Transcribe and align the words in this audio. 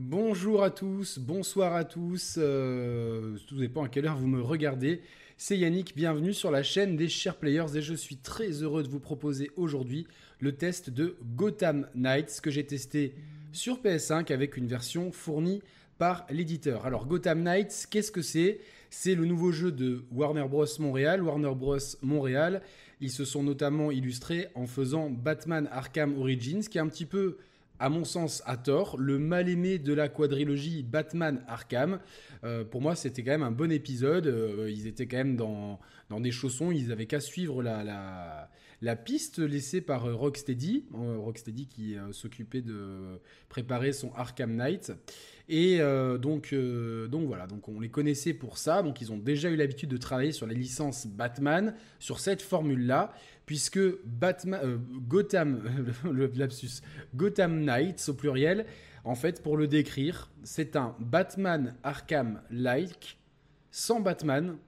Bonjour 0.00 0.62
à 0.62 0.70
tous, 0.70 1.18
bonsoir 1.18 1.74
à 1.74 1.82
tous, 1.82 2.36
euh, 2.38 3.36
tout 3.48 3.56
dépend 3.56 3.82
à 3.82 3.88
quelle 3.88 4.06
heure 4.06 4.16
vous 4.16 4.28
me 4.28 4.40
regardez. 4.40 5.00
C'est 5.36 5.58
Yannick, 5.58 5.96
bienvenue 5.96 6.32
sur 6.32 6.52
la 6.52 6.62
chaîne 6.62 6.96
des 6.96 7.08
Chers 7.08 7.34
Players 7.34 7.74
et 7.76 7.82
je 7.82 7.94
suis 7.94 8.16
très 8.16 8.62
heureux 8.62 8.84
de 8.84 8.88
vous 8.88 9.00
proposer 9.00 9.50
aujourd'hui 9.56 10.06
le 10.38 10.52
test 10.52 10.88
de 10.88 11.16
Gotham 11.34 11.88
Knights 11.96 12.40
que 12.40 12.48
j'ai 12.48 12.64
testé 12.64 13.16
sur 13.50 13.82
PS5 13.82 14.32
avec 14.32 14.56
une 14.56 14.68
version 14.68 15.10
fournie 15.10 15.62
par 15.98 16.26
l'éditeur. 16.30 16.86
Alors 16.86 17.08
Gotham 17.08 17.42
Knights, 17.42 17.88
qu'est-ce 17.90 18.12
que 18.12 18.22
c'est? 18.22 18.60
C'est 18.90 19.16
le 19.16 19.24
nouveau 19.24 19.50
jeu 19.50 19.72
de 19.72 20.04
Warner 20.12 20.46
Bros 20.48 20.64
Montréal. 20.78 21.24
Warner 21.24 21.56
Bros 21.56 21.76
Montréal, 22.02 22.62
ils 23.00 23.10
se 23.10 23.24
sont 23.24 23.42
notamment 23.42 23.90
illustrés 23.90 24.46
en 24.54 24.68
faisant 24.68 25.10
Batman 25.10 25.68
Arkham 25.72 26.16
Origins, 26.16 26.62
qui 26.62 26.78
est 26.78 26.80
un 26.80 26.88
petit 26.88 27.04
peu 27.04 27.38
à 27.80 27.88
mon 27.88 28.04
sens, 28.04 28.42
à 28.46 28.56
tort, 28.56 28.96
le 28.98 29.18
mal-aimé 29.18 29.78
de 29.78 29.92
la 29.92 30.08
quadrilogie 30.08 30.82
Batman 30.82 31.42
Arkham. 31.46 32.00
Euh, 32.44 32.64
pour 32.64 32.80
moi, 32.80 32.96
c'était 32.96 33.22
quand 33.22 33.30
même 33.30 33.42
un 33.42 33.50
bon 33.50 33.70
épisode. 33.70 34.26
Euh, 34.26 34.70
ils 34.70 34.86
étaient 34.86 35.06
quand 35.06 35.18
même 35.18 35.36
dans, 35.36 35.78
dans 36.10 36.20
des 36.20 36.30
chaussons. 36.30 36.72
Ils 36.72 36.92
avaient 36.92 37.06
qu'à 37.06 37.20
suivre 37.20 37.62
la, 37.62 38.48
la, 38.80 38.96
piste 38.96 39.38
laissée 39.38 39.80
par 39.80 40.06
euh, 40.06 40.14
Rocksteady. 40.14 40.86
Rocksteady 40.92 41.66
qui 41.66 41.96
s'occupait 42.12 42.62
de 42.62 43.20
préparer 43.48 43.92
son 43.92 44.12
Arkham 44.14 44.54
Knight. 44.56 44.92
Et 45.48 45.78
donc, 46.20 46.54
donc 46.54 47.26
voilà, 47.26 47.46
donc 47.46 47.68
on 47.68 47.80
les 47.80 47.88
connaissait 47.88 48.34
pour 48.34 48.58
ça. 48.58 48.82
Donc 48.82 49.00
ils 49.00 49.10
ont 49.12 49.16
déjà 49.16 49.48
eu 49.48 49.56
l'habitude 49.56 49.88
de 49.88 49.96
travailler 49.96 50.32
sur 50.32 50.46
la 50.46 50.52
licence 50.52 51.06
Batman, 51.06 51.74
sur 51.98 52.20
cette 52.20 52.42
formule-là 52.42 53.14
puisque 53.48 53.80
Batman, 54.04 54.60
euh, 54.62 54.76
Gotham, 55.08 55.62
le 56.04 56.30
lapsus, 56.36 56.82
Gotham 57.16 57.64
Knights 57.64 58.10
au 58.10 58.12
pluriel, 58.12 58.66
en 59.04 59.14
fait, 59.14 59.42
pour 59.42 59.56
le 59.56 59.66
décrire, 59.66 60.30
c'est 60.42 60.76
un 60.76 60.94
Batman 60.98 61.74
Arkham-like, 61.82 63.18
sans 63.70 64.00
Batman, 64.00 64.58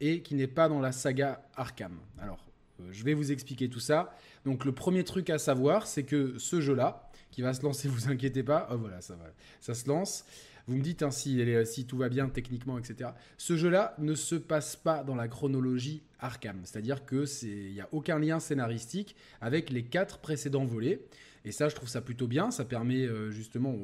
et 0.00 0.22
qui 0.22 0.34
n'est 0.34 0.46
pas 0.46 0.70
dans 0.70 0.80
la 0.80 0.90
saga 0.90 1.42
Arkham. 1.54 1.98
Alors, 2.18 2.46
euh, 2.80 2.84
je 2.90 3.04
vais 3.04 3.12
vous 3.12 3.30
expliquer 3.30 3.68
tout 3.68 3.78
ça. 3.78 4.16
Donc, 4.46 4.64
le 4.64 4.72
premier 4.72 5.04
truc 5.04 5.28
à 5.28 5.36
savoir, 5.36 5.86
c'est 5.86 6.04
que 6.04 6.38
ce 6.38 6.62
jeu-là, 6.62 7.09
qui 7.30 7.42
va 7.42 7.54
se 7.54 7.62
lancer, 7.62 7.88
vous 7.88 8.08
inquiétez 8.10 8.42
pas, 8.42 8.68
oh 8.72 8.78
voilà, 8.78 9.00
ça 9.00 9.14
va, 9.14 9.26
ça 9.60 9.74
se 9.74 9.88
lance. 9.88 10.24
Vous 10.66 10.76
me 10.76 10.82
dites 10.82 11.02
hein, 11.02 11.10
si, 11.10 11.42
si, 11.64 11.84
tout 11.84 11.96
va 11.96 12.08
bien 12.08 12.28
techniquement, 12.28 12.78
etc. 12.78 13.10
Ce 13.38 13.56
jeu-là 13.56 13.94
ne 13.98 14.14
se 14.14 14.36
passe 14.36 14.76
pas 14.76 15.02
dans 15.02 15.16
la 15.16 15.26
chronologie 15.26 16.02
Arkham, 16.20 16.60
c'est-à-dire 16.64 17.04
que 17.06 17.24
il 17.44 17.72
n'y 17.72 17.80
a 17.80 17.88
aucun 17.92 18.18
lien 18.18 18.38
scénaristique 18.38 19.16
avec 19.40 19.70
les 19.70 19.82
quatre 19.82 20.18
précédents 20.18 20.64
volets. 20.64 21.00
Et 21.44 21.52
ça, 21.52 21.68
je 21.68 21.74
trouve 21.74 21.88
ça 21.88 22.02
plutôt 22.02 22.26
bien. 22.26 22.50
Ça 22.50 22.64
permet 22.64 23.06
euh, 23.06 23.30
justement 23.30 23.74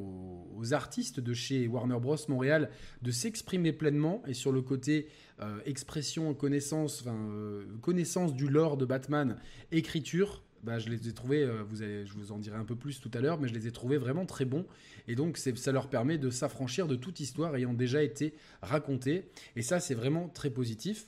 aux, 0.55 0.73
artistes 0.73 1.19
de 1.19 1.33
chez 1.33 1.67
Warner 1.67 1.99
Bros. 1.99 2.17
Montréal 2.27 2.69
de 3.01 3.11
s'exprimer 3.11 3.73
pleinement 3.73 4.21
et 4.27 4.33
sur 4.33 4.51
le 4.51 4.61
côté 4.61 5.07
euh, 5.41 5.59
expression, 5.65 6.33
connaissance, 6.33 7.03
euh, 7.07 7.65
connaissance 7.81 8.33
du 8.33 8.47
lore 8.47 8.77
de 8.77 8.85
Batman, 8.85 9.37
écriture. 9.71 10.43
Bah, 10.63 10.79
je 10.79 10.89
les 10.89 11.07
ai 11.07 11.13
trouvés, 11.13 11.47
vous 11.69 11.81
allez, 11.81 12.05
je 12.05 12.13
vous 12.13 12.31
en 12.31 12.39
dirai 12.39 12.57
un 12.57 12.65
peu 12.65 12.75
plus 12.75 12.99
tout 12.99 13.11
à 13.13 13.21
l'heure, 13.21 13.39
mais 13.39 13.47
je 13.47 13.53
les 13.53 13.67
ai 13.67 13.71
trouvés 13.71 13.97
vraiment 13.97 14.25
très 14.25 14.45
bons. 14.45 14.65
Et 15.07 15.15
donc, 15.15 15.37
ça 15.37 15.71
leur 15.71 15.89
permet 15.89 16.17
de 16.17 16.29
s'affranchir 16.29 16.87
de 16.87 16.95
toute 16.95 17.19
histoire 17.19 17.55
ayant 17.55 17.73
déjà 17.73 18.03
été 18.03 18.33
racontée. 18.61 19.29
Et 19.55 19.61
ça, 19.61 19.79
c'est 19.79 19.95
vraiment 19.95 20.29
très 20.29 20.49
positif. 20.49 21.07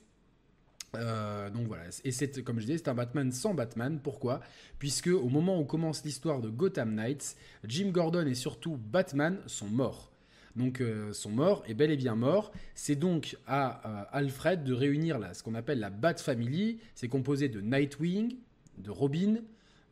Euh, 0.96 1.50
donc 1.50 1.68
voilà, 1.68 1.84
et 2.04 2.12
c'est 2.12 2.44
comme 2.44 2.60
je 2.60 2.66
disais, 2.66 2.78
c'est 2.78 2.90
un 2.90 2.96
Batman 2.96 3.32
sans 3.32 3.54
Batman. 3.54 4.00
Pourquoi? 4.02 4.42
Puisque 4.80 5.08
au 5.08 5.30
moment 5.30 5.60
où 5.60 5.66
commence 5.66 6.04
l'histoire 6.04 6.42
de 6.42 6.50
Gotham 6.50 6.96
Knights, 6.96 7.36
Jim 7.66 7.90
Gordon 7.92 8.26
et 8.26 8.36
surtout 8.36 8.78
Batman 8.78 9.40
sont 9.46 9.68
morts. 9.68 10.12
Donc 10.56 10.82
euh, 10.82 11.14
sont 11.14 11.30
morts 11.30 11.64
et 11.68 11.74
bel 11.74 11.92
et 11.92 11.98
bien 11.98 12.16
morts. 12.16 12.52
C'est 12.74 12.96
donc 12.96 13.38
à 13.46 13.88
euh, 13.88 14.04
Alfred 14.12 14.64
de 14.64 14.74
réunir 14.74 15.20
ce 15.34 15.44
qu'on 15.44 15.56
appelle 15.56 15.80
la 15.80 15.92
Bat 15.92 16.16
Family. 16.16 16.80
C'est 16.96 17.08
composé 17.08 17.50
de 17.50 17.62
Nightwing, 17.62 18.36
de 18.80 18.92
Robin, 18.92 19.38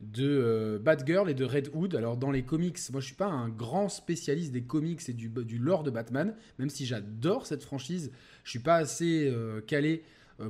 de 0.00 0.26
euh, 0.26 0.78
Batgirl 0.78 1.28
et 1.28 1.34
de 1.34 1.44
Red 1.44 1.70
Hood. 1.74 1.94
Alors 1.94 2.16
dans 2.16 2.30
les 2.30 2.42
comics, 2.42 2.78
moi 2.92 3.00
je 3.00 3.06
suis 3.06 3.14
pas 3.14 3.26
un 3.26 3.48
grand 3.48 3.88
spécialiste 3.88 4.52
des 4.52 4.62
comics 4.62 5.00
et 5.08 5.12
du, 5.12 5.58
lore 5.58 5.82
de 5.82 5.90
Batman, 5.90 6.34
même 6.58 6.70
si 6.70 6.86
j'adore 6.86 7.46
cette 7.46 7.62
franchise, 7.62 8.12
je 8.44 8.50
suis 8.50 8.58
pas 8.58 8.76
assez 8.76 9.28
euh, 9.28 9.60
calé 9.60 10.02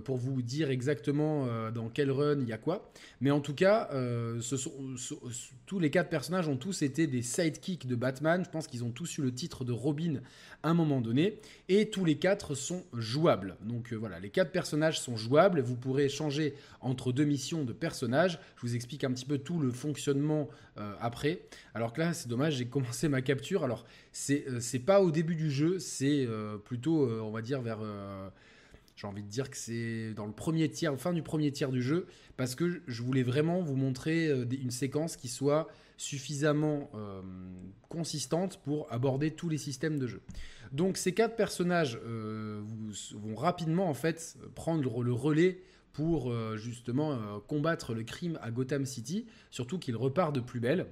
pour 0.04 0.18
vous 0.18 0.42
dire 0.42 0.70
exactement 0.70 1.46
euh, 1.46 1.70
dans 1.70 1.88
quel 1.88 2.10
run 2.10 2.40
il 2.40 2.48
y 2.48 2.52
a 2.52 2.58
quoi. 2.58 2.90
Mais 3.20 3.30
en 3.30 3.40
tout 3.40 3.54
cas, 3.54 3.88
euh, 3.92 4.40
tous 5.66 5.78
les 5.78 5.90
quatre 5.90 6.10
personnages 6.10 6.48
ont 6.48 6.56
tous 6.56 6.82
été 6.82 7.06
des 7.06 7.22
sidekicks 7.22 7.86
de 7.86 7.94
Batman. 7.94 8.44
Je 8.44 8.50
pense 8.50 8.66
qu'ils 8.66 8.84
ont 8.84 8.90
tous 8.90 9.18
eu 9.18 9.22
le 9.22 9.32
titre 9.32 9.64
de 9.64 9.72
Robin 9.72 10.20
à 10.62 10.70
un 10.70 10.74
moment 10.74 11.00
donné. 11.00 11.40
Et 11.68 11.88
tous 11.88 12.04
les 12.04 12.18
quatre 12.18 12.54
sont 12.54 12.84
jouables. 12.92 13.56
Donc 13.62 13.92
voilà, 13.92 14.20
les 14.20 14.30
quatre 14.30 14.52
personnages 14.52 15.00
sont 15.00 15.16
jouables. 15.16 15.60
Vous 15.60 15.76
pourrez 15.76 16.08
changer 16.08 16.54
entre 16.80 17.12
deux 17.12 17.24
missions 17.24 17.64
de 17.64 17.72
personnages. 17.72 18.38
Je 18.56 18.62
vous 18.62 18.74
explique 18.74 19.04
un 19.04 19.12
petit 19.12 19.26
peu 19.26 19.38
tout 19.38 19.58
le 19.58 19.70
fonctionnement 19.70 20.48
après. 21.00 21.40
Alors 21.74 21.92
que 21.92 22.00
là, 22.00 22.12
c'est 22.12 22.28
dommage, 22.28 22.56
j'ai 22.56 22.66
commencé 22.66 23.08
ma 23.08 23.22
capture. 23.22 23.64
Alors, 23.64 23.84
c'est 24.12 24.84
pas 24.84 25.00
au 25.00 25.10
début 25.10 25.34
du 25.34 25.50
jeu, 25.50 25.78
c'est 25.78 26.26
plutôt, 26.64 27.08
on 27.08 27.30
va 27.30 27.42
dire, 27.42 27.60
vers 27.60 27.80
j'ai 28.98 29.06
envie 29.06 29.22
de 29.22 29.28
dire 29.28 29.48
que 29.48 29.56
c'est 29.56 30.12
dans 30.14 30.26
le 30.26 30.32
premier 30.32 30.68
tiers, 30.68 30.98
fin 30.98 31.12
du 31.12 31.22
premier 31.22 31.52
tiers 31.52 31.70
du 31.70 31.80
jeu, 31.80 32.06
parce 32.36 32.56
que 32.56 32.82
je 32.88 33.02
voulais 33.04 33.22
vraiment 33.22 33.62
vous 33.62 33.76
montrer 33.76 34.26
euh, 34.26 34.44
une 34.50 34.72
séquence 34.72 35.16
qui 35.16 35.28
soit 35.28 35.68
suffisamment 35.96 36.90
euh, 36.94 37.22
consistante 37.88 38.60
pour 38.64 38.92
aborder 38.92 39.30
tous 39.30 39.48
les 39.48 39.56
systèmes 39.56 40.00
de 40.00 40.08
jeu. 40.08 40.20
Donc 40.72 40.96
ces 40.96 41.14
quatre 41.14 41.36
personnages 41.36 42.00
euh, 42.04 42.60
vont 43.14 43.36
rapidement 43.36 43.88
en 43.88 43.94
fait 43.94 44.36
prendre 44.56 45.02
le 45.02 45.12
relais 45.12 45.62
pour 45.92 46.32
justement 46.56 47.40
combattre 47.48 47.92
le 47.92 48.04
crime 48.04 48.38
à 48.40 48.52
Gotham 48.52 48.86
City, 48.86 49.26
surtout 49.50 49.80
qu'il 49.80 49.96
repart 49.96 50.32
de 50.32 50.38
plus 50.38 50.60
belle. 50.60 50.86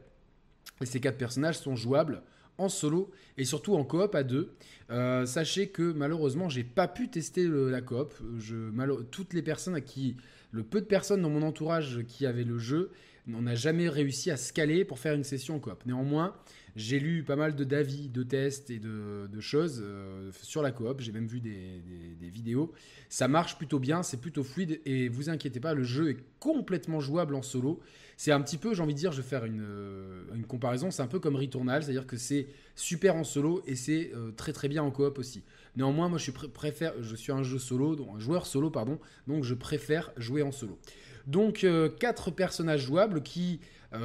Et 0.80 0.86
ces 0.86 0.98
quatre 0.98 1.16
personnages 1.16 1.58
sont 1.58 1.76
jouables 1.76 2.22
en 2.58 2.68
solo 2.68 3.10
et 3.38 3.44
surtout 3.44 3.74
en 3.74 3.84
coop 3.84 4.14
à 4.14 4.22
deux. 4.22 4.52
Euh, 4.90 5.26
sachez 5.26 5.68
que 5.68 5.92
malheureusement, 5.92 6.48
j'ai 6.48 6.64
pas 6.64 6.88
pu 6.88 7.08
tester 7.08 7.46
la 7.48 7.80
coop. 7.80 8.14
Je, 8.38 8.70
toutes 9.10 9.34
les 9.34 9.42
personnes 9.42 9.74
à 9.74 9.80
qui, 9.80 10.16
le 10.52 10.62
peu 10.62 10.80
de 10.80 10.86
personnes 10.86 11.22
dans 11.22 11.30
mon 11.30 11.42
entourage 11.42 12.00
qui 12.06 12.26
avaient 12.26 12.44
le 12.44 12.58
jeu, 12.58 12.90
on 13.34 13.42
n'a 13.42 13.54
jamais 13.54 13.88
réussi 13.88 14.30
à 14.30 14.36
scaler 14.36 14.84
pour 14.84 14.98
faire 14.98 15.14
une 15.14 15.24
session 15.24 15.58
coop. 15.58 15.84
Néanmoins, 15.84 16.34
j'ai 16.76 17.00
lu 17.00 17.24
pas 17.24 17.36
mal 17.36 17.56
de 17.56 17.64
d'avis, 17.64 18.08
de 18.08 18.22
tests 18.22 18.70
et 18.70 18.78
de, 18.78 19.40
choses 19.40 19.82
euh, 19.82 20.30
sur 20.42 20.62
la 20.62 20.70
coop. 20.70 21.00
J'ai 21.00 21.12
même 21.12 21.26
vu 21.26 21.40
des, 21.40 21.80
vidéos. 22.20 22.72
Ça 23.08 23.28
marche 23.28 23.56
plutôt 23.56 23.78
bien, 23.78 24.02
c'est 24.02 24.20
plutôt 24.20 24.44
fluide 24.44 24.80
et 24.84 25.08
vous 25.08 25.30
inquiétez 25.30 25.60
pas, 25.60 25.74
le 25.74 25.84
jeu 25.84 26.10
est 26.10 26.18
complètement 26.38 27.00
jouable 27.00 27.34
en 27.34 27.42
solo. 27.42 27.80
C'est 28.18 28.32
un 28.32 28.40
petit 28.40 28.56
peu, 28.56 28.72
j'ai 28.74 28.82
envie 28.82 28.94
de 28.94 28.98
dire, 28.98 29.12
je 29.12 29.20
vais 29.20 29.28
faire 29.28 29.44
une, 29.44 29.62
euh, 29.62 30.24
comparaison, 30.48 30.90
c'est 30.90 31.02
un 31.02 31.06
peu 31.06 31.20
comme 31.20 31.36
Returnal, 31.36 31.82
c'est-à-dire 31.82 32.06
que 32.06 32.16
c'est 32.16 32.48
super 32.74 33.14
en 33.14 33.24
solo 33.24 33.62
et 33.66 33.76
c'est 33.76 34.10
euh, 34.14 34.30
très 34.32 34.54
très 34.54 34.68
bien 34.68 34.82
en 34.82 34.90
coop 34.90 35.18
aussi. 35.18 35.42
Néanmoins, 35.76 36.08
moi 36.08 36.16
je 36.16 36.30
suis, 36.30 36.32
préfère, 36.32 36.94
je 37.02 37.14
suis 37.14 37.32
un 37.32 37.42
jeu 37.42 37.58
solo, 37.58 37.94
donc 37.94 38.08
un 38.16 38.18
joueur 38.18 38.46
solo, 38.46 38.70
pardon, 38.70 38.98
donc 39.26 39.44
je 39.44 39.54
préfère 39.54 40.12
jouer 40.16 40.40
en 40.40 40.50
solo. 40.50 40.78
Donc 41.26 41.62
euh, 41.62 41.90
quatre 41.90 42.30
personnages 42.30 42.82
jouables 42.82 43.22
qui, 43.22 43.60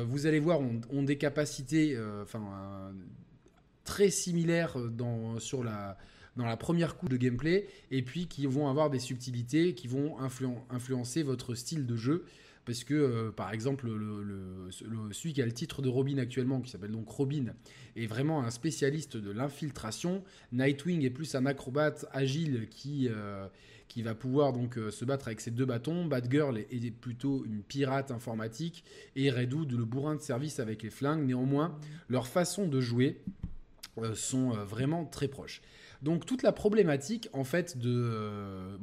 vous 0.05 0.25
allez 0.25 0.39
voir, 0.39 0.59
ont, 0.61 1.03
des 1.03 1.17
capacités 1.17 1.97
très 3.83 4.09
similaires 4.09 4.77
dans, 4.77 5.37
sur 5.39 5.63
la, 5.63 5.97
dans 6.37 6.45
la 6.45 6.55
première 6.55 6.95
couche 6.97 7.09
de 7.09 7.17
gameplay 7.17 7.67
et 7.89 8.01
puis 8.01 8.27
qui 8.27 8.45
vont 8.45 8.69
avoir 8.69 8.89
des 8.89 8.99
subtilités 8.99 9.73
qui 9.73 9.87
vont 9.87 10.17
influencer 10.69 11.23
votre 11.23 11.55
style 11.55 11.85
de 11.85 11.95
jeu 11.97 12.25
parce 12.65 12.83
que 12.83 12.93
euh, 12.93 13.31
par 13.31 13.51
exemple 13.53 13.87
le, 13.87 14.69
celui 15.11 15.33
qui 15.33 15.41
a 15.41 15.45
le 15.45 15.51
titre 15.51 15.81
de 15.81 15.89
Robin 15.89 16.17
actuellement, 16.17 16.61
qui 16.61 16.69
s'appelle 16.69 16.91
donc 16.91 17.09
Robin, 17.09 17.53
est 17.95 18.05
vraiment 18.05 18.43
un 18.43 18.51
spécialiste 18.51 19.17
de 19.17 19.31
l'infiltration. 19.31 20.23
Nightwing 20.51 21.03
est 21.03 21.09
plus 21.09 21.33
un 21.35 21.45
acrobate 21.45 22.05
agile 22.11 22.67
qui 22.69 23.07
euh, 23.09 23.47
qui 23.87 24.03
va 24.03 24.15
pouvoir 24.15 24.53
donc 24.53 24.77
euh, 24.77 24.89
se 24.89 25.03
battre 25.03 25.27
avec 25.27 25.41
ses 25.41 25.51
deux 25.51 25.65
bâtons. 25.65 26.05
Batgirl 26.05 26.57
est, 26.57 26.91
plutôt 26.91 27.43
une 27.45 27.61
pirate 27.63 28.11
informatique 28.11 28.83
et 29.15 29.29
Red 29.29 29.53
Hood 29.53 29.71
le 29.71 29.83
bourrin 29.83 30.15
de 30.15 30.21
service 30.21 30.59
avec 30.59 30.83
les 30.83 30.89
flingues. 30.89 31.25
Néanmoins, 31.25 31.77
leurs 32.09 32.27
façons 32.27 32.67
de 32.67 32.79
jouer 32.79 33.21
sont 34.13 34.51
vraiment 34.51 35.03
très 35.05 35.27
proches. 35.27 35.61
Donc 36.01 36.25
toute 36.25 36.43
la 36.43 36.53
problématique 36.53 37.27
en 37.33 37.43
fait 37.43 37.77
de 37.77 38.79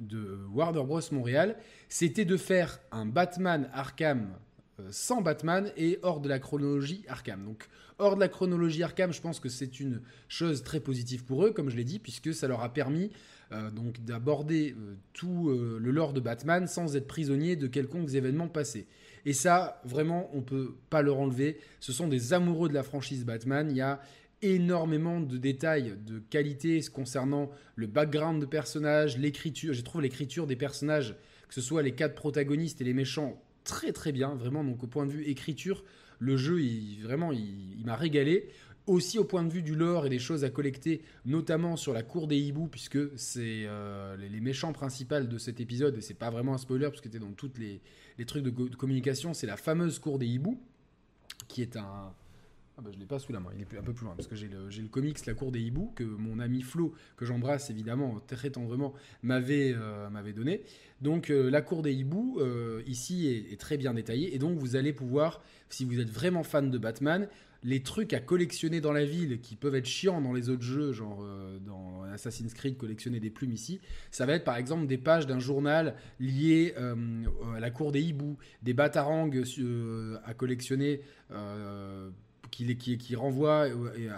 de 0.00 0.38
Warner 0.52 0.82
Bros. 0.84 1.00
Montréal, 1.12 1.56
c'était 1.88 2.24
de 2.24 2.36
faire 2.36 2.80
un 2.90 3.06
Batman 3.06 3.68
Arkham 3.72 4.34
euh, 4.80 4.88
sans 4.90 5.20
Batman 5.22 5.70
et 5.76 5.98
hors 6.02 6.20
de 6.20 6.28
la 6.28 6.38
chronologie 6.38 7.04
Arkham. 7.08 7.44
Donc 7.44 7.68
hors 7.98 8.14
de 8.14 8.20
la 8.20 8.28
chronologie 8.28 8.82
Arkham, 8.82 9.12
je 9.12 9.20
pense 9.20 9.40
que 9.40 9.48
c'est 9.48 9.80
une 9.80 10.00
chose 10.28 10.62
très 10.62 10.80
positive 10.80 11.24
pour 11.24 11.44
eux, 11.44 11.52
comme 11.52 11.70
je 11.70 11.76
l'ai 11.76 11.84
dit, 11.84 11.98
puisque 11.98 12.32
ça 12.34 12.48
leur 12.48 12.62
a 12.62 12.72
permis 12.72 13.10
euh, 13.52 13.70
donc 13.70 14.04
d'aborder 14.04 14.74
euh, 14.78 14.94
tout 15.12 15.50
le 15.50 15.90
lore 15.90 16.12
de 16.12 16.20
Batman 16.20 16.66
sans 16.66 16.96
être 16.96 17.06
prisonnier 17.06 17.56
de 17.56 17.66
quelconques 17.66 18.14
événements 18.14 18.48
passés. 18.48 18.86
Et 19.26 19.32
ça, 19.32 19.80
vraiment, 19.84 20.30
on 20.32 20.40
peut 20.40 20.76
pas 20.88 21.02
leur 21.02 21.18
enlever. 21.18 21.58
Ce 21.80 21.92
sont 21.92 22.08
des 22.08 22.32
amoureux 22.32 22.68
de 22.68 22.74
la 22.74 22.82
franchise 22.82 23.24
Batman. 23.24 23.70
Il 23.70 23.76
y 23.76 23.82
a 23.82 24.00
énormément 24.42 25.20
de 25.20 25.36
détails 25.36 25.96
de 26.06 26.18
qualité 26.18 26.80
concernant 26.92 27.50
le 27.76 27.86
background 27.86 28.40
de 28.40 28.46
personnages, 28.46 29.18
l'écriture. 29.18 29.74
J'ai 29.74 29.82
trouvé 29.82 30.02
l'écriture 30.02 30.46
des 30.46 30.56
personnages, 30.56 31.14
que 31.48 31.54
ce 31.54 31.60
soit 31.60 31.82
les 31.82 31.92
quatre 31.92 32.14
protagonistes 32.14 32.80
et 32.80 32.84
les 32.84 32.94
méchants, 32.94 33.42
très 33.64 33.92
très 33.92 34.12
bien. 34.12 34.34
Vraiment, 34.34 34.64
donc 34.64 34.82
au 34.82 34.86
point 34.86 35.06
de 35.06 35.12
vue 35.12 35.24
écriture, 35.24 35.84
le 36.18 36.36
jeu, 36.36 36.60
vraiment, 37.02 37.32
il, 37.32 37.82
m'a 37.84 37.96
régalé. 37.96 38.48
Aussi 38.86 39.18
au 39.18 39.24
point 39.24 39.44
de 39.44 39.52
vue 39.52 39.62
du 39.62 39.76
lore 39.76 40.06
et 40.06 40.08
des 40.08 40.18
choses 40.18 40.42
à 40.42 40.50
collecter, 40.50 41.02
notamment 41.24 41.76
sur 41.76 41.92
la 41.92 42.02
cour 42.02 42.26
des 42.26 42.38
hiboux, 42.38 42.66
puisque 42.66 42.98
c'est 43.16 43.64
euh, 43.66 44.16
les, 44.16 44.40
méchants 44.40 44.72
principaux 44.72 45.20
de 45.20 45.38
cet 45.38 45.60
épisode, 45.60 45.98
et 45.98 46.00
c'est 46.00 46.14
pas 46.14 46.30
vraiment 46.30 46.54
un 46.54 46.58
spoiler, 46.58 46.86
parce 46.86 47.00
que 47.00 47.06
c'était 47.06 47.20
dans 47.20 47.32
tous 47.32 47.52
les, 47.58 47.80
trucs 48.24 48.42
de 48.42 48.50
communication, 48.50 49.32
c'est 49.32 49.46
la 49.46 49.58
fameuse 49.58 49.98
cour 49.98 50.18
des 50.18 50.26
hiboux, 50.26 50.60
qui 51.46 51.62
est 51.62 51.76
un, 51.76 52.12
ah 52.80 52.82
bah, 52.82 52.90
je 52.94 52.98
l'ai 52.98 53.06
pas 53.06 53.18
sous 53.18 53.32
la 53.32 53.40
main, 53.40 53.50
il 53.54 53.60
est 53.60 53.78
un 53.78 53.82
peu 53.82 53.92
plus 53.92 54.04
loin, 54.04 54.14
parce 54.16 54.26
que 54.26 54.36
j'ai 54.36 54.48
le, 54.48 54.68
le, 54.68 54.88
comics 54.88 55.26
La 55.26 55.34
Cour 55.34 55.52
des 55.52 55.60
Hiboux, 55.60 55.92
que 55.94 56.04
mon 56.04 56.38
ami 56.38 56.62
Flo, 56.62 56.94
que 57.16 57.26
j'embrasse 57.26 57.68
évidemment 57.68 58.20
très 58.26 58.50
tendrement, 58.50 58.94
m'avait 59.22 59.74
euh, 59.76 60.32
donné. 60.34 60.62
Donc 61.02 61.28
euh, 61.28 61.50
La 61.50 61.60
Cour 61.60 61.82
des 61.82 61.92
Hiboux, 61.92 62.38
euh, 62.40 62.82
ici, 62.86 63.26
est, 63.28 63.60
très 63.60 63.76
bien 63.76 63.92
détaillée, 63.92 64.34
et 64.34 64.38
donc 64.38 64.58
vous 64.58 64.76
allez 64.76 64.94
pouvoir, 64.94 65.42
si 65.68 65.84
vous 65.84 66.00
êtes 66.00 66.08
vraiment 66.08 66.42
fan 66.42 66.70
de 66.70 66.78
Batman, 66.78 67.28
les 67.62 67.82
trucs 67.82 68.14
à 68.14 68.20
collectionner 68.20 68.80
dans 68.80 68.92
la 68.92 69.04
ville 69.04 69.40
qui 69.42 69.56
peuvent 69.56 69.74
être 69.74 69.84
chiants 69.84 70.22
dans 70.22 70.32
les 70.32 70.48
autres 70.48 70.62
jeux, 70.62 70.92
genre 70.92 71.22
dans 71.66 72.04
Assassin's 72.04 72.54
Creed, 72.54 72.78
collectionner 72.78 73.20
des 73.20 73.28
plumes 73.28 73.52
ici, 73.52 73.80
ça 74.10 74.24
va 74.24 74.32
être 74.32 74.44
par 74.44 74.56
exemple 74.56 74.86
des 74.86 74.96
pages 74.96 75.26
d'un 75.26 75.40
journal 75.40 75.94
lié 76.20 76.74
à 76.74 77.60
la 77.60 77.70
cour 77.70 77.92
des 77.92 78.00
hiboux, 78.00 78.38
des 78.62 78.72
batarangs 78.72 79.30
à 80.24 80.32
collectionner 80.32 81.02
qui, 82.50 83.14
renvoie 83.14 83.68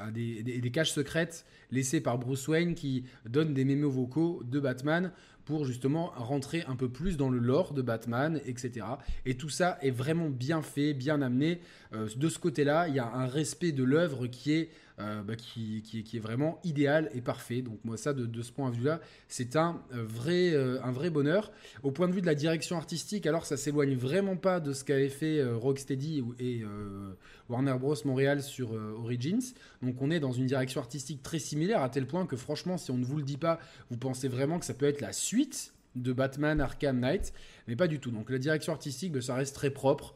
à 0.05 0.11
des, 0.11 0.71
caches 0.73 0.93
secrètes 0.93 1.45
laissées 1.71 2.01
par 2.01 2.19
Bruce 2.19 2.49
Wayne 2.49 2.75
qui 2.75 3.05
donnent 3.29 3.55
des 3.55 3.65
mémos 3.65 3.93
vocaux 3.93 4.43
de 4.45 4.61
Batman 4.61 5.13
pour 5.45 5.65
justement 5.65 6.13
rentrer 6.17 6.63
un 6.69 6.77
peu 6.77 6.89
plus 6.89 7.17
dans 7.17 7.29
le 7.29 7.39
lore 7.39 7.75
de 7.75 7.83
Batman, 7.83 8.41
etc. 8.47 8.87
Et 9.27 9.37
tout 9.37 9.49
ça 9.49 9.79
est 9.83 9.91
vraiment 9.91 10.31
bien 10.31 10.63
fait, 10.63 10.95
bien 10.95 11.21
amené. 11.21 11.61
Euh, 11.93 12.09
de 12.17 12.29
ce 12.29 12.39
côté-là, 12.39 12.89
il 12.89 12.95
y 12.95 13.01
a 13.01 13.13
un 13.13 13.27
respect 13.27 13.73
de 13.73 13.83
l'œuvre 13.83 14.27
qui 14.27 14.53
est 14.53 14.71
euh, 15.03 15.23
bah, 15.23 15.35
qui, 15.37 15.83
est 16.15 16.19
vraiment 16.19 16.61
idéal 16.65 17.11
et 17.15 17.21
parfait. 17.21 17.63
Donc 17.63 17.79
moi 17.85 17.97
ça, 17.97 18.13
de, 18.13 18.43
ce 18.43 18.53
point 18.53 18.71
de 18.71 18.77
vue-là, 18.77 19.01
c'est 19.29 19.57
un 19.57 19.83
euh, 19.95 20.05
vrai, 20.05 20.53
euh, 20.53 20.83
un 20.83 20.93
vrai 20.93 21.11
bonheur. 21.11 21.51
Au 21.83 21.91
point 21.91 22.09
de 22.09 22.15
vue 22.15 22.21
de 22.21 22.27
la 22.27 22.35
direction 22.35 22.77
artistique, 22.77 23.27
alors 23.27 23.45
ça 23.45 23.57
s'éloigne 23.57 23.95
vraiment 23.95 24.37
pas 24.37 24.61
de 24.61 24.73
ce 24.73 24.85
qu'avait 24.85 25.09
fait 25.09 25.43
Rocksteady 25.45 26.23
et 26.39 26.63
Warner 27.49 27.77
Bros. 27.79 27.95
Montréal 28.05 28.43
sur 28.43 28.73
Origins. 28.73 29.43
Donc 29.83 30.01
on 30.01 30.11
est 30.11 30.21
dans 30.21 30.33
une 30.33 30.47
direction 30.47 30.81
artistique 30.81 31.23
très 31.23 31.39
similaire, 31.39 31.83
à 31.83 31.89
tel 31.89 32.07
point 32.07 32.27
que 32.27 32.37
franchement, 32.37 32.79
si 32.79 32.91
on 32.91 32.99
ne 32.99 33.05
vous 33.05 33.17
le 33.17 33.25
dit 33.25 33.37
pas, 33.37 33.59
vous 33.91 33.97
pensez 33.97 34.29
vraiment 34.29 34.59
que 34.59 34.65
ça 34.65 34.75
peut 34.75 34.87
être 34.87 35.01
la 35.01 35.13
suite 35.13 35.75
de 35.95 36.13
Batman 36.13 36.61
Arkham 36.61 36.99
Knight, 37.01 37.33
mais 37.69 37.77
pas 37.77 37.87
du 37.87 38.01
tout. 38.01 38.11
Donc 38.11 38.31
la 38.31 38.39
direction 38.39 38.73
artistique, 38.73 39.13
bah, 39.13 39.21
ça 39.21 39.35
reste 39.35 39.55
très 39.55 39.71
propre 39.71 40.15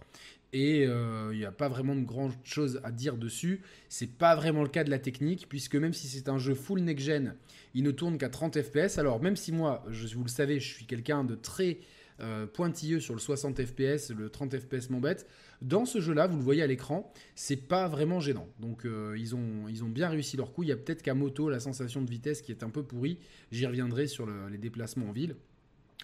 et 0.53 0.83
il 0.83 0.89
euh, 0.89 1.35
n'y 1.35 1.45
a 1.45 1.53
pas 1.53 1.69
vraiment 1.69 1.95
de 1.95 2.03
grand 2.03 2.31
chose 2.45 2.81
à 2.85 2.93
dire 2.93 3.17
dessus. 3.17 3.61
C'est 3.89 4.11
pas 4.11 4.35
vraiment 4.37 4.63
le 4.63 4.69
cas 4.69 4.85
de 4.85 4.91
la 4.91 4.99
technique, 4.99 5.49
puisque 5.49 5.75
même 5.77 5.93
si 5.93 6.07
c'est 6.07 6.29
un 6.29 6.39
jeu 6.39 6.55
full 6.55 6.81
next-gen, 6.81 7.35
il 7.75 7.83
ne 7.83 7.91
tourne 7.91 8.17
qu'à 8.17 8.29
30 8.29 8.63
FPS. 8.63 8.99
Alors 8.99 9.21
même 9.21 9.37
si 9.37 9.53
moi, 9.53 9.85
je, 9.91 10.15
vous 10.15 10.25
le 10.25 10.31
savez, 10.31 10.61
je 10.61 10.73
suis 10.73 10.87
quelqu'un 10.87 11.25
de 11.25 11.35
très 11.35 11.81
euh, 12.21 12.47
pointilleux 12.47 13.01
sur 13.01 13.13
le 13.13 13.21
60 13.21 13.63
FPS, 13.63 14.11
le 14.11 14.31
30 14.31 14.59
FPS 14.59 14.89
m'embête. 14.91 15.27
Dans 15.63 15.85
ce 15.85 16.01
jeu-là, 16.01 16.27
vous 16.27 16.37
le 16.37 16.43
voyez 16.43 16.63
à 16.63 16.67
l'écran, 16.67 17.13
c'est 17.35 17.57
pas 17.57 17.89
vraiment 17.89 18.21
gênant. 18.21 18.49
Donc 18.61 18.85
euh, 18.85 19.17
ils, 19.19 19.35
ont, 19.35 19.69
ils 19.69 19.85
ont 19.85 19.89
bien 19.89 20.09
réussi 20.09 20.37
leur 20.37 20.53
coup. 20.53 20.63
Il 20.63 20.69
y 20.69 20.73
a 20.73 20.77
peut-être 20.77 21.03
qu'à 21.03 21.15
moto 21.15 21.51
la 21.51 21.61
sensation 21.61 22.03
de 22.03 22.11
vitesse 22.11 22.41
qui 22.41 22.53
est 22.53 22.63
un 22.63 22.71
peu 22.71 22.83
pourrie. 22.83 23.19
J'y 23.51 23.67
reviendrai 23.67 24.07
sur 24.07 24.27
les 24.27 24.59
déplacements 24.59 25.09
en 25.09 25.13
ville. 25.13 25.37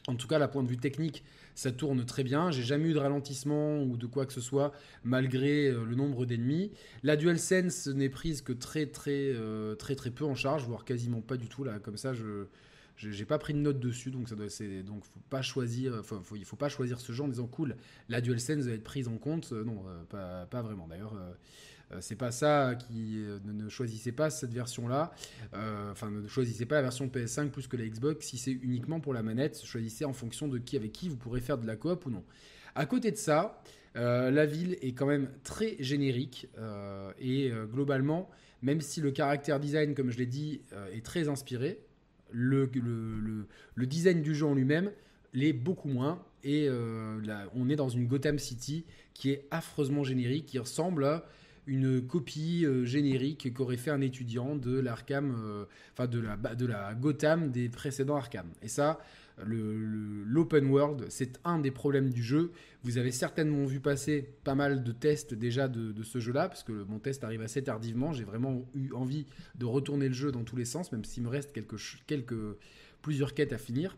En 0.09 0.17
tout 0.17 0.27
cas, 0.27 0.39
la 0.39 0.49
point 0.49 0.63
de 0.63 0.69
vue 0.69 0.79
technique, 0.79 1.23
ça 1.55 1.71
tourne 1.71 2.05
très 2.05 2.25
bien. 2.25 2.51
J'ai 2.51 2.63
jamais 2.63 2.89
eu 2.89 2.93
de 2.93 2.99
ralentissement 2.99 3.83
ou 3.83 3.97
de 3.97 4.07
quoi 4.07 4.27
que 4.27 4.33
ce 4.33 4.41
soit, 4.41 4.73
malgré 5.05 5.69
euh, 5.69 5.85
le 5.85 5.95
nombre 5.95 6.27
d'ennemis. 6.27 6.73
La 7.03 7.17
DualSense 7.17 7.87
n'est 7.87 8.09
prise 8.09 8.43
que 8.43 8.53
très 8.53 8.87
très 8.87 9.33
euh, 9.33 9.75
très 9.75 9.95
très 9.95 10.11
peu 10.11 10.25
en 10.25 10.35
charge, 10.35 10.65
voire 10.65 10.85
quasiment 10.85 11.21
pas 11.21 11.37
du 11.37 11.49
tout. 11.49 11.63
Là, 11.65 11.79
comme 11.79 11.97
ça, 11.97 12.15
je 12.15 12.47
j'ai 12.97 13.25
pas 13.25 13.39
pris 13.39 13.53
de 13.53 13.59
note 13.59 13.81
dessus, 13.81 14.11
donc 14.11 14.29
ça 14.29 14.37
doit, 14.37 14.47
donc 14.87 15.05
faut 15.05 15.21
pas 15.29 15.43
choisir, 15.43 16.03
il 16.37 16.45
faut 16.45 16.57
pas 16.57 16.69
choisir 16.69 17.01
ce 17.01 17.11
genre 17.11 17.27
en 17.27 17.31
disant 17.31 17.49
cool, 17.49 17.75
la 18.09 18.21
DualSense 18.21 18.65
va 18.65 18.73
être 18.73 18.85
prise 18.85 19.09
en 19.09 19.17
compte. 19.17 19.51
Euh, 19.53 19.65
non, 19.65 19.83
pas, 20.09 20.47
pas, 20.47 20.63
vraiment. 20.63 20.87
D'ailleurs, 20.87 21.15
c'est 22.01 22.17
pas 22.17 22.31
ça 22.31 22.75
qui 22.75 23.23
euh, 23.25 23.39
ne, 23.45 23.69
choisissez 23.69 24.13
pas 24.13 24.31
cette 24.31 24.53
version-là. 24.53 25.13
Euh, 25.55 25.93
enfin, 25.93 26.11
ne 26.11 26.27
choisissez 26.27 26.67
pas 26.67 26.77
la 26.77 26.83
version 26.83 27.07
PS5 27.07 27.51
plus 27.51 27.67
que 27.67 27.77
la 27.77 27.87
Xbox. 27.87 28.27
Si 28.27 28.39
c'est 28.39 28.53
uniquement 28.53 29.01
pour 29.01 29.15
la 29.15 29.23
manette, 29.23 29.63
choisissez 29.65 30.05
en 30.05 30.13
fonction 30.13 30.49
de 30.49 30.59
qui 30.59 30.77
avec 30.77 30.93
qui 30.93 31.09
vous 31.09 31.17
pourrez 31.17 31.41
faire 31.41 31.59
de 31.59 31.67
la 31.67 31.77
coop 31.77 32.07
ou 32.07 32.11
non. 32.11 32.25
À 32.75 32.87
côté 32.87 33.11
de 33.11 33.17
ça, 33.17 33.63
la 33.95 34.47
ville 34.47 34.79
est 34.81 34.95
quand 34.95 35.07
même 35.07 35.29
très 35.45 35.77
générique 35.79 36.49
et 37.19 37.53
globalement, 37.71 38.31
même 38.63 38.81
si 38.81 39.03
le 39.03 39.11
caractère 39.11 39.61
design, 39.61 39.95
comme 39.95 40.11
je 40.11 40.17
l'ai 40.17 40.27
dit, 40.27 40.63
est 40.95 41.05
très 41.05 41.29
inspiré, 41.29 41.81
le, 42.31 42.71
le, 43.75 43.87
design 43.87 44.23
du 44.23 44.35
jeu 44.35 44.47
en 44.47 44.55
lui-même 44.55 44.91
l'est 45.35 45.53
beaucoup 45.53 45.89
moins. 45.89 46.25
Et 46.45 46.71
on 47.55 47.69
est 47.69 47.77
dans 47.77 47.91
une 47.91 48.07
Gotham 48.07 48.39
City 48.39 48.87
qui 49.13 49.31
est 49.31 49.47
affreusement 49.51 50.03
générique, 50.03 50.47
qui 50.47 50.59
ressemble 50.59 51.05
à 51.05 51.27
une 51.67 52.05
copie 52.07 52.65
euh, 52.65 52.85
générique 52.85 53.53
qu'aurait 53.55 53.77
fait 53.77 53.91
un 53.91 54.01
étudiant 54.01 54.57
de 54.57 54.79
l'Arkham, 54.79 55.37
euh, 55.45 55.65
enfin 55.93 56.07
de 56.07 56.21
la, 56.21 56.37
de 56.37 56.67
la 56.67 56.95
Gotham 56.95 57.51
des 57.51 57.69
précédents 57.69 58.17
Arkham. 58.17 58.47
Et 58.63 58.69
ça, 58.69 59.01
l'open 59.45 60.67
world, 60.67 61.07
c'est 61.09 61.41
un 61.45 61.59
des 61.59 61.71
problèmes 61.71 62.11
du 62.11 62.23
jeu. 62.23 62.53
Vous 62.83 62.99
avez 62.99 63.13
certainement 63.13 63.65
vu 63.65 63.81
passer 63.81 64.29
pas 64.45 64.55
mal 64.55 64.83
de 64.83 64.93
tests 64.93 65.35
déjà 65.35 65.69
de, 65.69 66.03
ce 66.03 66.19
jeu-là, 66.19 66.49
parce 66.49 66.63
que 66.63 66.85
mon 66.85 66.99
test 66.99 67.25
arrive 67.25 67.43
assez 67.43 67.63
tardivement. 67.63 68.13
J'ai 68.13 68.25
vraiment 68.25 68.69
eu 68.75 68.93
envie 68.93 69.27
de 69.55 69.65
retourner 69.65 70.09
le 70.09 70.15
jeu 70.15 70.33
dans 70.33 70.45
tous 70.45 70.57
les 70.57 70.65
sens, 70.65 70.93
même 70.93 71.05
s'il 71.05 71.23
me 71.23 71.29
reste 71.29 71.53
quelques, 71.53 71.81
quelques, 72.07 72.57
plusieurs 73.03 73.35
quêtes 73.35 73.53
à 73.53 73.59
finir. 73.59 73.97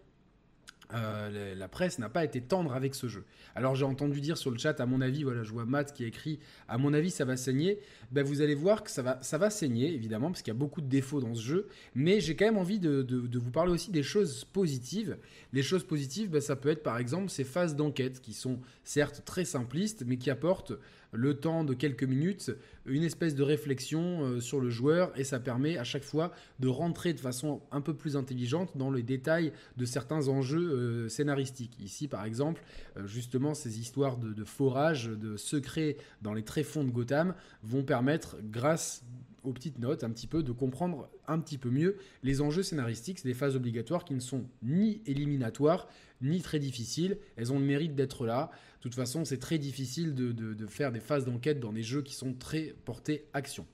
Euh, 0.94 1.54
la 1.54 1.68
presse 1.68 1.98
n'a 1.98 2.08
pas 2.08 2.24
été 2.24 2.40
tendre 2.40 2.72
avec 2.72 2.94
ce 2.94 3.08
jeu. 3.08 3.24
Alors 3.54 3.74
j'ai 3.74 3.84
entendu 3.84 4.20
dire 4.20 4.36
sur 4.36 4.50
le 4.50 4.58
chat, 4.58 4.78
à 4.80 4.86
mon 4.86 5.00
avis, 5.00 5.24
voilà, 5.24 5.42
je 5.42 5.50
vois 5.50 5.64
Matt 5.64 5.92
qui 5.92 6.04
a 6.04 6.06
écrit, 6.06 6.38
à 6.68 6.78
mon 6.78 6.94
avis 6.94 7.10
ça 7.10 7.24
va 7.24 7.36
saigner. 7.36 7.80
Ben, 8.12 8.24
vous 8.24 8.40
allez 8.40 8.54
voir 8.54 8.84
que 8.84 8.90
ça 8.90 9.02
va, 9.02 9.18
ça 9.20 9.38
va 9.38 9.50
saigner, 9.50 9.92
évidemment, 9.92 10.28
parce 10.28 10.42
qu'il 10.42 10.52
y 10.52 10.56
a 10.56 10.58
beaucoup 10.58 10.80
de 10.80 10.88
défauts 10.88 11.20
dans 11.20 11.34
ce 11.34 11.42
jeu. 11.42 11.68
Mais 11.94 12.20
j'ai 12.20 12.36
quand 12.36 12.44
même 12.44 12.58
envie 12.58 12.78
de, 12.78 13.04
vous 13.34 13.50
parler 13.50 13.72
aussi 13.72 13.90
des 13.90 14.02
choses 14.02 14.44
positives. 14.44 15.18
Les 15.52 15.62
choses 15.62 15.84
positives, 15.84 16.30
ben, 16.30 16.40
ça 16.40 16.54
peut 16.56 16.68
être 16.68 16.82
par 16.82 16.98
exemple 16.98 17.28
ces 17.28 17.44
phases 17.44 17.74
d'enquête 17.74 18.20
qui 18.20 18.32
sont 18.32 18.60
certes 18.84 19.22
très 19.24 19.44
simplistes, 19.44 20.04
mais 20.06 20.16
qui 20.16 20.30
apportent 20.30 20.72
le 21.14 21.34
temps 21.34 21.64
de 21.64 21.74
quelques 21.74 22.04
minutes, 22.04 22.50
une 22.86 23.04
espèce 23.04 23.34
de 23.34 23.42
réflexion 23.42 24.24
euh, 24.24 24.40
sur 24.40 24.60
le 24.60 24.70
joueur 24.70 25.12
et 25.18 25.24
ça 25.24 25.40
permet 25.40 25.78
à 25.78 25.84
chaque 25.84 26.02
fois 26.02 26.32
de 26.58 26.68
rentrer 26.68 27.14
de 27.14 27.20
façon 27.20 27.62
un 27.70 27.80
peu 27.80 27.94
plus 27.94 28.16
intelligente 28.16 28.76
dans 28.76 28.90
les 28.90 29.02
détails 29.02 29.52
de 29.76 29.84
certains 29.84 30.28
enjeux 30.28 30.70
euh, 30.70 31.08
scénaristiques. 31.08 31.78
Ici, 31.80 32.08
par 32.08 32.24
exemple, 32.24 32.62
euh, 32.96 33.06
justement, 33.06 33.54
ces 33.54 33.80
histoires 33.80 34.18
de, 34.18 34.32
de 34.32 34.44
forage, 34.44 35.06
de 35.06 35.36
secrets 35.36 35.96
dans 36.22 36.34
les 36.34 36.42
tréfonds 36.42 36.84
de 36.84 36.90
Gotham 36.90 37.34
vont 37.62 37.84
permettre, 37.84 38.36
grâce 38.42 39.02
aux 39.44 39.52
petites 39.52 39.78
notes, 39.78 40.04
un 40.04 40.10
petit 40.10 40.26
peu, 40.26 40.42
de 40.42 40.52
comprendre 40.52 41.08
un 41.28 41.38
petit 41.38 41.58
peu 41.58 41.70
mieux 41.70 41.96
les 42.22 42.40
enjeux 42.40 42.62
scénaristiques. 42.62 43.18
C'est 43.18 43.28
des 43.28 43.34
phases 43.34 43.56
obligatoires 43.56 44.04
qui 44.04 44.14
ne 44.14 44.20
sont 44.20 44.44
ni 44.62 45.02
éliminatoires, 45.06 45.88
ni 46.22 46.40
très 46.40 46.58
difficiles. 46.58 47.18
Elles 47.36 47.52
ont 47.52 47.58
le 47.58 47.64
mérite 47.64 47.94
d'être 47.94 48.26
là. 48.26 48.50
De 48.78 48.82
toute 48.82 48.94
façon, 48.94 49.24
c'est 49.24 49.38
très 49.38 49.58
difficile 49.58 50.14
de, 50.14 50.66
faire 50.66 50.92
des 50.92 51.00
phases 51.00 51.24
d'enquête 51.24 51.60
dans 51.60 51.72
des 51.72 51.82
jeux 51.82 52.02
qui 52.02 52.14
sont 52.14 52.34
très 52.34 52.74
portés 52.84 53.26
action. 53.32 53.66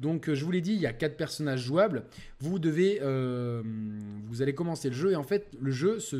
Donc, 0.00 0.28
euh, 0.28 0.34
je 0.34 0.44
vous 0.44 0.50
l'ai 0.50 0.60
dit, 0.60 0.72
il 0.72 0.80
y 0.80 0.86
a 0.86 0.92
quatre 0.92 1.16
personnages 1.16 1.60
jouables. 1.60 2.04
Vous 2.40 2.58
devez, 2.58 2.98
euh, 3.02 3.62
vous 4.26 4.42
allez 4.42 4.54
commencer 4.54 4.88
le 4.88 4.94
jeu 4.96 5.12
et 5.12 5.16
en 5.16 5.22
fait, 5.22 5.48
le 5.60 5.70
jeu 5.70 6.00
se, 6.00 6.16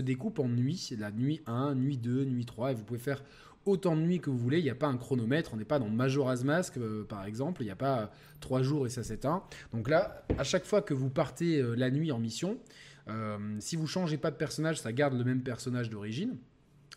découpe 0.00 0.38
en 0.38 0.48
nuits. 0.48 0.90
La 0.98 1.10
nuit 1.10 1.40
1, 1.46 1.74
nuit 1.74 1.98
2, 1.98 2.24
nuit 2.24 2.44
3 2.44 2.72
et 2.72 2.74
vous 2.74 2.84
pouvez 2.84 3.00
faire 3.00 3.24
autant 3.66 3.96
de 3.96 4.02
nuits 4.02 4.20
que 4.20 4.30
vous 4.30 4.38
voulez. 4.38 4.58
Il 4.58 4.64
n'y 4.64 4.70
a 4.70 4.74
pas 4.74 4.86
un 4.86 4.96
chronomètre. 4.96 5.52
On 5.54 5.56
n'est 5.56 5.64
pas 5.64 5.78
dans 5.78 5.88
Majora's 5.88 6.44
Mask, 6.44 6.76
euh, 6.76 7.04
par 7.04 7.24
exemple. 7.24 7.62
Il 7.62 7.66
n'y 7.66 7.70
a 7.70 7.76
pas 7.76 8.10
trois 8.40 8.62
jours 8.62 8.86
et 8.86 8.90
ça 8.90 9.02
s'éteint. 9.02 9.42
Donc 9.72 9.88
là, 9.88 10.24
à 10.38 10.44
chaque 10.44 10.64
fois 10.64 10.82
que 10.82 10.94
vous 10.94 11.10
partez 11.10 11.62
la 11.76 11.90
nuit 11.90 12.12
en 12.12 12.18
mission, 12.18 12.58
si 13.58 13.76
vous 13.76 13.86
changez 13.86 14.18
pas 14.18 14.30
de 14.30 14.36
personnage, 14.36 14.80
ça 14.80 14.92
garde 14.92 15.14
le 15.14 15.24
même 15.24 15.42
personnage 15.42 15.90
d'origine, 15.90 16.36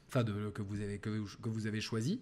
enfin 0.08 0.24
que 0.24 0.62
vous 0.62 0.82
avez 0.82 1.00
que, 1.00 1.10
vous 1.44 1.68
avez 1.68 1.82
choisi. 1.82 2.20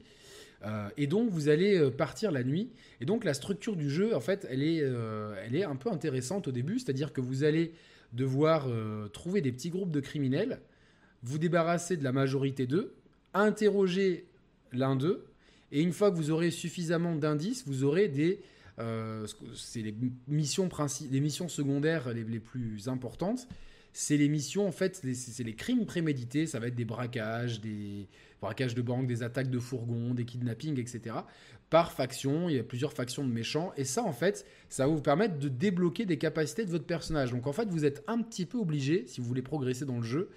Euh, 0.63 0.89
et 0.97 1.07
donc 1.07 1.29
vous 1.29 1.49
allez 1.49 1.77
euh, 1.77 1.91
partir 1.91 2.31
la 2.31 2.43
nuit. 2.43 2.71
Et 3.01 3.05
donc 3.05 3.23
la 3.23 3.33
structure 3.33 3.75
du 3.75 3.89
jeu, 3.89 4.15
en 4.15 4.19
fait, 4.19 4.47
elle 4.49 4.63
est, 4.63 4.81
euh, 4.81 5.35
elle 5.45 5.55
est 5.55 5.63
un 5.63 5.75
peu 5.75 5.91
intéressante 5.91 6.47
au 6.47 6.51
début, 6.51 6.79
c'est-à-dire 6.79 7.13
que 7.13 7.21
vous 7.21 7.43
allez 7.43 7.73
devoir 8.13 8.69
trouver 9.11 9.41
des 9.41 9.51
petits 9.51 9.69
groupes 9.69 9.91
de 9.91 9.99
criminels, 9.99 10.61
vous 11.21 11.37
débarrasser 11.37 11.97
de 11.97 12.03
la 12.03 12.13
majorité 12.13 12.65
d'eux, 12.65 12.93
interroger 13.33 14.25
l'un 14.71 14.95
d'eux, 14.95 15.25
et 15.71 15.81
une 15.81 15.93
fois 15.93 16.11
que 16.11 16.15
vous 16.15 16.31
aurez 16.31 16.51
suffisamment 16.51 17.15
d'indices, 17.15 17.63
vous 17.67 17.83
aurez 17.83 18.07
des 18.07 18.41
c'est 19.55 19.81
les 19.81 19.95
missions, 20.27 20.67
les 21.09 21.21
missions 21.21 21.47
secondaires 21.47 22.13
les, 22.13 22.39
plus 22.41 22.89
importantes 22.89 23.47
c'est 23.97 24.17
les 24.17 24.27
missions, 24.27 24.67
en 24.67 24.73
fait, 24.73 25.01
c'est 25.13 25.43
les 25.45 25.55
crimes 25.55 25.85
prémédités. 25.85 26.47
Ça 26.47 26.59
va 26.59 26.67
être 26.67 26.75
des 26.75 26.83
braquages, 26.83 27.61
des 27.61 28.09
braquages 28.41 28.75
de 28.75 28.81
banques, 28.81 29.07
des 29.07 29.23
attaques 29.23 29.49
de 29.49 29.57
fourgons, 29.57 30.13
des 30.13 30.25
kidnappings, 30.25 30.77
etc. 30.77 31.15
Par 31.69 31.93
faction, 31.93 32.49
il 32.49 32.57
y 32.57 32.59
a 32.59 32.63
plusieurs 32.63 32.91
factions 32.91 33.23
de 33.23 33.31
méchants. 33.31 33.71
Et 33.77 33.85
ça, 33.85 34.03
en 34.03 34.11
fait, 34.11 34.45
ça 34.67 34.85
va 34.85 34.93
vous 34.93 35.01
permettre 35.01 35.39
de 35.39 35.47
débloquer 35.47 36.05
des 36.05 36.17
capacités 36.17 36.65
de 36.65 36.71
votre 36.71 36.83
personnage. 36.85 37.31
Donc, 37.31 37.47
en 37.47 37.53
fait, 37.53 37.69
vous 37.69 37.85
êtes 37.85 38.03
un 38.07 38.21
petit 38.21 38.45
peu 38.45 38.57
obligé, 38.57 39.05
si 39.07 39.21
vous 39.21 39.27
voulez 39.27 39.41
progresser 39.41 39.85
dans 39.85 39.97
le 39.97 40.03
jeu, 40.03 40.29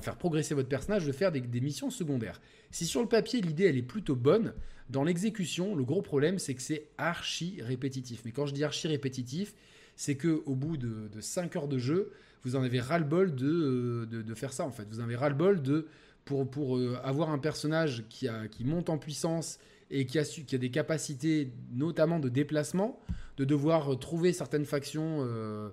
faire 0.00 0.16
progresser 0.16 0.54
votre 0.54 0.68
personnage, 0.68 1.06
de 1.06 1.12
faire 1.12 1.32
des, 1.32 1.60
missions 1.60 1.90
secondaires. 1.90 2.40
Si 2.70 2.86
sur 2.86 3.00
le 3.00 3.08
papier, 3.08 3.40
l'idée, 3.40 3.64
elle 3.64 3.76
est 3.76 3.82
plutôt 3.82 4.16
bonne, 4.16 4.52
dans 4.90 5.04
l'exécution, 5.04 5.74
le 5.74 5.84
gros 5.84 6.02
problème, 6.02 6.38
c'est 6.38 6.54
que 6.54 6.62
c'est 6.62 6.88
archi 6.98 7.60
répétitif. 7.62 8.22
Mais 8.24 8.32
quand 8.32 8.46
je 8.46 8.54
dis 8.54 8.64
archi 8.64 8.88
répétitif, 8.88 9.54
c'est 9.96 10.14
que 10.16 10.42
au 10.46 10.54
bout 10.54 10.76
de, 10.76 11.08
de 11.08 11.20
5 11.20 11.56
heures 11.56 11.68
de 11.68 11.78
jeu, 11.78 12.12
vous 12.44 12.56
en 12.56 12.62
avez 12.62 12.80
ras-le-bol 12.80 13.34
euh, 13.42 14.06
de, 14.06 14.22
de, 14.22 14.34
faire 14.34 14.52
ça, 14.52 14.64
en 14.64 14.70
fait. 14.70 14.86
Vous 14.90 15.00
en 15.00 15.04
avez 15.04 15.16
ras-le-bol 15.16 15.62
de, 15.62 15.86
pour, 16.24 16.48
pour 16.48 16.78
euh, 16.78 16.98
avoir 17.02 17.30
un 17.30 17.38
personnage 17.38 18.04
qui, 18.08 18.28
qui 18.50 18.64
monte 18.64 18.90
en 18.90 18.98
puissance 18.98 19.58
et 19.90 20.06
qui 20.06 20.18
a, 20.18 20.24
qui 20.24 20.54
a 20.54 20.58
des 20.58 20.70
capacités, 20.70 21.52
notamment 21.72 22.18
de 22.18 22.28
déplacement, 22.28 23.00
de 23.36 23.44
devoir 23.44 23.98
trouver 23.98 24.32
certaines 24.32 24.66
factions 24.66 25.18
euh, 25.20 25.70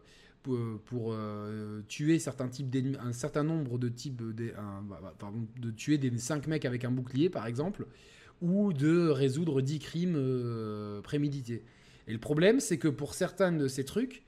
pour, 0.86 1.16
tuer 1.88 2.20
certains 2.20 2.48
types 2.48 2.76
un 3.00 3.14
certain 3.14 3.44
nombre 3.44 3.78
de 3.78 3.90
types, 3.90 4.16
de, 4.16 4.54
bah, 4.90 5.16
bah, 5.20 5.34
de 5.60 5.72
tuer 5.72 5.98
des 5.98 6.16
5 6.18 6.48
mecs 6.48 6.66
avec 6.66 6.86
un 6.86 6.92
bouclier, 6.92 7.30
par 7.30 7.48
exemple, 7.48 7.86
ou 8.42 8.74
de 8.74 9.10
résoudre 9.10 9.62
10 9.62 9.80
crimes 9.80 11.02
prémédités. 11.04 11.64
Et 12.08 12.14
le 12.14 12.20
problème, 12.20 12.60
c'est 12.60 12.78
que 12.78 12.88
pour 12.88 13.14
certains 13.14 13.52
de 13.52 13.68
ces 13.68 13.86
trucs, 13.86 14.24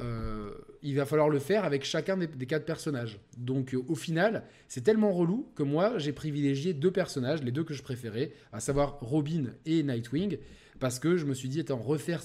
euh, 0.00 0.50
il 0.82 0.96
va 0.96 1.06
falloir 1.06 1.28
le 1.28 1.38
faire 1.38 1.64
avec 1.64 1.84
chacun 1.84 2.16
des, 2.16 2.46
quatre 2.46 2.64
personnages. 2.64 3.20
Donc 3.38 3.74
euh, 3.74 3.82
au 3.88 3.94
final, 3.94 4.44
c'est 4.68 4.82
tellement 4.82 5.12
relou 5.12 5.48
que 5.54 5.62
moi 5.62 5.98
j'ai 5.98 6.12
privilégié 6.12 6.74
deux 6.74 6.90
personnages, 6.90 7.42
les 7.42 7.52
deux 7.52 7.64
que 7.64 7.74
je 7.74 7.82
préférais, 7.82 8.32
à 8.52 8.60
savoir 8.60 8.98
Robin 9.00 9.52
et 9.66 9.82
Nightwing, 9.82 10.38
parce 10.84 10.98
que 10.98 11.16
je 11.16 11.24
me 11.24 11.32
suis 11.32 11.48
dit, 11.48 11.60
étant 11.60 11.78
refaire 11.78 12.22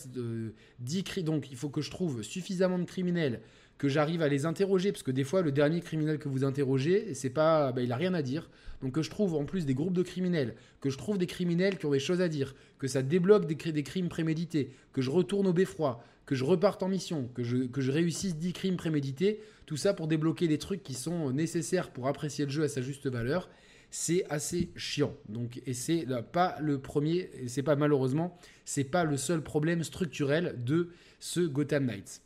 10 0.80 1.04
cris, 1.06 1.24
donc 1.24 1.50
il 1.50 1.56
faut 1.56 1.70
que 1.70 1.80
je 1.80 1.90
trouve 1.90 2.24
suffisamment 2.24 2.78
de 2.78 2.84
criminels, 2.84 3.40
que 3.78 3.88
j'arrive 3.88 4.22
à 4.22 4.28
les 4.28 4.46
interroger, 4.46 4.92
parce 4.92 5.02
que 5.02 5.12
des 5.12 5.24
fois 5.24 5.42
le 5.42 5.54
dernier 5.54 5.80
criminel 5.80 6.20
que 6.20 6.28
vous 6.28 6.44
interrogez, 6.44 7.14
c'est 7.14 7.30
pas, 7.30 7.72
bah, 7.72 7.82
il 7.82 7.94
a 7.94 7.96
rien 7.96 8.14
à 8.14 8.22
dire. 8.22 8.50
Donc 8.82 8.96
que 8.96 9.02
je 9.02 9.10
trouve 9.10 9.36
en 9.36 9.46
plus 9.46 9.66
des 9.66 9.74
groupes 9.74 9.94
de 9.94 10.04
criminels, 10.04 10.56
que 10.82 10.90
je 10.90 10.98
trouve 10.98 11.18
des 11.18 11.26
criminels 11.26 11.78
qui 11.78 11.86
ont 11.86 11.92
des 11.92 12.02
choses 12.02 12.20
à 12.20 12.28
dire, 12.28 12.54
que 12.80 12.88
ça 12.90 13.02
débloque 13.02 13.46
des, 13.46 13.72
des 13.72 13.84
crimes 13.84 14.10
prémédités, 14.10 14.72
que 14.92 15.02
je 15.02 15.10
retourne 15.10 15.48
au 15.48 15.54
beffroi, 15.54 16.04
que 16.26 16.36
je 16.36 16.44
reparte 16.44 16.84
en 16.84 16.90
mission, 16.90 17.30
que 17.34 17.46
je, 17.46 17.60
que 17.60 17.80
je 17.80 17.94
réussisse 17.94 18.36
10 18.36 18.52
crimes 18.52 18.76
prémédités, 18.76 19.40
tout 19.68 19.78
ça 19.78 19.94
pour 19.94 20.10
débloquer 20.10 20.50
des 20.50 20.58
trucs 20.58 20.84
qui 20.84 20.96
sont 20.96 21.32
nécessaires 21.32 21.92
pour 21.92 22.10
apprécier 22.10 22.44
le 22.44 22.52
jeu 22.52 22.64
à 22.64 22.68
sa 22.68 22.82
juste 22.82 23.08
valeur, 23.08 23.48
c'est 23.92 24.26
assez 24.30 24.70
chiant. 24.76 25.16
Donc, 25.28 25.62
et 25.66 25.74
c'est 25.74 26.06
pas 26.32 26.58
le 26.62 26.80
premier, 26.80 27.30
c'est 27.48 27.64
pas 27.64 27.76
malheureusement, 27.76 28.38
c'est 28.66 28.84
pas 28.84 29.04
le 29.04 29.18
seul 29.18 29.42
problème 29.44 29.84
structurel 29.84 30.64
de 30.64 30.90
ce 31.20 31.42
Gotham 31.42 31.86
Knights. 31.86 32.22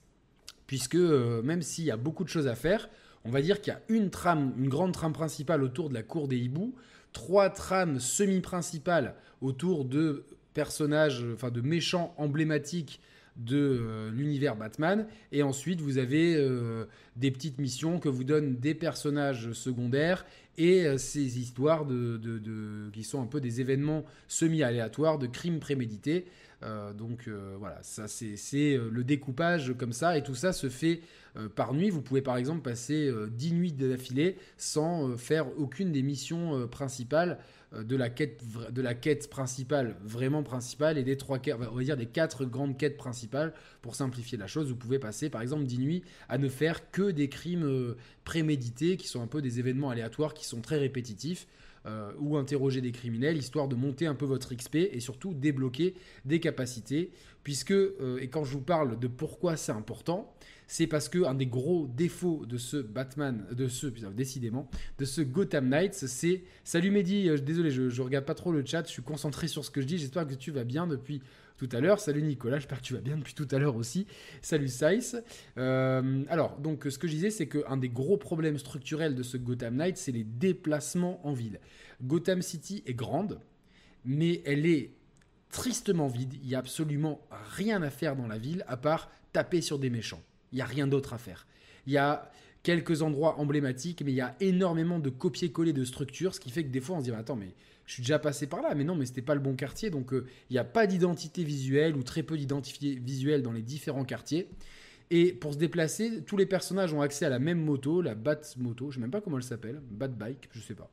Puisque 0.67 0.95
euh, 0.95 1.41
même 1.41 1.61
s'il 1.61 1.85
y 1.85 1.91
a 1.91 1.97
beaucoup 1.97 2.23
de 2.23 2.29
choses 2.29 2.47
à 2.47 2.55
faire, 2.55 2.89
on 3.25 3.31
va 3.31 3.41
dire 3.41 3.61
qu'il 3.61 3.71
y 3.73 3.75
a 3.75 3.81
une 3.89 4.09
trame, 4.09 4.53
une 4.57 4.69
grande 4.69 4.93
trame 4.93 5.13
principale 5.13 5.63
autour 5.63 5.89
de 5.89 5.93
la 5.93 6.03
cour 6.03 6.27
des 6.27 6.37
hiboux, 6.37 6.75
trois 7.13 7.49
trames 7.49 7.99
semi-principales 7.99 9.15
autour 9.41 9.85
de 9.85 10.25
personnages, 10.53 11.25
enfin 11.33 11.51
de 11.51 11.61
méchants 11.61 12.13
emblématiques 12.17 12.99
de 13.35 13.57
euh, 13.57 14.11
l'univers 14.11 14.55
Batman. 14.55 15.07
Et 15.31 15.43
ensuite, 15.43 15.81
vous 15.81 15.97
avez 15.97 16.35
euh, 16.35 16.85
des 17.15 17.31
petites 17.31 17.59
missions 17.59 17.99
que 17.99 18.09
vous 18.09 18.23
donnent 18.23 18.55
des 18.55 18.75
personnages 18.75 19.53
secondaires 19.53 20.25
et 20.57 20.85
euh, 20.85 20.97
ces 20.97 21.39
histoires 21.39 21.85
de, 21.85 22.19
qui 22.93 23.03
sont 23.03 23.21
un 23.21 23.25
peu 23.27 23.41
des 23.41 23.61
événements 23.61 24.03
semi-aléatoires 24.27 25.17
de 25.17 25.27
crimes 25.27 25.59
prémédités. 25.59 26.25
donc 26.97 27.27
voilà, 27.59 27.79
ça 27.81 28.07
c'est 28.07 28.77
le 28.77 29.03
découpage 29.03 29.73
comme 29.77 29.91
ça, 29.91 30.17
et 30.17 30.23
tout 30.23 30.35
ça 30.35 30.53
se 30.53 30.69
fait 30.69 31.01
par 31.55 31.73
nuit. 31.73 31.89
Vous 31.89 32.01
pouvez 32.01 32.21
par 32.21 32.37
exemple 32.37 32.61
passer 32.61 33.11
10 33.31 33.53
nuits 33.53 33.73
d'affilée 33.73 34.37
sans 34.57 35.17
faire 35.17 35.47
aucune 35.59 35.91
des 35.91 36.01
missions 36.01 36.67
principales 36.69 37.31
euh, 37.31 37.35
de 37.73 37.95
la 37.95 38.09
quête 38.09 38.43
de 38.71 38.81
la 38.81 38.93
quête 38.93 39.29
principale 39.29 39.95
vraiment 40.03 40.43
principale 40.43 40.97
et 40.97 41.03
des 41.03 41.17
trois 41.17 41.39
on 41.47 41.75
va 41.75 41.83
dire 41.83 41.97
des 41.97 42.05
quatre 42.05 42.45
grandes 42.45 42.77
quêtes 42.77 42.97
principales. 42.97 43.53
Pour 43.81 43.95
simplifier 43.95 44.37
la 44.37 44.47
chose 44.47 44.69
vous 44.69 44.75
pouvez 44.75 44.99
passer 44.99 45.29
par 45.29 45.41
exemple 45.41 45.63
10 45.65 45.79
nuits 45.79 46.03
à 46.29 46.37
ne 46.37 46.49
faire 46.49 46.91
que 46.91 47.11
des 47.11 47.29
crimes 47.29 47.65
euh, 47.65 47.97
prémédités 48.23 48.97
qui 48.97 49.07
sont 49.07 49.21
un 49.21 49.27
peu 49.27 49.41
des 49.41 49.59
événements 49.59 49.89
aléatoires 49.89 50.33
qui 50.33 50.45
sont 50.45 50.61
très 50.61 50.77
répétitifs 50.77 51.47
euh, 51.85 52.11
ou 52.19 52.37
interroger 52.37 52.81
des 52.81 52.91
criminels 52.91 53.37
histoire 53.37 53.67
de 53.67 53.75
monter 53.75 54.05
un 54.05 54.15
peu 54.15 54.25
votre 54.25 54.53
XP 54.53 54.75
et 54.75 54.99
surtout 54.99 55.33
débloquer 55.33 55.95
des 56.25 56.39
capacités 56.39 57.11
puisque 57.43 57.73
et 57.73 58.27
quand 58.29 58.45
je 58.45 58.53
vous 58.53 58.61
parle 58.61 58.99
de 58.99 59.07
pourquoi 59.07 59.57
c'est 59.57 59.71
important 59.71 60.33
c'est 60.73 60.87
parce 60.87 61.07
que 61.07 61.23
un 61.23 61.35
des 61.35 61.45
gros 61.45 61.85
défauts 61.85 62.47
de 62.47 62.57
ce 62.57 62.77
Batman, 62.77 63.45
de 63.51 63.67
ce, 63.67 63.85
décidément, 63.85 64.67
de 64.97 65.05
ce 65.05 65.21
Gotham 65.21 65.69
Knights, 65.69 65.93
c'est. 65.93 66.41
Salut 66.63 66.89
Mehdi, 66.89 67.29
euh, 67.29 67.37
désolé, 67.37 67.69
je, 67.69 68.01
regarde 68.01 68.25
pas 68.25 68.33
trop 68.33 68.51
le 68.51 68.65
chat, 68.65 68.83
je 68.87 68.91
suis 68.91 69.03
concentré 69.03 69.47
sur 69.47 69.63
ce 69.63 69.69
que 69.69 69.81
je 69.81 69.85
dis, 69.85 69.99
j'espère 69.99 70.25
que 70.25 70.33
tu 70.33 70.49
vas 70.49 70.63
bien 70.63 70.87
depuis 70.87 71.21
tout 71.57 71.69
à 71.73 71.79
l'heure. 71.79 71.99
Salut 71.99 72.23
Nicolas, 72.23 72.57
j'espère 72.57 72.81
que 72.81 72.85
tu 72.85 72.95
vas 72.95 73.01
bien 73.01 73.17
depuis 73.17 73.35
tout 73.35 73.47
à 73.51 73.59
l'heure 73.59 73.75
aussi. 73.75 74.07
Salut 74.41 74.67
Saïs. 74.67 75.15
Euh, 75.59 76.23
alors, 76.27 76.57
donc, 76.57 76.87
ce 76.89 76.97
que 76.97 77.07
je 77.07 77.13
disais, 77.13 77.29
c'est 77.29 77.47
qu'un 77.47 77.77
des 77.77 77.89
gros 77.89 78.17
problèmes 78.17 78.57
structurels 78.57 79.13
de 79.13 79.21
ce 79.21 79.37
Gotham 79.37 79.75
Knights, 79.75 79.97
c'est 79.97 80.11
les 80.11 80.23
déplacements 80.23 81.23
en 81.23 81.33
ville. 81.33 81.59
Gotham 82.01 82.41
City 82.41 82.81
est 82.87 82.95
grande, 82.95 83.39
mais 84.05 84.41
elle 84.43 84.65
est 84.65 84.95
tristement 85.51 86.07
vide. 86.07 86.33
Il 86.41 86.47
n'y 86.47 86.55
a 86.55 86.59
absolument 86.59 87.21
rien 87.55 87.83
à 87.83 87.91
faire 87.91 88.15
dans 88.15 88.27
la 88.27 88.39
ville 88.39 88.65
à 88.67 88.75
part 88.75 89.11
taper 89.33 89.61
sur 89.61 89.77
des 89.77 89.91
méchants. 89.91 90.23
Il 90.53 90.55
n'y 90.55 90.61
a 90.61 90.65
rien 90.65 90.87
d'autre 90.87 91.13
à 91.13 91.17
faire. 91.17 91.45
Il 91.85 91.91
y 91.93 91.97
a 91.97 92.31
quelques 92.63 93.01
endroits 93.01 93.39
emblématiques, 93.39 94.01
mais 94.05 94.11
il 94.11 94.15
y 94.15 94.21
a 94.21 94.35
énormément 94.39 94.99
de 94.99 95.09
copier-coller 95.09 95.73
de 95.73 95.83
structures, 95.83 96.33
ce 96.33 96.39
qui 96.39 96.49
fait 96.49 96.63
que 96.63 96.69
des 96.69 96.79
fois 96.79 96.95
on 96.95 96.99
se 96.99 97.05
dit 97.05 97.11
attends, 97.11 97.35
mais 97.35 97.53
je 97.85 97.93
suis 97.93 98.01
déjà 98.01 98.19
passé 98.19 98.47
par 98.47 98.61
là, 98.61 98.73
mais 98.75 98.85
non, 98.85 98.95
mais 98.95 99.05
c'était 99.05 99.21
pas 99.21 99.35
le 99.35 99.41
bon 99.41 99.55
quartier, 99.55 99.89
donc 99.89 100.13
euh, 100.13 100.25
il 100.49 100.53
n'y 100.53 100.59
a 100.59 100.63
pas 100.63 100.87
d'identité 100.87 101.43
visuelle 101.43 101.97
ou 101.97 102.03
très 102.03 102.23
peu 102.23 102.37
d'identité 102.37 102.95
visuelle 102.95 103.41
dans 103.41 103.51
les 103.51 103.61
différents 103.61 104.05
quartiers. 104.05 104.47
Et 105.09 105.33
pour 105.33 105.53
se 105.53 105.57
déplacer, 105.57 106.23
tous 106.25 106.37
les 106.37 106.45
personnages 106.45 106.93
ont 106.93 107.01
accès 107.01 107.25
à 107.25 107.29
la 107.29 107.39
même 107.39 107.59
moto, 107.59 108.01
la 108.01 108.15
Bat 108.15 108.55
Moto, 108.57 108.89
je 108.89 108.95
sais 108.95 109.01
même 109.01 109.11
pas 109.11 109.19
comment 109.19 109.37
elle 109.37 109.43
s'appelle, 109.43 109.81
Bat 109.91 110.07
Bike, 110.07 110.49
je 110.53 110.61
sais 110.61 110.75
pas. 110.75 110.89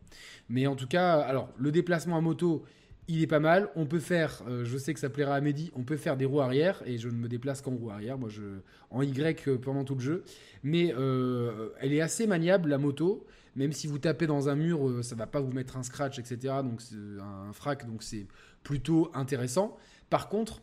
Mais 0.49 0.67
en 0.67 0.75
tout 0.75 0.89
cas, 0.89 1.21
alors 1.21 1.49
le 1.57 1.71
déplacement 1.71 2.17
à 2.17 2.21
moto, 2.21 2.65
il 3.11 3.23
est 3.23 3.27
pas 3.27 3.41
mal. 3.41 3.69
On 3.75 3.87
peut 3.87 3.99
faire, 3.99 4.43
euh, 4.49 4.65
je 4.65 4.79
sais 4.79 4.95
que 4.95 5.01
ça 5.01 5.11
plaira 5.11 5.35
à 5.35 5.41
Mehdi, 5.41 5.73
on 5.75 5.83
peut 5.83 5.97
faire 5.97 6.17
des 6.17 6.25
roues 6.25 6.41
arrière 6.41 6.81
et 6.87 6.97
je 6.97 7.09
ne 7.09 7.15
me 7.15 7.29
déplace 7.29 7.61
qu'en 7.61 7.73
roue 7.73 7.91
arrière, 7.91 8.17
moi 8.17 8.29
je 8.29 8.43
en 8.91 9.03
Y 9.03 9.49
euh, 9.49 9.59
pendant 9.59 9.85
tout 9.85 9.97
le 9.97 10.01
jeu. 10.01 10.25
Mais 10.63 10.95
euh, 10.97 11.71
elle 11.81 11.93
est 11.93 12.01
assez 12.01 12.29
maniable 12.29 12.69
la 12.69 12.79
moto, 12.79 13.27
même 13.57 13.73
si 13.73 13.89
vous 13.89 13.99
tapez 13.99 14.29
dans 14.29 14.49
un 14.49 14.55
mur, 14.55 15.03
ça 15.03 15.17
va 15.17 15.27
pas 15.27 15.41
vous 15.41 15.53
mettre 15.53 15.77
un 15.77 15.83
scratch, 15.83 16.21
etc. 16.21 16.55
Donc 16.63 16.81
un 17.21 17.53
frac, 17.53 17.85
donc 17.87 18.05
c'est 18.05 18.27
plutôt 18.63 19.11
intéressant. 19.13 19.77
Par 20.09 20.29
contre, 20.29 20.63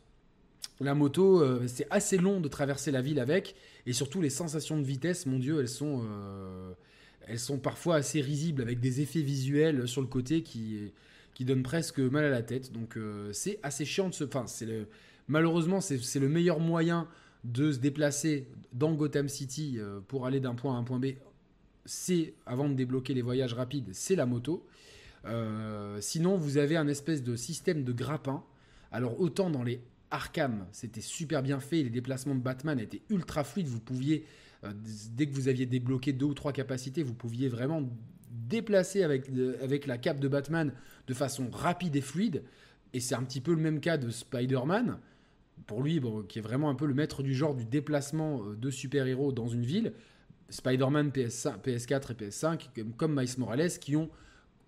la 0.79 0.95
moto, 0.95 1.43
c'est 1.67 1.87
assez 1.89 2.17
long 2.17 2.39
de 2.39 2.47
traverser 2.47 2.91
la 2.91 3.01
ville 3.01 3.19
avec, 3.19 3.55
et 3.85 3.93
surtout 3.93 4.21
les 4.21 4.29
sensations 4.29 4.77
de 4.77 4.83
vitesse, 4.83 5.25
mon 5.25 5.37
dieu, 5.37 5.59
elles 5.59 5.67
sont 5.67 6.01
elles 7.27 7.39
sont 7.39 7.57
parfois 7.57 7.95
assez 7.95 8.21
risibles 8.21 8.61
avec 8.61 8.79
des 8.79 9.01
effets 9.01 9.21
visuels 9.21 9.85
sur 9.85 9.99
le 9.99 10.07
côté 10.07 10.43
qui 10.43 10.93
qui 11.37 11.45
donne 11.45 11.61
presque 11.61 11.99
mal 11.99 12.25
à 12.25 12.31
la 12.31 12.41
tête. 12.41 12.71
Donc 12.71 12.97
euh, 12.97 13.31
c'est 13.31 13.59
assez 13.61 13.85
chiant 13.85 14.09
de 14.09 14.13
se... 14.15 14.23
Enfin, 14.23 14.47
c'est 14.47 14.65
le... 14.65 14.87
malheureusement, 15.27 15.81
c'est 15.81 16.19
le 16.19 16.29
meilleur 16.29 16.59
moyen 16.59 17.07
de 17.43 17.71
se 17.71 17.77
déplacer 17.77 18.47
dans 18.73 18.95
Gotham 18.95 19.29
City 19.29 19.75
euh, 19.77 19.99
pour 19.99 20.25
aller 20.25 20.39
d'un 20.39 20.55
point 20.55 20.73
à 20.73 20.79
un 20.79 20.83
point 20.83 20.97
B. 20.97 21.09
C'est, 21.85 22.33
avant 22.47 22.67
de 22.67 22.73
débloquer 22.73 23.13
les 23.13 23.21
voyages 23.21 23.53
rapides, 23.53 23.89
c'est 23.91 24.15
la 24.15 24.25
moto. 24.25 24.65
Euh, 25.25 26.01
sinon, 26.01 26.37
vous 26.37 26.57
avez 26.57 26.75
un 26.75 26.87
espèce 26.87 27.21
de 27.21 27.35
système 27.35 27.83
de 27.83 27.91
grappin. 27.91 28.43
Alors 28.91 29.21
autant 29.21 29.51
dans 29.51 29.61
les 29.61 29.79
Arkham, 30.09 30.65
c'était 30.71 31.01
super 31.01 31.43
bien 31.43 31.59
fait, 31.59 31.83
les 31.83 31.91
déplacements 31.91 32.33
de 32.33 32.41
Batman 32.41 32.79
étaient 32.79 33.03
ultra 33.11 33.43
fluides, 33.43 33.67
vous 33.67 33.79
pouviez, 33.79 34.25
dès 35.11 35.27
que 35.27 35.35
vous 35.35 35.49
aviez 35.49 35.67
débloqué 35.67 36.13
deux 36.13 36.25
ou 36.25 36.33
trois 36.33 36.51
capacités, 36.51 37.03
vous 37.03 37.13
pouviez 37.13 37.47
vraiment 37.47 37.87
déplacer 38.31 39.03
avec, 39.03 39.29
avec 39.61 39.85
la 39.85 39.97
cape 39.97 40.19
de 40.19 40.27
Batman 40.27 40.71
de 41.07 41.13
façon 41.13 41.49
rapide 41.51 41.95
et 41.95 42.01
fluide. 42.01 42.43
Et 42.93 42.99
c'est 42.99 43.15
un 43.15 43.23
petit 43.23 43.41
peu 43.41 43.51
le 43.51 43.61
même 43.61 43.79
cas 43.79 43.97
de 43.97 44.09
Spider-Man. 44.09 44.99
Pour 45.65 45.81
lui, 45.81 46.01
qui 46.29 46.39
est 46.39 46.41
vraiment 46.41 46.69
un 46.69 46.75
peu 46.75 46.85
le 46.85 46.93
maître 46.93 47.23
du 47.23 47.33
genre 47.33 47.55
du 47.55 47.65
déplacement 47.65 48.41
euh, 48.43 48.55
de 48.55 48.69
super-héros 48.69 49.31
dans 49.31 49.47
une 49.47 49.65
ville. 49.65 49.93
Spider-Man 50.49 51.11
PS, 51.11 51.47
PS4 51.63 52.11
et 52.11 52.29
PS5, 52.29 52.69
comme 52.95 53.19
Miles 53.19 53.37
Morales, 53.37 53.71
qui 53.79 53.95
ont 53.95 54.09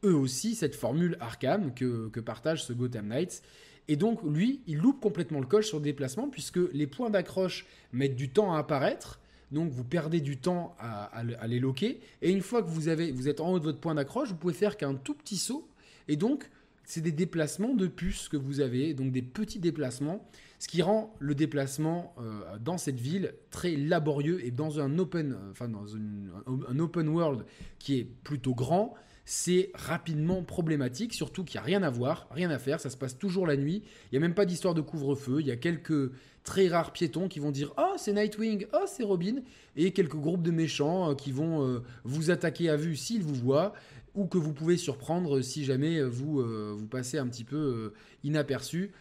eux 0.04 0.16
aussi 0.16 0.56
cette 0.56 0.76
formule 0.76 1.16
Arkham 1.20 1.74
que, 1.74 2.10
que 2.10 2.20
partage 2.20 2.64
ce 2.64 2.74
Gotham 2.74 3.08
Knights. 3.08 3.42
Et 3.88 3.96
donc, 3.96 4.22
lui, 4.24 4.62
il 4.68 4.78
loupe 4.78 5.00
complètement 5.00 5.40
le 5.40 5.48
coche 5.48 5.68
sur 5.68 5.78
le 5.78 5.84
déplacement, 5.84 6.30
puisque 6.30 6.60
les 6.74 6.86
points 6.86 7.10
d'accroche 7.10 7.66
mettent 7.92 8.16
du 8.16 8.30
temps 8.30 8.54
à 8.54 8.60
apparaître. 8.60 9.20
Donc, 9.52 9.72
vous 9.72 9.84
perdez 9.84 10.22
du 10.22 10.38
temps 10.38 10.76
à, 10.80 11.24
les 11.48 11.60
loquer. 11.60 12.00
Et 12.22 12.30
une 12.30 12.42
fois 12.42 12.62
que 12.62 12.68
vous, 12.68 12.88
avez, 12.88 13.12
vous 13.12 13.28
êtes 13.28 13.40
en 13.40 13.50
haut 13.50 13.58
de 13.58 13.64
votre 13.64 13.80
point 13.80 13.96
d'accroche, 13.96 14.30
vous 14.30 14.36
pouvez 14.36 14.54
faire 14.54 14.78
qu'un 14.78 14.94
tout 14.94 15.16
petit 15.16 15.38
saut. 15.38 15.68
Et 16.10 16.18
donc, 16.18 16.50
c'est 16.84 17.02
des 17.02 17.12
déplacements 17.12 17.76
de 17.76 17.88
puces 17.88 18.28
que 18.28 18.36
vous 18.36 18.60
avez, 18.60 18.96
donc 18.96 19.12
des 19.12 19.22
petits 19.22 19.60
déplacements, 19.60 20.28
ce 20.58 20.68
qui 20.68 20.82
rend 20.82 21.16
le 21.20 21.36
déplacement 21.36 22.16
euh, 22.20 22.58
dans 22.60 22.80
cette 22.80 23.00
ville 23.00 23.36
très 23.52 23.76
laborieux 23.76 24.44
et 24.44 24.52
dans 24.52 24.80
un 24.80 24.98
open, 24.98 25.38
enfin 25.52 25.70
dans 25.70 25.96
un 25.96 26.80
open 26.80 27.08
world 27.08 27.46
qui 27.78 28.00
est 28.00 28.04
plutôt 28.24 28.56
grand, 28.56 28.96
c'est 29.24 29.70
rapidement 29.76 30.42
problématique, 30.42 31.14
surtout 31.14 31.44
qu'il 31.44 31.60
n'y 31.60 31.64
a 31.64 31.66
rien 31.66 31.84
à 31.84 31.92
voir, 31.92 32.28
rien 32.32 32.50
à 32.50 32.58
faire, 32.58 32.80
ça 32.80 32.90
se 32.90 32.98
passe 32.98 33.16
toujours 33.16 33.46
la 33.46 33.56
nuit, 33.56 33.84
il 34.06 34.14
n'y 34.14 34.18
a 34.18 34.22
même 34.22 34.34
pas 34.34 34.46
d'histoire 34.46 34.74
de 34.74 34.82
couvre-feu, 34.82 35.38
il 35.42 35.46
y 35.46 35.52
a 35.52 35.56
quelques 35.56 36.12
très 36.44 36.68
rares 36.68 36.92
piétons 36.92 37.28
qui 37.28 37.38
vont 37.38 37.52
dire 37.52 37.72
Oh, 37.78 37.94
c'est 37.98 38.14
Nightwing, 38.14 38.66
oh, 38.74 38.86
c'est 38.88 39.04
Robin, 39.04 39.36
et 39.76 39.92
quelques 39.92 40.16
groupes 40.16 40.42
de 40.42 40.50
méchants 40.50 41.12
euh, 41.12 41.14
qui 41.14 41.32
vont 41.32 41.64
euh, 41.64 41.84
vous 42.04 42.32
attaquer 42.32 42.70
à 42.70 42.76
vue 42.76 42.96
s'ils 42.96 43.22
vous 43.22 43.36
voient, 43.36 43.74
ou 44.16 44.26
que 44.26 44.38
vous 44.38 44.54
pouvez 44.54 44.78
surprendre 44.78 45.42
si 45.42 45.66
jamais 45.66 46.02
vous, 46.02 46.40
euh, 46.40 46.74
vous 46.78 46.88
passez 46.88 47.18
un 47.18 47.28
petit 47.28 47.44
peu 47.44 47.94
inaperçu. 48.24 48.92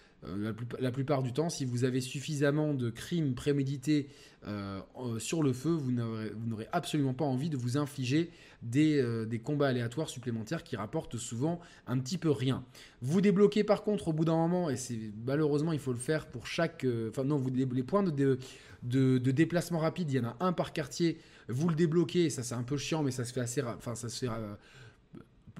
La, 0.80 0.90
plupart 0.90 1.22
du 1.22 1.32
temps, 1.32 1.48
si 1.48 1.64
vous 1.64 1.84
avez 1.84 2.00
suffisamment 2.00 2.74
de 2.74 2.90
crimes 2.90 3.34
prémédités 3.34 4.08
sur 5.18 5.44
le 5.44 5.52
feu, 5.52 5.70
vous 5.70 5.92
n'aurez 5.92 6.66
absolument 6.72 7.14
pas 7.14 7.24
envie 7.24 7.50
de 7.50 7.56
vous 7.56 7.76
infliger 7.76 8.30
euh, 8.76 9.24
des, 9.24 9.38
combats 9.38 9.68
aléatoires 9.68 10.08
supplémentaires 10.08 10.64
qui 10.64 10.74
rapportent 10.74 11.16
souvent 11.16 11.60
un 11.86 11.96
petit 11.98 12.18
peu 12.18 12.30
rien. 12.30 12.64
Vous 13.02 13.20
débloquez 13.20 13.62
par 13.62 13.84
contre 13.84 14.08
au 14.08 14.12
bout 14.12 14.24
d'un 14.24 14.34
moment, 14.34 14.68
et 14.68 14.76
c'est 14.76 14.98
malheureusement 15.24 15.72
il 15.72 15.78
faut 15.78 15.92
le 15.92 15.98
faire 15.98 16.26
pour 16.26 16.46
chaque... 16.46 16.84
Euh, 16.84 17.10
enfin 17.10 17.22
non, 17.22 17.36
vous, 17.36 17.50
les 17.50 17.82
points 17.84 18.02
de, 18.02 18.38
de, 18.82 19.30
déplacement 19.30 19.78
rapide, 19.78 20.10
il 20.10 20.16
y 20.16 20.20
en 20.20 20.30
a 20.30 20.36
un 20.40 20.52
par 20.52 20.72
quartier, 20.72 21.18
vous 21.48 21.68
le 21.68 21.76
débloquez, 21.76 22.30
ça 22.30 22.42
c'est 22.42 22.56
un 22.56 22.64
peu 22.64 22.76
chiant, 22.76 23.04
mais 23.04 23.12
ça 23.12 23.24
se 23.24 23.32
fait 23.32 23.40
assez... 23.40 23.62
Enfin 23.62 23.94
ça 23.94 24.08
se 24.08 24.26
fait... 24.26 24.32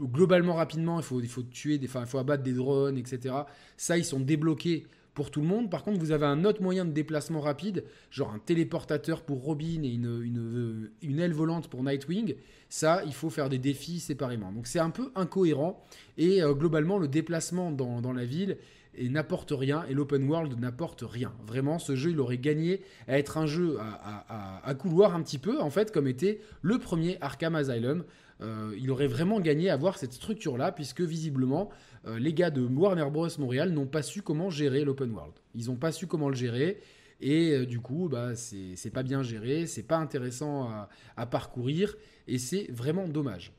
Euh, 0.01 0.05
globalement 0.05 0.55
rapidement, 0.55 0.99
il 0.99 1.05
faut, 1.05 1.21
il 1.21 1.29
faut 1.29 1.43
tuer, 1.43 1.79
des, 1.79 1.87
il 1.87 2.07
faut 2.07 2.19
abattre 2.19 2.43
des 2.43 2.53
drones, 2.53 2.99
etc. 2.99 3.35
Ça, 3.77 3.99
ils 3.99 4.05
sont 4.05 4.21
débloqués 4.21 4.87
pour 5.15 5.33
tout 5.33 5.41
le 5.41 5.49
monde. 5.49 5.69
Par 5.69 5.83
contre, 5.83 5.99
vous 5.99 6.13
avez 6.13 6.27
un 6.27 6.45
autre 6.45 6.63
moyen 6.63 6.85
de 6.85 6.93
déplacement 6.93 7.41
rapide, 7.41 7.83
genre 8.11 8.33
un 8.33 8.39
téléportateur 8.39 9.23
pour 9.23 9.43
Robin 9.43 9.83
et 9.83 9.89
une, 9.89 10.23
une, 10.23 10.91
une 11.03 11.19
aile 11.19 11.33
volante 11.33 11.69
pour 11.69 11.83
Nightwing. 11.83 12.37
Ça, 12.69 13.03
il 13.05 13.15
faut 13.15 13.29
faire 13.31 13.49
des 13.49 13.59
défis 13.59 13.99
séparément. 13.99 14.53
Donc 14.53 14.67
c'est 14.67 14.79
un 14.79 14.91
peu 14.91 15.11
incohérent. 15.17 15.83
Et 16.19 16.43
euh, 16.43 16.55
globalement, 16.55 16.99
le 16.99 17.09
déplacement 17.09 17.73
dans, 17.73 18.13
la 18.13 18.25
ville 18.25 18.59
n'apporte 19.07 19.53
rien 19.53 19.85
et 19.89 19.95
l'open 19.95 20.29
world 20.29 20.59
n'apporte 20.59 21.03
rien. 21.03 21.33
Vraiment, 21.47 21.79
ce 21.79 21.97
jeu, 21.97 22.11
il 22.11 22.21
aurait 22.21 22.39
gagné 22.39 22.83
à 23.07 23.19
être 23.19 23.39
un 23.39 23.47
jeu 23.47 23.79
à, 23.81 24.75
couloir 24.75 25.15
un 25.15 25.23
petit 25.23 25.39
peu, 25.39 25.61
en 25.61 25.71
fait, 25.71 25.93
comme 25.93 26.07
était 26.07 26.41
le 26.63 26.79
premier 26.79 27.19
Arkham 27.21 27.55
Asylum. 27.55 28.05
Euh, 28.41 28.75
il 28.79 28.91
aurait 28.91 29.09
vraiment 29.09 29.41
gagné 29.41 29.69
à 29.71 29.75
avoir 29.75 29.99
cette 29.99 30.13
structure-là, 30.13 30.73
puisque 30.73 31.01
visiblement, 31.01 31.71
euh, 32.07 32.19
les 32.19 32.33
gars 32.33 32.51
de 32.51 32.63
Warner 32.63 33.09
Bros. 33.11 33.29
Montréal 33.39 33.71
n'ont 33.71 33.87
pas 33.87 34.03
su 34.03 34.23
comment 34.23 34.51
gérer 34.51 34.85
l'open 34.85 35.11
world. 35.11 35.35
Ils 35.55 35.67
n'ont 35.67 35.77
pas 35.77 35.93
su 35.93 36.07
comment 36.07 36.29
le 36.29 36.37
gérer. 36.37 36.81
Et 37.21 37.67
du 37.67 37.81
coup, 37.81 38.09
bah, 38.09 38.37
c'est 38.37 38.93
pas 38.93 39.03
bien 39.03 39.25
géré, 39.25 39.67
c'est 39.67 39.83
pas 39.83 39.97
intéressant 39.97 40.71
à 41.17 41.27
parcourir 41.27 41.97
et 42.29 42.39
c'est 42.39 42.69
vraiment 42.71 43.09
dommage. 43.09 43.53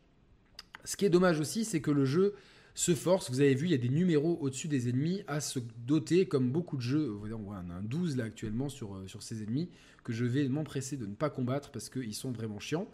Ce 0.86 0.96
qui 0.96 1.06
est 1.06 1.10
dommage 1.10 1.40
aussi, 1.40 1.66
c'est 1.66 1.82
que 1.82 1.92
le 1.92 2.06
jeu 2.06 2.36
se 2.80 2.96
force, 2.96 3.30
vous 3.30 3.42
avez 3.42 3.56
vu, 3.56 3.66
il 3.66 3.72
y 3.72 3.74
a 3.74 3.78
des 3.78 3.90
numéros 3.90 4.38
au-dessus 4.40 4.70
des 4.70 4.88
ennemis 4.88 5.22
à 5.28 5.42
se 5.42 5.60
doter, 5.86 6.28
comme 6.28 6.50
beaucoup 6.50 6.78
de 6.78 6.82
jeux, 6.82 7.14
on 7.22 7.52
a 7.52 7.58
un 7.58 7.82
12 7.84 8.16
là 8.16 8.24
actuellement 8.24 8.70
sur, 8.70 8.96
euh, 8.96 9.06
sur 9.06 9.22
ces 9.22 9.44
ennemis, 9.44 9.70
que 10.06 10.14
je 10.14 10.24
vais 10.24 10.48
m'empresser 10.48 10.96
de 10.96 11.06
ne 11.06 11.14
pas 11.14 11.30
combattre 11.30 11.72
parce 11.72 11.90
qu'ils 11.90 12.16
sont 12.16 12.32
vraiment 12.32 12.62
chiants. 12.62 12.88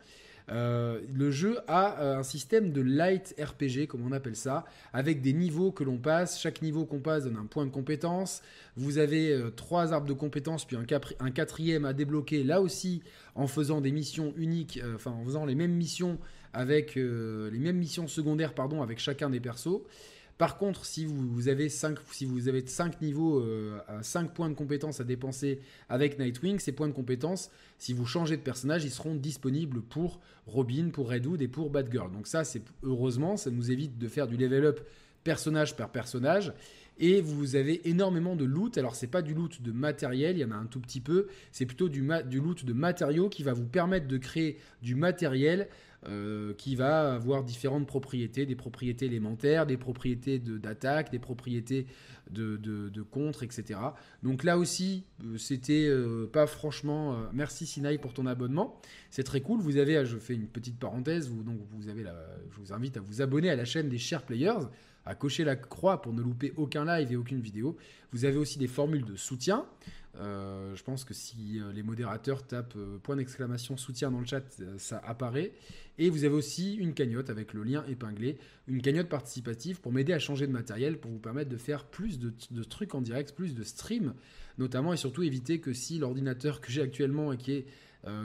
Euh, 0.49 1.01
le 1.13 1.29
jeu 1.29 1.59
a 1.67 2.01
euh, 2.01 2.17
un 2.17 2.23
système 2.23 2.71
de 2.71 2.81
light 2.81 3.35
RPG, 3.39 3.85
comme 3.85 4.03
on 4.03 4.11
appelle 4.11 4.35
ça, 4.35 4.65
avec 4.91 5.21
des 5.21 5.33
niveaux 5.33 5.71
que 5.71 5.83
l'on 5.83 5.99
passe. 5.99 6.41
Chaque 6.41 6.63
niveau 6.63 6.85
qu'on 6.85 6.99
passe 6.99 7.25
donne 7.25 7.37
un 7.37 7.45
point 7.45 7.67
de 7.67 7.71
compétence. 7.71 8.41
Vous 8.75 8.97
avez 8.97 9.39
trois 9.55 9.93
arbres 9.93 10.07
de 10.07 10.13
compétences, 10.13 10.65
puis 10.65 10.77
un, 10.77 11.29
quatrième 11.31 11.85
à 11.85 11.93
débloquer, 11.93 12.43
là 12.43 12.59
aussi 12.59 13.03
en 13.35 13.45
faisant 13.45 13.81
des 13.81 13.91
missions 13.91 14.33
uniques, 14.35 14.79
enfin 14.95 15.11
en 15.11 15.23
faisant 15.25 15.45
les 15.45 15.55
mêmes 15.55 15.73
missions 15.73 16.17
avec 16.55 16.95
les 16.95 17.59
mêmes 17.59 17.77
missions 17.77 18.07
secondaires, 18.07 18.53
pardon, 18.53 18.81
avec 18.81 18.99
chacun 18.99 19.29
des 19.29 19.39
persos. 19.39 19.81
Par 20.37 20.57
contre, 20.57 20.85
si 20.85 21.05
vous, 21.05 21.47
avez 21.47 21.69
5 21.69 21.97
si 22.11 22.25
vous 22.25 22.49
avez 22.49 22.65
cinq 22.67 23.01
niveaux, 23.01 23.39
euh, 23.39 23.79
5 24.01 24.33
points 24.33 24.49
de 24.49 24.53
compétences 24.53 24.99
à 24.99 25.05
dépenser 25.05 25.61
avec 25.87 26.19
Nightwing, 26.19 26.59
ces 26.59 26.73
points 26.73 26.89
de 26.89 26.93
compétences, 26.93 27.49
si 27.77 27.93
vous 27.93 28.05
changez 28.05 28.35
de 28.35 28.41
personnage, 28.41 28.83
ils 28.83 28.91
seront 28.91 29.15
disponibles 29.15 29.81
pour 29.81 30.19
Robin, 30.45 30.89
pour 30.91 31.09
Red 31.09 31.25
Hood 31.25 31.41
et 31.41 31.47
pour 31.47 31.69
Batgirl. 31.69 32.11
Donc 32.11 32.27
ça, 32.27 32.43
c'est 32.43 32.61
heureusement, 32.83 33.37
ça 33.37 33.49
nous 33.49 33.71
évite 33.71 33.97
de 33.97 34.09
faire 34.09 34.27
du 34.27 34.35
level 34.35 34.65
up 34.65 34.81
personnage 35.23 35.77
par 35.77 35.89
personnage. 35.89 36.51
Et 36.97 37.21
vous 37.21 37.55
avez 37.55 37.87
énormément 37.89 38.35
de 38.35 38.45
loot. 38.45 38.77
Alors, 38.77 38.95
c'est 38.95 39.07
pas 39.07 39.21
du 39.21 39.33
loot 39.33 39.61
de 39.61 39.71
matériel, 39.71 40.37
il 40.37 40.41
y 40.41 40.45
en 40.45 40.51
a 40.51 40.55
un 40.55 40.65
tout 40.65 40.79
petit 40.79 41.01
peu. 41.01 41.27
C'est 41.51 41.65
plutôt 41.65 41.89
du, 41.89 42.01
loot 42.01 42.65
de 42.65 42.73
matériaux 42.73 43.29
qui 43.29 43.43
va 43.43 43.53
vous 43.53 43.65
permettre 43.65 44.07
de 44.07 44.17
créer 44.17 44.57
du 44.81 44.95
matériel 44.95 45.67
euh, 46.07 46.53
qui 46.53 46.75
va 46.75 47.15
avoir 47.15 47.43
différentes 47.43 47.87
propriétés, 47.87 48.45
des 48.45 48.55
propriétés 48.55 49.07
élémentaires, 49.07 49.65
des 49.65 49.77
propriétés 49.77 50.37
d'attaque, 50.37 51.11
des 51.11 51.17
propriétés 51.17 51.87
de, 52.29 52.57
de, 52.57 53.01
contre, 53.01 53.41
etc. 53.41 53.79
Donc 54.21 54.43
là 54.43 54.59
aussi, 54.59 55.03
euh, 55.23 55.37
c'était 55.39 55.87
euh, 55.87 56.29
pas 56.31 56.45
franchement. 56.45 57.17
merci 57.33 57.65
Sinaï 57.65 57.97
pour 57.97 58.13
ton 58.13 58.27
abonnement, 58.27 58.79
c'est 59.09 59.23
très 59.23 59.41
cool. 59.41 59.59
Vous 59.59 59.77
avez, 59.77 60.05
je 60.05 60.17
fais 60.17 60.35
une 60.35 60.47
petite 60.47 60.77
parenthèse, 60.77 61.27
donc 61.29 61.57
vous 61.71 61.89
avez 61.89 62.03
je 62.03 62.59
vous 62.59 62.71
invite 62.71 62.97
à 62.97 62.99
vous 62.99 63.21
abonner 63.23 63.49
à 63.49 63.55
la 63.55 63.65
chaîne 63.65 63.89
des 63.89 63.97
Chers 63.97 64.21
Players 64.21 64.67
à 65.05 65.15
cocher 65.15 65.43
la 65.43 65.55
croix 65.55 66.01
pour 66.01 66.13
ne 66.13 66.21
louper 66.21 66.53
aucun 66.57 66.85
live 66.85 67.11
et 67.11 67.15
aucune 67.15 67.39
vidéo. 67.39 67.77
Vous 68.11 68.25
avez 68.25 68.37
aussi 68.37 68.57
des 68.57 68.67
formules 68.67 69.05
de 69.05 69.15
soutien. 69.15 69.65
Euh, 70.19 70.75
je 70.75 70.83
pense 70.83 71.03
que 71.03 71.13
si 71.13 71.59
euh, 71.59 71.73
les 71.73 71.83
modérateurs 71.83 72.47
tapent 72.47 72.77
euh, 72.77 72.97
point 72.99 73.17
d'exclamation 73.17 73.75
soutien 73.75 74.11
dans 74.11 74.19
le 74.19 74.25
chat, 74.25 74.43
ça 74.77 75.01
apparaît. 75.05 75.51
Et 75.97 76.09
vous 76.09 76.23
avez 76.23 76.33
aussi 76.33 76.75
une 76.75 76.93
cagnotte 76.93 77.29
avec 77.29 77.53
le 77.53 77.63
lien 77.63 77.83
épinglé, 77.87 78.37
une 78.67 78.81
cagnotte 78.81 79.09
participative 79.09 79.81
pour 79.81 79.91
m'aider 79.91 80.13
à 80.13 80.19
changer 80.19 80.47
de 80.47 80.51
matériel, 80.51 80.97
pour 80.99 81.11
vous 81.11 81.19
permettre 81.19 81.49
de 81.49 81.57
faire 81.57 81.85
plus 81.85 82.19
de, 82.19 82.33
de 82.51 82.63
trucs 82.63 82.95
en 82.95 83.01
direct, 83.01 83.33
plus 83.33 83.55
de 83.55 83.63
streams, 83.63 84.13
notamment 84.57 84.93
et 84.93 84.97
surtout 84.97 85.23
éviter 85.23 85.59
que 85.59 85.73
si 85.73 85.99
l'ordinateur 85.99 86.61
que 86.61 86.71
j'ai 86.71 86.81
actuellement 86.81 87.33
et 87.33 87.37
qui 87.37 87.53
est 87.53 87.65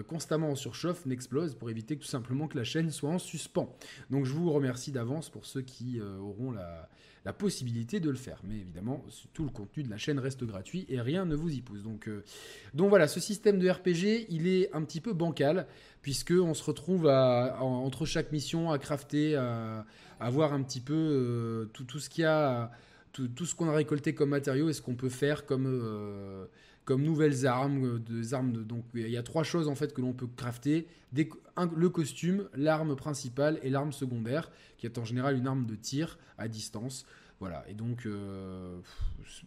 constamment 0.07 0.51
en 0.51 0.57
surchauffe 0.57 1.07
n'explose 1.07 1.55
pour 1.55 1.71
éviter 1.71 1.97
tout 1.97 2.07
simplement 2.07 2.49
que 2.49 2.59
la 2.59 2.65
chaîne 2.65 2.91
soit 2.91 3.11
en 3.11 3.19
suspens. 3.19 3.75
Donc 4.11 4.25
je 4.25 4.33
vous 4.33 4.51
remercie 4.51 4.93
d'avance 4.93 5.31
pour 5.31 5.47
ceux 5.47 5.63
qui 5.63 6.01
auront 6.01 6.53
la, 6.53 6.89
possibilité 7.39 8.01
de 8.01 8.11
le 8.11 8.17
faire. 8.17 8.41
Mais 8.45 8.57
évidemment, 8.57 9.05
tout 9.33 9.45
le 9.45 9.51
contenu 9.51 9.83
de 9.83 9.91
la 9.91 9.99
chaîne 9.99 10.19
reste 10.19 10.45
gratuit 10.45 10.87
et 10.89 11.01
rien 11.01 11.25
ne 11.25 11.35
vous 11.35 11.51
y 11.51 11.61
pousse. 11.61 11.83
Donc, 11.83 12.09
euh, 12.09 12.25
donc 12.75 12.89
voilà, 12.89 13.07
ce 13.09 13.21
système 13.21 13.59
de 13.59 13.71
RPG, 13.71 14.27
il 14.29 14.49
est 14.49 14.73
un 14.75 14.83
petit 14.83 15.01
peu 15.01 15.13
bancal, 15.13 15.67
puisque 16.03 16.33
on 16.33 16.55
se 16.55 16.65
retrouve 16.65 17.07
entre 17.07 18.05
chaque 18.05 18.33
mission 18.33 18.71
à 18.71 18.79
crafter, 18.79 19.37
à, 19.37 19.85
voir 20.31 20.53
un 20.53 20.63
petit 20.63 20.81
peu 20.81 20.95
euh, 20.95 21.65
tout, 21.73 21.85
tout, 21.85 21.99
ce 21.99 22.11
qu'il 22.11 22.23
y 22.23 22.27
a, 22.27 22.71
tout, 23.13 23.29
tout 23.29 23.47
ce 23.47 23.55
qu'on 23.55 23.69
a 23.69 23.75
récolté 23.75 24.15
comme 24.15 24.31
matériaux 24.31 24.69
et 24.69 24.73
ce 24.73 24.83
qu'on 24.83 24.97
peut 24.97 25.09
faire 25.09 25.47
comme... 25.47 26.49
Euh, 26.91 26.95
comme 26.95 27.03
nouvelles 27.03 27.47
armes, 27.47 27.99
des 28.01 28.35
armes 28.35 28.53
de, 28.53 28.63
donc 28.63 28.85
il 28.95 29.09
y 29.09 29.17
a 29.17 29.23
trois 29.23 29.45
choses 29.45 29.69
en 29.69 29.75
fait 29.75 29.93
que 29.93 30.01
l'on 30.01 30.13
peut 30.13 30.27
crafter 30.37 30.87
le 31.15 31.89
costume, 31.89 32.49
l'arme 32.55 32.97
principale 32.97 33.59
et 33.63 33.71
l'arme 33.71 33.93
secondaire, 33.93 34.51
qui 34.79 34.87
est 34.87 34.99
en 34.99 35.05
général 35.05 35.37
une 35.37 35.47
arme 35.47 35.67
de 35.67 35.75
tir 35.75 36.19
à 36.39 36.49
distance. 36.49 37.07
Voilà, 37.39 37.65
et 37.69 37.75
donc 37.75 38.05
euh, 38.05 38.81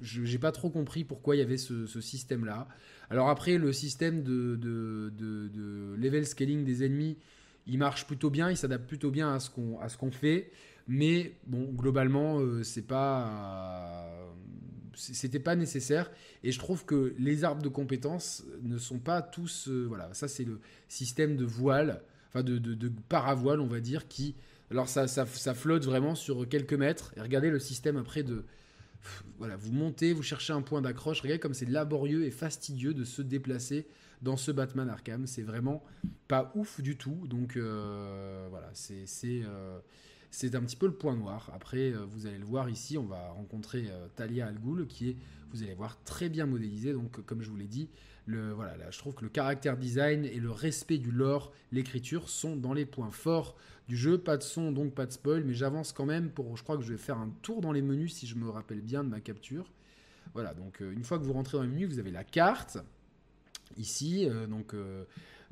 je 0.01 0.21
n'ai 0.21 0.39
pas 0.39 0.51
trop 0.51 0.69
compris 0.69 1.03
pourquoi 1.03 1.35
il 1.35 1.39
y 1.39 1.41
avait 1.43 1.57
ce, 1.57 1.85
système-là. 1.85 2.67
Alors 3.09 3.29
après, 3.29 3.57
le 3.57 3.71
système 3.71 4.23
de, 4.23 4.59
level 5.97 6.25
scaling 6.25 6.63
des 6.63 6.83
ennemis, 6.83 7.17
il 7.67 7.77
marche 7.77 8.07
plutôt 8.07 8.31
bien, 8.31 8.49
il 8.49 8.57
s'adapte 8.57 8.87
plutôt 8.87 9.11
bien 9.11 9.33
à 9.33 9.39
ce 9.39 9.49
qu'on 9.49 9.77
qu'on 9.99 10.11
fait, 10.11 10.51
mais 10.87 11.35
bon, 11.45 11.71
globalement, 11.71 12.39
euh, 12.39 12.63
c'est 12.63 12.87
pas 12.87 14.09
c'était 14.95 15.39
pas 15.39 15.55
nécessaire. 15.55 16.11
Et 16.43 16.51
je 16.51 16.59
trouve 16.59 16.85
que 16.85 17.13
les 17.17 17.43
arbres 17.43 17.61
de 17.61 17.69
compétences 17.69 18.43
ne 18.61 18.77
sont 18.77 18.99
pas 18.99 19.21
tous. 19.21 19.67
Euh, 19.67 19.85
voilà, 19.87 20.13
ça 20.13 20.27
c'est 20.27 20.43
le 20.43 20.59
système 20.87 21.35
de 21.35 21.45
voile, 21.45 22.01
enfin 22.29 22.43
de, 22.43 22.57
de, 22.57 22.91
paravoile, 23.09 23.59
on 23.59 23.67
va 23.67 23.79
dire, 23.79 24.07
qui. 24.07 24.35
Alors 24.71 24.89
ça, 24.89 25.07
ça, 25.07 25.25
flotte 25.53 25.85
vraiment 25.85 26.15
sur 26.15 26.47
quelques 26.47 26.73
mètres. 26.73 27.13
Et 27.17 27.21
regardez 27.21 27.49
le 27.49 27.59
système 27.59 27.97
après 27.97 28.23
de. 28.23 28.45
Voilà, 29.37 29.57
vous 29.57 29.73
montez, 29.73 30.13
vous 30.13 30.23
cherchez 30.23 30.53
un 30.53 30.61
point 30.61 30.81
d'accroche. 30.81 31.21
Regardez 31.21 31.39
comme 31.39 31.53
c'est 31.53 31.69
laborieux 31.69 32.23
et 32.25 32.31
fastidieux 32.31 32.93
de 32.93 33.03
se 33.03 33.21
déplacer 33.21 33.85
dans 34.21 34.37
ce 34.37 34.51
Batman 34.51 34.89
Arkham. 34.89 35.27
C'est 35.27 35.41
vraiment 35.41 35.83
pas 36.27 36.51
ouf 36.55 36.79
du 36.79 36.95
tout. 36.97 37.27
Donc 37.27 37.57
euh, 37.57 38.47
voilà, 38.49 38.69
c'est. 38.73 39.05
C'est 40.35 40.55
un 40.55 40.61
petit 40.61 40.75
peu 40.75 40.87
le 40.87 40.95
point 40.95 41.15
noir. 41.15 41.51
Après, 41.53 41.93
euh, 41.93 42.05
vous 42.09 42.25
allez 42.25 42.39
le 42.39 42.45
voir 42.45 42.67
ici, 42.67 42.97
on 42.97 43.05
va 43.05 43.29
rencontrer 43.29 43.85
euh, 43.87 44.07
Talia 44.15 44.47
Al 44.47 44.57
Ghul, 44.57 44.87
qui 44.87 45.11
est, 45.11 45.17
vous 45.51 45.61
allez 45.61 45.75
voir, 45.75 46.03
très 46.05 46.27
bien 46.27 46.47
modélisé. 46.47 46.91
Donc, 46.91 47.23
comme 47.23 47.43
je 47.43 47.51
vous 47.51 47.55
l'ai 47.55 47.67
dit, 47.67 47.87
je 48.25 48.97
trouve 48.97 49.13
que 49.13 49.21
le 49.21 49.29
caractère 49.29 49.77
design 49.77 50.25
et 50.25 50.39
le 50.39 50.49
respect 50.49 50.97
du 50.97 51.11
lore, 51.11 51.53
l'écriture, 51.71 52.29
sont 52.29 52.55
dans 52.55 52.73
les 52.73 52.87
points 52.87 53.11
forts 53.11 53.55
du 53.87 53.95
jeu. 53.95 54.17
Pas 54.17 54.37
de 54.37 54.41
son, 54.41 54.71
donc 54.71 54.95
pas 54.95 55.05
de 55.05 55.11
spoil, 55.11 55.43
mais 55.43 55.53
j'avance 55.53 55.93
quand 55.93 56.07
même 56.07 56.31
pour. 56.31 56.57
Je 56.57 56.63
crois 56.63 56.77
que 56.77 56.83
je 56.83 56.93
vais 56.93 56.97
faire 56.97 57.19
un 57.19 57.29
tour 57.43 57.61
dans 57.61 57.71
les 57.71 57.83
menus 57.83 58.15
si 58.15 58.25
je 58.25 58.33
me 58.33 58.49
rappelle 58.49 58.81
bien 58.81 59.03
de 59.03 59.09
ma 59.09 59.19
capture. 59.19 59.71
Voilà, 60.33 60.55
donc 60.55 60.81
euh, 60.81 60.91
une 60.93 61.03
fois 61.03 61.19
que 61.19 61.25
vous 61.25 61.33
rentrez 61.33 61.57
dans 61.57 61.63
les 61.63 61.69
menus, 61.69 61.89
vous 61.89 61.99
avez 61.99 62.11
la 62.11 62.23
carte 62.23 62.79
ici. 63.77 64.27
donc 64.49 64.73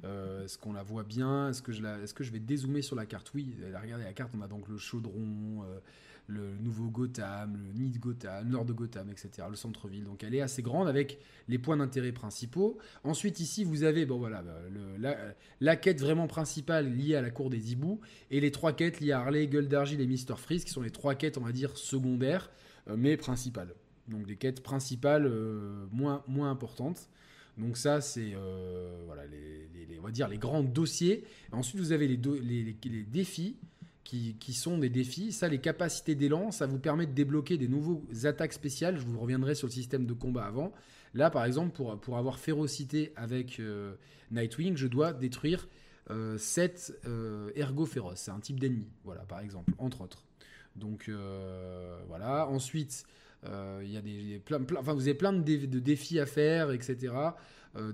est-ce 0.04 0.58
qu'on 0.58 0.74
la 0.74 0.84
voit 0.84 1.04
bien? 1.04 1.50
Est-ce 1.50 1.62
que, 1.62 1.72
je 1.72 1.84
Est 1.84 2.14
que 2.14 2.24
je 2.24 2.32
vais 2.32 2.40
dézoomer 2.40 2.82
sur 2.82 2.96
la 2.96 3.06
carte? 3.06 3.32
Oui, 3.34 3.56
regardez 3.82 4.04
la 4.04 4.14
carte, 4.14 4.32
on 4.38 4.42
a 4.42 4.48
donc 4.48 4.68
le 4.68 4.78
chaudron, 4.78 5.64
euh, 5.64 5.80
le 6.28 6.58
nouveau 6.58 6.90
Gotham, 6.90 7.58
le 7.64 7.72
nid 7.74 7.92
de 7.92 8.00
Gotham, 8.00 8.48
nord 8.50 8.66
de 8.66 8.74
Gotham, 8.74 9.10
etc., 9.10 9.48
le 9.50 9.56
centre-ville. 9.56 10.04
Donc 10.04 10.24
elle 10.24 10.34
est 10.34 10.42
assez 10.42 10.62
grande 10.62 10.88
avec 10.88 11.20
les 11.48 11.60
points 11.60 11.78
d'intérêt 11.78 12.12
principaux. 12.12 12.78
Ensuite, 13.04 13.40
ici, 13.40 13.64
vous 13.64 13.84
avez 13.84 14.06
bon, 14.06 14.18
voilà, 14.18 14.42
bah, 14.42 15.16
la, 15.60 15.76
quête 15.76 16.00
vraiment 16.00 16.28
principale 16.28 16.92
liée 16.92 17.16
à 17.16 17.22
la 17.22 17.30
cour 17.30 17.50
des 17.50 17.72
hiboux 17.72 18.00
et 18.32 18.40
les 18.40 18.52
trois 18.52 18.74
quêtes 18.74 19.00
liées 19.00 19.12
à 19.12 19.20
Harley, 19.20 19.48
Gueule 19.48 19.68
d'Argile 19.68 20.02
et 20.02 20.08
Mister 20.08 20.36
Freeze, 20.36 20.64
qui 20.64 20.72
sont 20.72 20.82
les 20.82 20.92
trois 20.92 21.16
quêtes, 21.16 21.38
on 21.38 21.44
va 21.44 21.52
dire, 21.52 21.78
secondaires, 21.78 22.50
euh, 22.90 22.96
mais 22.98 23.18
principales. 23.18 23.74
Donc 24.08 24.26
des 24.26 24.36
quêtes 24.36 24.64
principales 24.64 25.32
moins, 25.92 26.24
moins 26.28 26.50
importantes. 26.50 27.08
Donc 27.62 27.78
ça, 27.78 28.02
c'est 28.02 28.34
euh, 28.34 29.04
voilà, 29.06 29.24
les, 29.28 30.38
grands 30.38 30.64
dossiers. 30.64 31.24
Ensuite, 31.52 31.80
vous 31.80 31.92
avez 31.92 32.08
les, 32.08 32.18
défis 33.04 33.56
qui, 34.04 34.54
sont 34.54 34.80
des 34.80 34.90
défis. 34.90 35.32
Ça, 35.32 35.48
les 35.48 35.60
capacités 35.60 36.16
d'élan, 36.16 36.50
ça 36.50 36.66
vous 36.66 36.80
permet 36.80 37.06
de 37.06 37.14
débloquer 37.14 37.58
des 37.58 37.68
nouveaux 37.68 38.04
attaques 38.24 38.54
spéciales. 38.54 38.98
Je 38.98 39.06
vous 39.06 39.20
reviendrai 39.20 39.54
sur 39.54 39.68
le 39.68 39.72
système 39.72 40.08
de 40.08 40.14
combat 40.14 40.46
avant. 40.46 40.74
Là, 41.14 41.30
par 41.30 41.46
exemple, 41.46 41.72
pour, 42.02 42.18
avoir 42.18 42.40
férocité 42.40 43.14
avec 43.16 43.60
euh, 43.60 43.94
Nightwing, 44.32 44.76
je 44.76 44.88
dois 44.88 45.14
détruire 45.14 45.68
7 46.38 47.00
euh, 47.06 47.52
ergo 47.56 47.86
féroces. 47.86 48.22
C'est 48.22 48.32
un 48.32 48.40
type 48.40 48.60
d'ennemi, 48.60 48.90
voilà, 49.04 49.22
par 49.22 49.40
exemple, 49.40 49.74
entre 49.78 50.02
autres. 50.02 50.26
Donc 50.76 51.12
voilà. 52.08 52.48
Ensuite, 52.48 53.06
euh, 53.06 53.12
il 53.46 53.92
y 53.92 53.98
a 53.98 54.02
des, 54.02 54.40
plein, 54.40 54.60
enfin, 54.78 54.94
vous 54.94 55.02
avez 55.02 55.14
plein 55.14 55.34
de, 55.34 55.80
défis 55.80 56.20
à 56.20 56.26
faire, 56.26 56.72
etc. 56.72 57.14
Euh, 57.76 57.92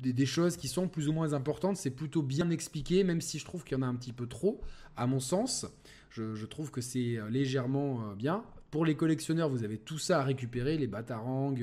des, 0.00 0.26
choses 0.26 0.56
qui 0.56 0.68
sont 0.68 0.88
plus 0.88 1.08
ou 1.08 1.12
moins 1.12 1.32
importantes. 1.32 1.76
C'est 1.76 1.90
plutôt 1.90 2.22
bien 2.22 2.50
expliqué, 2.50 3.04
même 3.04 3.20
si 3.20 3.38
je 3.38 3.44
trouve 3.44 3.64
qu'il 3.64 3.76
y 3.76 3.80
en 3.80 3.82
a 3.82 3.86
un 3.86 3.94
petit 3.94 4.12
peu 4.12 4.26
trop, 4.26 4.60
à 4.96 5.06
mon 5.06 5.20
sens. 5.20 5.66
Je, 6.10 6.44
trouve 6.46 6.70
que 6.70 6.80
c'est 6.80 7.16
euh, 7.16 7.28
légèrement 7.28 8.14
bien. 8.14 8.44
Pour 8.70 8.84
les 8.84 8.96
collectionneurs, 8.96 9.48
vous 9.48 9.62
avez 9.62 9.78
tout 9.78 9.98
ça 9.98 10.20
à 10.20 10.24
récupérer, 10.24 10.76
les 10.76 10.88
batarangs, 10.88 11.54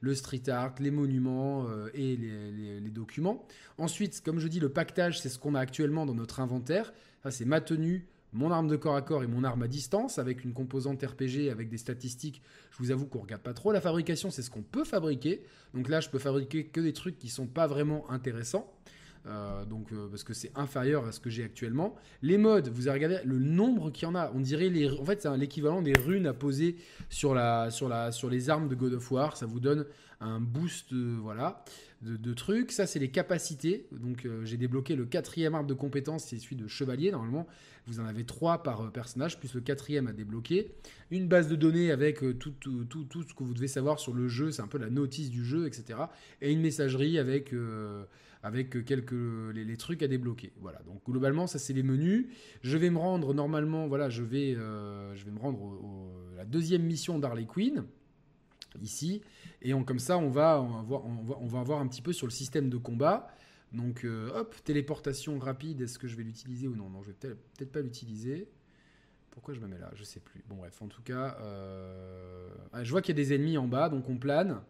le 0.00 0.14
street 0.14 0.48
art, 0.48 0.74
les 0.80 0.90
monuments 0.90 1.66
et 1.94 2.14
les, 2.14 2.80
les, 2.80 2.90
documents. 2.90 3.46
Ensuite, 3.78 4.20
comme 4.22 4.38
je 4.38 4.48
dis, 4.48 4.60
le 4.60 4.68
pactage, 4.68 5.18
c'est 5.18 5.30
ce 5.30 5.38
qu'on 5.38 5.54
a 5.54 5.60
actuellement 5.60 6.04
dans 6.04 6.14
notre 6.14 6.40
inventaire. 6.40 6.92
Ça, 7.22 7.30
c'est 7.30 7.46
ma 7.46 7.62
tenue, 7.62 8.06
mon 8.32 8.50
arme 8.50 8.68
de 8.68 8.76
corps 8.76 8.96
à 8.96 9.02
corps 9.02 9.22
et 9.22 9.26
mon 9.26 9.44
arme 9.44 9.62
à 9.62 9.68
distance 9.68 10.18
avec 10.18 10.44
une 10.44 10.52
composante 10.52 11.02
RPG 11.02 11.50
avec 11.50 11.68
des 11.68 11.78
statistiques. 11.78 12.42
Je 12.70 12.78
vous 12.78 12.90
avoue 12.90 13.06
qu'on 13.06 13.20
regarde 13.20 13.42
pas 13.42 13.54
trop. 13.54 13.72
La 13.72 13.80
fabrication, 13.80 14.30
c'est 14.30 14.42
ce 14.42 14.50
qu'on 14.50 14.62
peut 14.62 14.84
fabriquer. 14.84 15.42
Donc 15.74 15.88
là, 15.88 16.00
je 16.00 16.08
peux 16.08 16.18
fabriquer 16.18 16.66
que 16.66 16.80
des 16.80 16.92
trucs 16.92 17.18
qui 17.18 17.28
sont 17.28 17.46
pas 17.46 17.66
vraiment 17.66 18.10
intéressants. 18.10 18.72
Euh, 19.26 19.64
donc 19.64 19.92
euh, 19.92 20.08
parce 20.08 20.24
que 20.24 20.32
c'est 20.32 20.50
inférieur 20.56 21.06
à 21.06 21.12
ce 21.12 21.20
que 21.20 21.30
j'ai 21.30 21.44
actuellement. 21.44 21.94
Les 22.22 22.38
modes, 22.38 22.68
vous 22.68 22.88
avez 22.88 23.04
regardé 23.04 23.20
le 23.24 23.38
nombre 23.38 23.90
qu'il 23.90 24.04
y 24.04 24.10
en 24.10 24.14
a. 24.14 24.30
On 24.34 24.40
dirait 24.40 24.68
les, 24.68 24.90
en 24.90 25.04
fait 25.04 25.20
c'est 25.20 25.36
l'équivalent 25.36 25.82
des 25.82 25.92
runes 25.92 26.26
à 26.26 26.32
poser 26.32 26.76
sur 27.10 27.34
les 27.34 28.50
armes 28.50 28.68
de 28.68 28.74
God 28.74 28.94
of 28.94 29.10
War. 29.10 29.36
Ça 29.36 29.46
vous 29.46 29.60
donne 29.60 29.86
un 30.20 30.40
boost, 30.40 30.92
euh, 30.92 31.16
voilà, 31.20 31.64
de, 32.02 32.34
trucs. 32.34 32.72
Ça 32.72 32.86
c'est 32.86 32.98
les 32.98 33.10
capacités. 33.10 33.86
Donc 33.92 34.26
j'ai 34.44 34.56
débloqué 34.56 34.96
le 34.96 35.04
quatrième 35.06 35.54
arbre 35.54 35.68
de 35.68 35.74
compétence, 35.74 36.24
c'est 36.24 36.38
celui 36.38 36.56
de 36.56 36.66
chevalier. 36.66 37.10
Normalement, 37.10 37.46
vous 37.86 38.00
en 38.00 38.04
avez 38.04 38.24
trois 38.24 38.62
par 38.62 38.92
personnage, 38.92 39.38
plus 39.38 39.54
le 39.54 39.60
quatrième 39.60 40.06
à 40.06 40.12
débloquer. 40.12 40.72
Une 41.10 41.26
base 41.26 41.48
de 41.48 41.56
données 41.56 41.90
avec 41.90 42.20
tout, 42.38 42.52
tout, 42.60 42.84
tout, 42.84 43.04
tout 43.04 43.22
ce 43.22 43.34
que 43.34 43.42
vous 43.42 43.54
devez 43.54 43.68
savoir 43.68 43.98
sur 43.98 44.12
le 44.12 44.28
jeu. 44.28 44.50
C'est 44.50 44.62
un 44.62 44.68
peu 44.68 44.78
la 44.78 44.90
notice 44.90 45.30
du 45.30 45.44
jeu, 45.44 45.66
etc. 45.66 45.98
Et 46.42 46.52
une 46.52 46.60
messagerie 46.60 47.18
avec 47.18 47.52
avec 48.42 48.84
quelques 48.84 49.14
les, 49.54 49.76
trucs 49.76 50.02
à 50.02 50.08
débloquer. 50.08 50.52
Voilà. 50.60 50.80
Donc 50.86 51.02
globalement, 51.06 51.46
ça 51.46 51.58
c'est 51.58 51.72
les 51.72 51.82
menus. 51.82 52.26
Je 52.62 52.76
vais 52.76 52.90
me 52.90 52.98
rendre 52.98 53.34
normalement, 53.34 53.86
voilà, 53.88 54.08
je 54.10 54.22
vais 54.22 54.54
euh, 54.54 55.14
je 55.14 55.24
vais 55.24 55.30
me 55.30 55.38
rendre 55.38 55.78
à 56.34 56.38
la 56.38 56.44
deuxième 56.44 56.82
mission 56.82 57.18
d'Harley 57.18 57.46
Quinn 57.46 57.84
ici 58.82 59.22
et 59.62 59.74
on, 59.74 59.84
comme 59.84 59.98
ça 59.98 60.18
on 60.18 60.30
va 60.30 60.60
on 60.60 60.84
on 61.40 61.46
va, 61.46 61.60
avoir 61.60 61.80
un 61.80 61.88
petit 61.88 62.02
peu 62.02 62.12
sur 62.12 62.26
le 62.26 62.32
système 62.32 62.68
de 62.68 62.76
combat. 62.76 63.28
Donc 63.72 64.04
euh, 64.04 64.30
hop, 64.34 64.54
téléportation 64.64 65.38
rapide, 65.38 65.82
est-ce 65.82 65.98
que 65.98 66.08
je 66.08 66.16
vais 66.16 66.22
l'utiliser 66.22 66.68
ou 66.68 66.74
non? 66.74 66.88
Non, 66.88 67.02
je 67.02 67.08
vais 67.08 67.14
peut-être 67.14 67.72
pas 67.72 67.80
l'utiliser. 67.80 68.48
Pourquoi 69.30 69.54
je 69.54 69.60
me 69.60 69.68
mets 69.68 69.78
là? 69.78 69.90
Je 69.94 70.04
sais 70.04 70.20
plus. 70.20 70.42
Bon 70.48 70.56
bref, 70.56 70.80
en 70.80 70.88
tout 70.88 71.02
cas, 71.02 71.36
euh, 71.40 72.48
ah, 72.72 72.82
je 72.82 72.90
vois 72.90 73.02
qu'il 73.02 73.16
y 73.16 73.20
a 73.20 73.22
des 73.22 73.34
ennemis 73.34 73.58
en 73.58 73.68
bas, 73.68 73.88
donc 73.88 74.08
on 74.08 74.16
plane. 74.16 74.60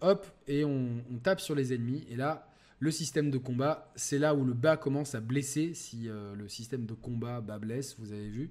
Hop, 0.00 0.26
et 0.46 0.64
on, 0.64 1.02
tape 1.22 1.40
sur 1.40 1.56
les 1.56 1.74
ennemis. 1.74 2.06
Et 2.08 2.14
là, 2.14 2.48
le 2.78 2.92
système 2.92 3.30
de 3.30 3.38
combat, 3.38 3.90
c'est 3.96 4.18
là 4.18 4.34
où 4.36 4.44
le 4.44 4.54
bas 4.54 4.76
commence 4.76 5.16
à 5.16 5.20
blesser, 5.20 5.74
si 5.74 6.08
euh, 6.08 6.36
le 6.36 6.48
système 6.48 6.86
de 6.86 6.94
combat 6.94 7.40
bas 7.40 7.58
blesse, 7.58 7.96
vous 7.98 8.12
avez 8.12 8.28
vu. 8.28 8.50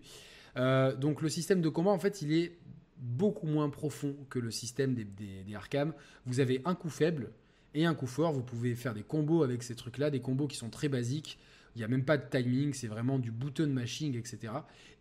Donc 1.00 1.22
le 1.22 1.30
système 1.30 1.62
de 1.62 1.70
combat, 1.70 1.92
en 1.92 2.00
fait, 2.00 2.24
il 2.24 2.34
est 2.34 2.58
beaucoup 3.00 3.48
moins 3.48 3.70
profond 3.70 4.16
que 4.30 4.40
le 4.40 4.52
système 4.52 4.94
des, 4.96 5.56
Arkham. 5.56 5.94
Vous 6.26 6.40
avez 6.40 6.62
un 6.66 6.76
coup 6.76 6.90
faible 6.90 7.32
et 7.74 7.86
un 7.86 7.94
coup 7.94 8.08
fort. 8.08 8.34
Vous 8.34 8.44
pouvez 8.44 8.76
faire 8.76 8.94
des 8.94 9.04
combos 9.04 9.44
avec 9.44 9.64
ces 9.64 9.76
trucs-là, 9.76 10.10
des 10.10 10.20
combos 10.20 10.48
qui 10.48 10.58
sont 10.58 10.70
très 10.70 10.90
basiques. 10.90 11.38
Il 11.76 11.80
n'y 11.80 11.84
a 11.84 11.88
même 11.88 12.06
pas 12.06 12.18
de 12.18 12.28
timing, 12.28 12.74
c'est 12.74 12.88
vraiment 12.88 13.20
du 13.20 13.32
button 13.32 13.68
mashing, 13.68 14.18
etc. 14.18 14.54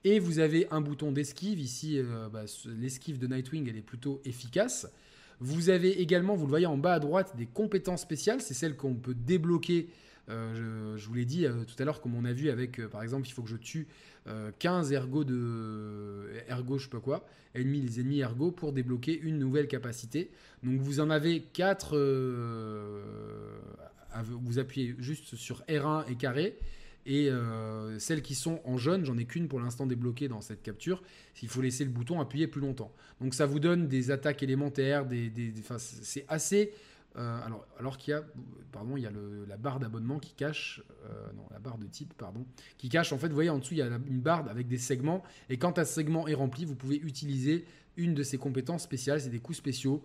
Et 0.04 0.18
vous 0.18 0.40
avez 0.40 0.66
un 0.70 0.82
bouton 0.82 1.10
d'esquive. 1.10 1.58
Ici, 1.58 1.98
euh, 1.98 2.28
bah, 2.28 2.44
l'esquive 2.78 3.18
de 3.18 3.26
Nightwing, 3.26 3.66
elle 3.68 3.78
est 3.78 3.82
plutôt 3.82 4.20
efficace. 4.26 4.86
Vous 5.40 5.70
avez 5.70 6.00
également, 6.02 6.34
vous 6.34 6.44
le 6.44 6.50
voyez 6.50 6.66
en 6.66 6.76
bas 6.76 6.94
à 6.94 7.00
droite, 7.00 7.34
des 7.36 7.46
compétences 7.46 8.02
spéciales. 8.02 8.42
C'est 8.42 8.54
celles 8.54 8.76
qu'on 8.76 8.94
peut 8.94 9.14
débloquer. 9.14 9.88
Euh, 10.28 10.96
je, 10.96 11.06
vous 11.06 11.14
l'ai 11.14 11.24
dit 11.24 11.46
euh, 11.46 11.64
tout 11.64 11.80
à 11.80 11.84
l'heure, 11.84 12.00
comme 12.00 12.14
on 12.14 12.24
a 12.24 12.32
vu 12.32 12.50
avec, 12.50 12.80
euh, 12.80 12.88
par 12.88 13.02
exemple, 13.02 13.28
il 13.28 13.32
faut 13.32 13.42
que 13.42 13.48
je 13.48 13.56
tue 13.56 13.86
15 14.58 14.90
ergots 14.90 15.22
de 15.22 16.28
ergo, 16.48 16.78
je 16.78 16.84
sais 16.84 16.90
pas 16.90 16.98
quoi, 16.98 17.24
ennemis, 17.54 17.80
les 17.80 18.00
ennemis 18.00 18.18
ergo 18.18 18.50
pour 18.50 18.72
débloquer 18.72 19.16
une 19.16 19.38
nouvelle 19.38 19.68
capacité. 19.68 20.32
Donc 20.64 20.80
vous 20.80 20.98
en 20.98 21.10
avez 21.10 21.42
4. 21.42 21.96
vous 24.24 24.58
appuyez 24.58 24.96
juste 24.98 25.36
sur 25.36 25.62
R1 25.68 26.10
et 26.10 26.16
carré 26.16 26.58
et 27.06 27.30
celles 28.00 28.20
qui 28.20 28.34
sont 28.34 28.60
en 28.64 28.76
jaune, 28.78 29.04
j'en 29.04 29.16
ai 29.16 29.26
qu'une 29.26 29.46
pour 29.46 29.60
l'instant 29.60 29.86
débloquée 29.86 30.26
dans 30.26 30.40
cette 30.40 30.60
capture. 30.60 31.04
Il 31.40 31.48
faut 31.48 31.62
laisser 31.62 31.84
le 31.84 31.90
bouton 31.90 32.20
appuyé 32.20 32.48
plus 32.48 32.60
longtemps. 32.60 32.90
Donc 33.20 33.32
ça 33.32 33.46
vous 33.46 33.60
donne 33.60 33.86
des 33.86 34.10
attaques 34.10 34.42
élémentaires, 34.42 35.06
des, 35.06 35.30
c'est 35.78 36.24
assez. 36.26 36.72
Euh, 37.16 37.38
alors, 37.78 37.96
qu'il 37.96 38.12
y 38.12 38.14
a, 38.14 38.22
la 39.48 39.56
barre 39.56 39.80
d'abonnement 39.80 40.18
qui 40.18 40.34
cache, 40.34 40.82
euh, 41.04 41.32
non, 41.34 41.44
la 41.50 41.58
barre 41.58 41.78
de 41.78 41.86
type, 41.86 42.12
pardon, 42.14 42.44
qui 42.76 42.88
cache. 42.88 43.12
En 43.12 43.18
fait, 43.18 43.28
vous 43.28 43.34
voyez 43.34 43.50
en 43.50 43.58
dessous, 43.58 43.74
il 43.74 43.78
y 43.78 43.82
a 43.82 43.86
une 43.86 44.20
barre 44.20 44.48
avec 44.48 44.68
des 44.68 44.78
segments. 44.78 45.22
Et 45.48 45.56
quand 45.56 45.78
un 45.78 45.84
segment 45.84 46.28
est 46.28 46.34
rempli, 46.34 46.64
vous 46.64 46.74
pouvez 46.74 46.96
utiliser 46.96 47.64
une 47.96 48.12
de 48.12 48.22
ces 48.22 48.36
compétences 48.36 48.82
spéciales, 48.82 49.22
c'est 49.22 49.30
des 49.30 49.38
coups 49.38 49.56
spéciaux. 49.56 50.02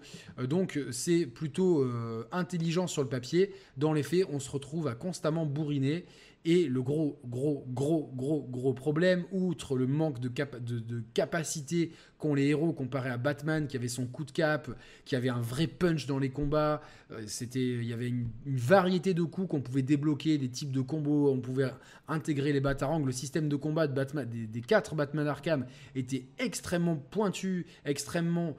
donc 0.48 0.80
c'est 0.92 1.26
plutôt 1.26 1.86
intelligent 2.32 2.88
sur 2.88 3.04
le 3.04 3.10
papier. 3.10 3.54
Dans 3.76 3.92
les 3.92 4.02
faits, 4.04 4.26
on 4.30 4.40
se 4.40 4.50
retrouve 4.50 4.88
à 4.88 4.96
constamment 4.96 5.46
bourriner 5.46 6.06
et 6.44 6.68
le 6.68 6.82
gros, 6.82 7.20
gros, 7.26 7.66
gros, 7.70 8.12
gros, 8.16 8.48
gros 8.50 8.74
problème, 8.74 9.26
outre 9.32 9.78
le 9.78 9.86
manque 9.86 10.20
de, 10.20 10.28
de, 10.28 11.04
capacité 11.14 11.92
qu'ont 12.18 12.34
les 12.34 12.48
héros 12.48 12.74
comparé 12.74 13.10
à 13.10 13.18
Batman 13.18 13.68
qui 13.68 13.78
avait 13.78 13.88
son 13.88 14.08
coup 14.08 14.26
de 14.26 14.32
cap, 14.32 14.70
qui 15.06 15.16
avait 15.16 15.30
un 15.30 15.42
vrai 15.42 15.68
punch 15.68 16.08
dans 16.08 16.18
les 16.18 16.30
combats, 16.30 16.82
euh, 17.12 17.22
c'était, 17.28 17.60
il 17.60 17.86
y 17.86 17.94
avait 17.94 18.08
une, 18.08 18.28
variété 18.46 19.14
de 19.14 19.24
coups 19.24 19.50
qu'on 19.50 19.62
pouvait 19.62 19.84
débloquer, 19.84 20.40
des 20.40 20.50
types 20.50 20.72
de 20.72 20.82
combos, 20.82 21.32
on 21.32 21.42
pouvait 21.42 21.72
intégrer 22.08 22.54
les 22.54 22.62
batarangs. 22.62 23.06
Le 23.06 23.12
système 23.12 23.48
de 23.48 23.56
combat 23.56 23.88
de 23.88 23.94
Batman, 23.94 24.28
des, 24.28 24.48
des 24.48 24.62
quatre 24.62 24.96
Batman 24.96 25.28
Arkham 25.28 25.66
était 25.96 26.26
extrêmement 26.40 26.96
pointu, 26.96 27.68
extrêmement 27.86 28.56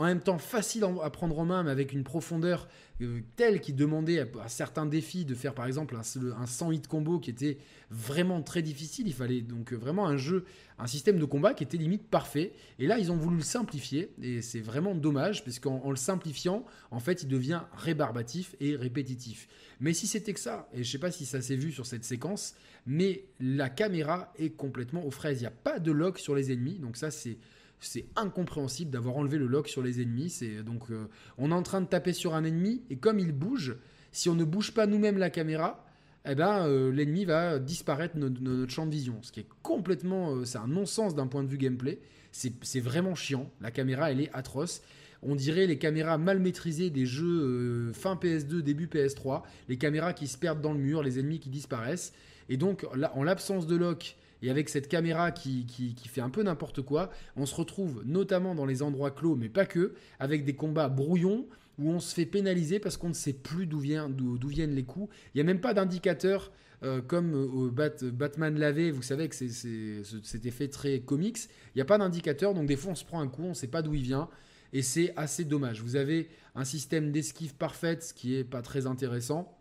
en 0.00 0.06
même 0.06 0.20
temps 0.20 0.38
facile 0.38 0.86
à 1.02 1.10
prendre 1.10 1.38
en 1.38 1.44
main, 1.44 1.62
mais 1.62 1.70
avec 1.70 1.92
une 1.92 2.04
profondeur 2.04 2.68
euh, 3.02 3.20
telle 3.36 3.60
qui 3.60 3.74
demandait 3.74 4.20
à, 4.20 4.48
certains 4.48 4.86
défis 4.86 5.26
de 5.26 5.34
faire 5.34 5.52
par 5.54 5.66
exemple 5.66 5.94
un, 5.94 6.46
100 6.46 6.72
hit 6.72 6.88
combo 6.88 7.18
qui 7.18 7.28
était 7.28 7.58
vraiment 7.90 8.40
très 8.40 8.62
difficile. 8.62 9.06
Il 9.08 9.12
fallait 9.12 9.42
donc 9.42 9.74
vraiment 9.74 10.06
un 10.06 10.16
jeu, 10.16 10.46
un 10.78 10.86
système 10.86 11.18
de 11.18 11.24
combat 11.26 11.52
qui 11.52 11.64
était 11.64 11.76
limite 11.76 12.08
parfait. 12.08 12.54
Et 12.78 12.86
là, 12.86 12.98
ils 12.98 13.12
ont 13.12 13.16
voulu 13.16 13.36
le 13.36 13.42
simplifier, 13.42 14.10
et 14.22 14.40
c'est 14.40 14.60
vraiment 14.60 14.94
dommage, 14.94 15.44
parce 15.44 15.58
qu'en 15.58 15.90
le 15.90 15.96
simplifiant, 15.96 16.64
en 16.90 16.98
fait, 16.98 17.22
il 17.22 17.28
devient 17.28 17.60
rébarbatif 17.74 18.56
et 18.58 18.76
répétitif. 18.76 19.48
Mais 19.80 19.92
si 19.92 20.06
c'était 20.06 20.32
que 20.32 20.40
ça, 20.40 20.66
et 20.72 20.82
je 20.82 20.90
sais 20.90 20.98
pas 20.98 21.10
si 21.10 21.26
ça 21.26 21.42
s'est 21.42 21.56
vu 21.56 21.72
sur 21.72 21.84
cette 21.84 22.04
séquence, 22.04 22.54
mais 22.86 23.26
la 23.38 23.68
caméra 23.68 24.32
est 24.38 24.56
complètement 24.56 25.04
aux 25.04 25.10
fraises. 25.10 25.40
Il 25.40 25.42
n'y 25.42 25.48
a 25.48 25.50
pas 25.50 25.78
de 25.78 25.92
lock 25.92 26.18
sur 26.18 26.34
les 26.34 26.52
ennemis, 26.52 26.78
donc 26.78 26.96
ça 26.96 27.10
c'est 27.10 27.36
c'est 27.80 28.06
incompréhensible 28.16 28.90
d'avoir 28.90 29.16
enlevé 29.16 29.38
le 29.38 29.46
lock 29.46 29.68
sur 29.68 29.82
les 29.82 30.00
ennemis. 30.00 30.30
C'est 30.30 30.62
donc 30.62 30.90
euh, 30.90 31.06
on 31.38 31.50
est 31.50 31.54
en 31.54 31.62
train 31.62 31.80
de 31.80 31.86
taper 31.86 32.12
sur 32.12 32.34
un 32.34 32.44
ennemi 32.44 32.82
et 32.90 32.96
comme 32.96 33.18
il 33.18 33.32
bouge, 33.32 33.76
si 34.12 34.28
on 34.28 34.34
ne 34.34 34.44
bouge 34.44 34.72
pas 34.72 34.86
nous-mêmes 34.86 35.18
la 35.18 35.30
caméra, 35.30 35.84
eh 36.26 36.34
ben 36.34 36.66
euh, 36.66 36.92
l'ennemi 36.92 37.24
va 37.24 37.58
disparaître 37.58 38.16
de 38.16 38.28
notre, 38.28 38.72
champ 38.72 38.86
de 38.86 38.90
vision. 38.90 39.18
Ce 39.22 39.32
qui 39.32 39.40
est 39.40 39.48
complètement, 39.62 40.34
euh, 40.34 40.44
c'est 40.44 40.58
un 40.58 40.66
non-sens 40.66 41.14
d'un 41.14 41.26
point 41.26 41.42
de 41.42 41.48
vue 41.48 41.58
gameplay. 41.58 41.98
C'est 42.32 42.80
vraiment 42.80 43.16
chiant. 43.16 43.50
La 43.60 43.72
caméra, 43.72 44.12
elle 44.12 44.20
est 44.20 44.30
atroce. 44.32 44.82
On 45.22 45.34
dirait 45.34 45.66
les 45.66 45.78
caméras 45.78 46.18
mal 46.18 46.38
maîtrisées 46.38 46.90
des 46.90 47.06
jeux 47.06 47.92
fin 47.92 48.14
PS2, 48.14 48.60
début 48.60 48.86
PS3. 48.86 49.42
Les 49.68 49.76
caméras 49.76 50.12
qui 50.14 50.26
se 50.26 50.38
perdent 50.38 50.62
dans 50.62 50.72
le 50.72 50.78
mur, 50.78 51.02
les 51.02 51.18
ennemis 51.18 51.40
qui 51.40 51.50
disparaissent. 51.50 52.12
Et 52.48 52.56
donc, 52.56 52.86
là, 52.94 53.12
en 53.14 53.22
l'absence 53.22 53.66
de 53.66 53.76
lock 53.76 54.16
et 54.42 54.50
avec 54.50 54.68
cette 54.68 54.88
caméra 54.88 55.30
qui, 55.30 55.66
fait 56.08 56.20
un 56.20 56.30
peu 56.30 56.42
n'importe 56.42 56.82
quoi, 56.82 57.10
on 57.36 57.46
se 57.46 57.54
retrouve 57.54 58.02
notamment 58.04 58.54
dans 58.54 58.66
les 58.66 58.82
endroits 58.82 59.10
clos, 59.10 59.36
mais 59.36 59.48
pas 59.48 59.66
que, 59.66 59.94
avec 60.18 60.44
des 60.44 60.54
combats 60.54 60.88
brouillons 60.88 61.46
où 61.78 61.90
on 61.90 62.00
se 62.00 62.14
fait 62.14 62.26
pénaliser 62.26 62.78
parce 62.78 62.96
qu'on 62.96 63.08
ne 63.08 63.14
sait 63.14 63.32
plus 63.32 63.66
d'où 63.66 63.78
viennent 63.78 64.74
les 64.74 64.84
coups. 64.84 65.14
Il 65.34 65.38
n'y 65.38 65.40
a 65.42 65.44
même 65.44 65.60
pas 65.60 65.74
d'indicateur 65.74 66.50
euh, 66.82 67.02
comme 67.02 67.70
Batman 68.12 68.58
lavé, 68.58 68.90
vous 68.90 69.02
savez 69.02 69.28
que 69.28 69.34
c'est 69.34 70.02
cet 70.22 70.46
effet 70.46 70.68
très 70.68 71.00
comics. 71.00 71.38
Il 71.74 71.78
n'y 71.78 71.82
a 71.82 71.86
pas 71.86 71.98
d'indicateur, 71.98 72.54
donc 72.54 72.66
des 72.66 72.76
fois 72.76 72.92
on 72.92 72.96
se 72.96 73.04
prend 73.04 73.20
un 73.20 73.28
coup, 73.28 73.44
on 73.44 73.50
ne 73.50 73.54
sait 73.54 73.68
pas 73.68 73.82
d'où 73.82 73.94
il 73.94 74.02
vient. 74.02 74.28
Et 74.72 74.82
c'est 74.82 75.12
assez 75.16 75.44
dommage. 75.44 75.82
Vous 75.82 75.96
avez 75.96 76.28
un 76.54 76.64
système 76.64 77.12
d'esquive 77.12 77.54
parfaite, 77.54 78.02
ce 78.02 78.14
qui 78.14 78.32
n'est 78.36 78.44
pas 78.44 78.62
très 78.62 78.86
intéressant, 78.86 79.56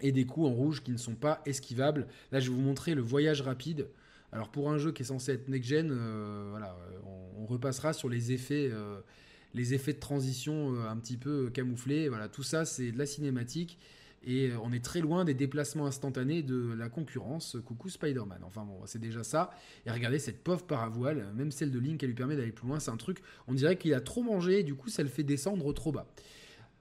et 0.00 0.12
des 0.12 0.24
coups 0.24 0.46
en 0.48 0.52
rouge 0.52 0.82
qui 0.82 0.90
ne 0.90 0.96
sont 0.96 1.14
pas 1.14 1.42
esquivables. 1.46 2.06
Là, 2.30 2.40
je 2.40 2.50
vais 2.50 2.56
vous 2.56 2.62
montrer 2.62 2.94
le 2.94 3.02
voyage 3.02 3.42
rapide. 3.42 3.88
Alors 4.32 4.48
pour 4.48 4.70
un 4.70 4.78
jeu 4.78 4.92
qui 4.92 5.02
est 5.02 5.06
censé 5.06 5.32
être 5.32 5.48
next-gen, 5.48 5.90
euh, 5.92 6.46
voilà, 6.50 6.76
on, 7.38 7.44
repassera 7.44 7.92
sur 7.92 8.08
les 8.08 8.32
effets, 8.32 8.70
euh, 8.72 9.00
les 9.52 9.74
effets 9.74 9.92
de 9.92 9.98
transition 9.98 10.74
euh, 10.74 10.88
un 10.88 10.96
petit 10.96 11.18
peu 11.18 11.50
camouflés. 11.50 12.08
Voilà, 12.08 12.28
tout 12.28 12.42
ça 12.42 12.64
c'est 12.64 12.92
de 12.92 12.98
la 12.98 13.04
cinématique 13.04 13.78
et 14.24 14.52
on 14.62 14.72
est 14.72 14.84
très 14.84 15.00
loin 15.00 15.24
des 15.24 15.34
déplacements 15.34 15.86
instantanés 15.86 16.42
de 16.42 16.72
la 16.74 16.88
concurrence. 16.88 17.56
Coucou 17.64 17.88
Spider-Man. 17.88 18.42
Enfin 18.44 18.64
bon, 18.64 18.80
c'est 18.86 19.00
déjà 19.00 19.22
ça. 19.24 19.50
Et 19.86 19.90
regardez 19.90 20.18
cette 20.18 20.42
pauvre 20.42 20.64
paravoile, 20.64 21.32
même 21.34 21.50
celle 21.50 21.70
de 21.70 21.78
Link, 21.78 22.02
elle 22.02 22.10
lui 22.10 22.14
permet 22.14 22.36
d'aller 22.36 22.52
plus 22.52 22.68
loin. 22.68 22.78
C'est 22.78 22.90
un 22.90 22.96
truc, 22.96 23.18
on 23.48 23.54
dirait 23.54 23.76
qu'il 23.76 23.94
a 23.94 24.00
trop 24.00 24.22
mangé 24.22 24.60
et 24.60 24.62
du 24.62 24.74
coup 24.74 24.88
ça 24.88 25.02
le 25.02 25.08
fait 25.08 25.24
descendre 25.24 25.72
trop 25.72 25.92
bas. 25.92 26.06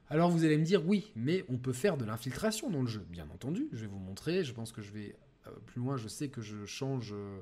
Alors 0.09 0.29
vous 0.29 0.43
allez 0.43 0.57
me 0.57 0.65
dire 0.65 0.85
oui, 0.85 1.11
mais 1.15 1.45
on 1.47 1.57
peut 1.57 1.71
faire 1.71 1.97
de 1.97 2.03
l'infiltration 2.03 2.69
dans 2.69 2.81
le 2.81 2.87
jeu. 2.87 3.05
Bien 3.09 3.27
entendu, 3.33 3.69
je 3.71 3.79
vais 3.79 3.87
vous 3.87 3.97
montrer. 3.97 4.43
Je 4.43 4.53
pense 4.53 4.73
que 4.73 4.81
je 4.81 4.91
vais 4.91 5.15
euh, 5.47 5.51
plus 5.67 5.79
loin, 5.79 5.95
je 5.95 6.09
sais 6.09 6.27
que 6.27 6.41
je 6.41 6.65
change. 6.65 7.13
Euh, 7.13 7.39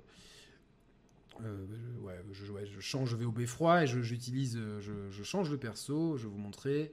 euh, 1.43 1.65
ouais, 2.01 2.21
je, 2.31 2.45
je, 2.45 2.79
change 2.79 3.15
VOB 3.15 3.45
froid 3.45 3.81
et 3.81 3.87
j'utilise, 3.87 4.59
je, 4.79 5.23
change 5.23 5.49
le 5.49 5.57
perso. 5.57 6.17
Je 6.17 6.23
vais 6.23 6.29
vous 6.29 6.37
montrer. 6.37 6.91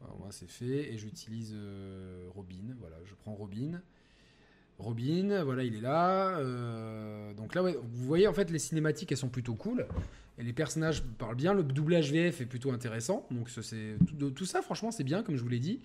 Moi, 0.00 0.28
c'est 0.30 0.48
fait 0.48 0.92
et 0.92 0.98
j'utilise 0.98 1.54
Robin. 2.34 2.74
Voilà, 2.80 2.96
je 3.04 3.14
prends 3.14 3.34
Robin. 3.34 3.80
Robin, 4.78 5.42
voilà, 5.42 5.64
il 5.64 5.76
est 5.76 5.80
là. 5.80 6.42
donc 7.34 7.54
là, 7.54 7.62
vous 7.62 8.06
voyez, 8.06 8.26
en 8.26 8.34
fait, 8.34 8.50
les 8.50 8.58
cinématiques, 8.58 9.10
elles 9.12 9.18
sont 9.18 9.28
plutôt 9.28 9.54
cool. 9.54 9.86
Et 10.38 10.42
les 10.42 10.52
personnages 10.52 11.02
parlent 11.02 11.36
bien. 11.36 11.54
Le 11.54 11.62
doublage 11.62 12.12
VF 12.12 12.42
est 12.42 12.46
plutôt 12.46 12.70
intéressant. 12.72 13.26
Donc, 13.30 13.48
c'est 13.48 13.96
tout, 14.18 14.30
tout, 14.30 14.44
ça, 14.44 14.62
franchement, 14.62 14.90
c'est 14.90 15.04
bien, 15.04 15.22
comme 15.22 15.36
je 15.36 15.42
vous 15.42 15.48
l'ai 15.48 15.60
dit. 15.60 15.80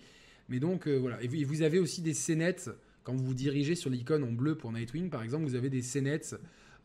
Mais 0.49 0.59
donc, 0.59 0.87
voilà. 0.87 1.21
Et 1.23 1.43
vous, 1.43 1.61
avez 1.61 1.79
aussi 1.79 2.01
des 2.01 2.13
scénettes 2.13 2.69
quand 3.03 3.15
vous 3.15 3.25
vous 3.25 3.33
dirigez 3.33 3.75
sur 3.75 3.89
l'icône 3.89 4.23
en 4.23 4.31
bleu 4.31 4.55
pour 4.55 4.71
Nightwing, 4.71 5.09
par 5.09 5.23
exemple, 5.23 5.45
vous 5.45 5.55
avez 5.55 5.69
des 5.69 5.81
scénettes 5.81 6.35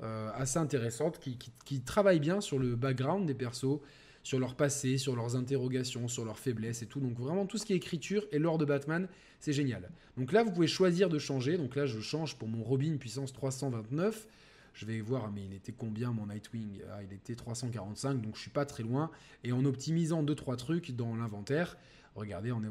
euh, 0.02 0.30
assez 0.34 0.58
intéressantes 0.58 1.20
qui, 1.20 1.80
travaillent 1.82 2.20
bien 2.20 2.40
sur 2.40 2.58
le 2.58 2.76
background 2.76 3.26
des 3.26 3.34
persos, 3.34 3.80
sur 4.26 4.40
leur 4.40 4.56
passé, 4.56 4.98
sur 4.98 5.14
leurs 5.14 5.36
interrogations, 5.36 6.08
sur 6.08 6.24
leurs 6.24 6.40
faiblesses 6.40 6.82
et 6.82 6.86
tout. 6.86 6.98
Donc 6.98 7.16
vraiment 7.16 7.46
tout 7.46 7.58
ce 7.58 7.64
qui 7.64 7.74
est 7.74 7.76
écriture 7.76 8.26
et 8.32 8.40
lore 8.40 8.58
de 8.58 8.64
Batman, 8.64 9.06
c'est 9.38 9.52
génial. 9.52 9.88
Donc 10.16 10.32
là, 10.32 10.42
vous 10.42 10.50
pouvez 10.50 10.66
choisir 10.66 11.08
de 11.08 11.20
changer. 11.20 11.56
Donc 11.56 11.76
là, 11.76 11.86
je 11.86 12.00
change 12.00 12.34
pour 12.34 12.48
mon 12.48 12.64
Robin 12.64 12.96
puissance 12.96 13.32
329. 13.32 14.26
Je 14.74 14.84
vais 14.84 15.00
voir, 15.00 15.30
mais 15.30 15.44
il 15.44 15.54
était 15.54 15.70
combien 15.70 16.10
mon 16.10 16.26
Nightwing? 16.26 16.80
Ah, 16.90 17.04
Il 17.04 17.12
était 17.14 17.36
345, 17.36 18.20
donc 18.20 18.34
je 18.34 18.40
suis 18.40 18.50
pas 18.50 18.66
très 18.66 18.82
loin. 18.82 19.12
Et 19.44 19.52
en 19.52 19.64
optimisant 19.64 20.24
2-3 20.24 20.56
trucs 20.56 20.96
dans 20.96 21.14
l'inventaire, 21.14 21.78
regardez, 22.16 22.50
en, 22.50 22.62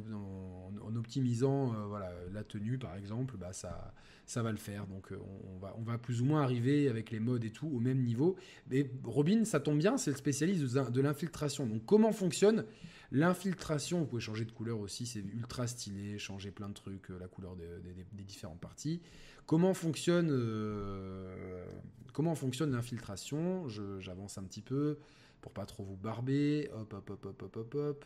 optimisant 0.95 1.73
euh, 1.73 1.85
voilà, 1.87 2.11
la 2.31 2.43
tenue 2.43 2.77
par 2.77 2.95
exemple, 2.95 3.37
bah, 3.37 3.53
ça, 3.53 3.93
ça 4.25 4.41
va 4.43 4.51
le 4.51 4.57
faire. 4.57 4.87
Donc 4.87 5.11
euh, 5.11 5.17
on, 5.53 5.57
va, 5.59 5.75
on 5.77 5.83
va 5.83 5.97
plus 5.97 6.21
ou 6.21 6.25
moins 6.25 6.41
arriver 6.41 6.89
avec 6.89 7.11
les 7.11 7.19
modes 7.19 7.43
et 7.43 7.51
tout 7.51 7.67
au 7.67 7.79
même 7.79 8.03
niveau. 8.03 8.35
Mais 8.69 8.89
Robin, 9.03 9.45
ça 9.45 9.59
tombe 9.59 9.77
bien, 9.77 9.97
c'est 9.97 10.11
le 10.11 10.17
spécialiste 10.17 10.63
de, 10.63 11.01
l'infiltration. 11.01 11.65
Donc 11.67 11.85
comment 11.85 12.11
fonctionne 12.11 12.65
l'infiltration? 13.11 13.99
Vous 13.99 14.05
pouvez 14.05 14.21
changer 14.21 14.45
de 14.45 14.51
couleur 14.51 14.79
aussi, 14.79 15.05
c'est 15.05 15.19
ultra 15.19 15.67
stylé, 15.67 16.17
changer 16.17 16.51
plein 16.51 16.69
de 16.69 16.73
trucs, 16.73 17.11
euh, 17.11 17.19
la 17.19 17.27
couleur 17.27 17.55
des 17.55 18.23
différentes 18.23 18.59
parties. 18.59 19.01
Comment 19.45 19.75
fonctionne, 19.75 20.31
comment 22.13 22.33
fonctionne 22.33 22.71
l'infiltration? 22.71 23.69
J'avance 23.99 24.39
un 24.39 24.43
petit 24.43 24.63
peu 24.63 24.97
pour 25.39 25.51
pas 25.51 25.67
trop 25.67 25.83
vous 25.83 25.95
barber. 25.95 26.67
Hop, 26.73 26.91
hop, 26.93 27.09
hop, 27.11 27.25
hop, 27.27 27.43
hop, 27.43 27.55
hop, 27.57 27.75
hop. 27.75 28.05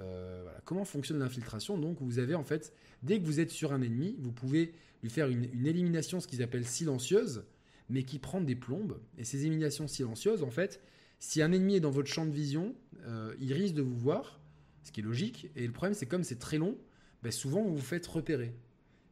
Euh, 0.00 0.44
Comment 0.64 0.84
fonctionne 0.84 1.18
l'infiltration? 1.18 1.76
Donc, 1.78 1.98
vous 2.00 2.18
avez 2.18 2.34
en 2.34 2.44
fait, 2.44 2.72
dès 3.02 3.20
que 3.20 3.26
vous 3.26 3.40
êtes 3.40 3.50
sur 3.50 3.72
un 3.72 3.82
ennemi, 3.82 4.16
vous 4.18 4.32
pouvez 4.32 4.72
lui 5.02 5.10
faire 5.10 5.28
une, 5.28 5.44
élimination, 5.66 6.20
ce 6.20 6.26
qu'ils 6.26 6.42
appellent 6.42 6.66
silencieuse, 6.66 7.44
mais 7.88 8.04
qui 8.04 8.18
prend 8.18 8.40
des 8.40 8.54
plombes. 8.54 8.98
Et 9.18 9.24
ces 9.24 9.44
éliminations 9.44 9.88
silencieuses, 9.88 10.42
en 10.42 10.50
fait, 10.50 10.80
si 11.18 11.42
un 11.42 11.52
ennemi 11.52 11.76
est 11.76 11.80
dans 11.80 11.90
votre 11.90 12.08
champ 12.08 12.24
de 12.24 12.30
vision, 12.30 12.74
euh, 13.04 13.34
il 13.40 13.52
risque 13.52 13.74
de 13.74 13.82
vous 13.82 13.96
voir, 13.96 14.40
ce 14.82 14.92
qui 14.92 15.00
est 15.00 15.04
logique. 15.04 15.50
Et 15.56 15.66
le 15.66 15.72
problème, 15.72 15.94
c'est 15.94 16.06
comme 16.06 16.24
c'est 16.24 16.38
très 16.38 16.58
long, 16.58 16.76
ben, 17.22 17.32
souvent 17.32 17.62
vous 17.62 17.76
vous 17.76 17.82
faites 17.82 18.06
repérer. 18.06 18.54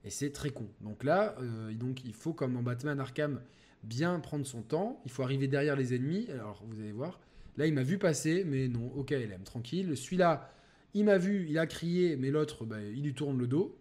Et 0.04 0.10
c'est 0.10 0.30
très 0.30 0.50
con. 0.50 0.68
Donc 0.80 1.04
là, 1.04 1.36
euh, 1.40 1.72
donc 1.74 2.04
il 2.04 2.14
faut, 2.14 2.32
comme 2.32 2.54
dans 2.54 2.62
Batman 2.62 2.98
Arkham, 2.98 3.40
bien 3.82 4.18
prendre 4.20 4.46
son 4.46 4.62
temps. 4.62 5.00
Il 5.04 5.10
faut 5.10 5.22
arriver 5.22 5.48
derrière 5.48 5.76
les 5.76 5.94
ennemis. 5.94 6.28
Alors, 6.30 6.62
vous 6.66 6.80
allez 6.80 6.92
voir. 6.92 7.20
Là, 7.56 7.66
il 7.66 7.74
m'a 7.74 7.82
vu 7.82 7.98
passer, 7.98 8.44
mais 8.44 8.68
non, 8.68 8.92
ok, 8.94 9.10
LM, 9.10 9.42
tranquille. 9.42 9.96
Celui-là, 9.96 10.50
il 10.94 11.04
m'a 11.04 11.18
vu, 11.18 11.46
il 11.48 11.58
a 11.58 11.66
crié, 11.66 12.16
mais 12.16 12.30
l'autre, 12.30 12.64
bah, 12.64 12.82
il 12.82 13.02
lui 13.02 13.14
tourne 13.14 13.38
le 13.38 13.46
dos. 13.46 13.76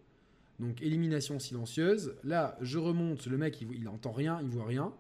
Donc 0.60 0.82
élimination 0.82 1.39
silencieuse. 1.39 2.15
Là, 2.24 2.58
je 2.62 2.78
remonte, 2.78 3.26
le 3.28 3.38
mec, 3.38 3.62
il, 3.62 3.84
n'entend 3.84 4.12
rien, 4.12 4.39
il 4.41 4.50
voit 4.50 4.65
rien. 4.65 4.93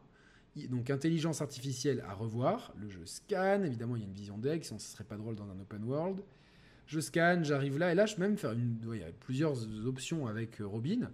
donc 0.69 0.89
intelligence 0.89 1.41
artificielle 1.41 2.03
à 2.07 2.13
revoir. 2.13 2.73
Le 2.79 2.89
jeu 2.89 3.05
scanne, 3.05 3.65
évidemment, 3.65 3.95
il 3.95 4.01
y 4.01 4.05
a 4.05 4.07
une 4.07 4.13
vision 4.13 4.37
d'ex, 4.37 4.67
sinon 4.67 4.79
ce 4.79 4.91
serait 4.91 5.03
pas 5.03 5.17
drôle 5.17 5.35
dans 5.35 5.49
un 5.49 5.59
open 5.59 5.83
world. 5.83 6.21
Je 6.87 6.99
scanne, 6.99 7.43
j'arrive 7.43 7.77
là, 7.77 7.91
et 7.91 7.95
là, 7.95 8.05
je 8.05 8.15
peux 8.15 8.21
même 8.21 8.37
faire 8.37 8.53
une. 8.53 8.77
il 8.93 9.03
plusieurs 9.19 9.57
options 9.85 10.25
avec 10.27 10.59
euh, 10.59 10.65
Robin. 10.65 11.11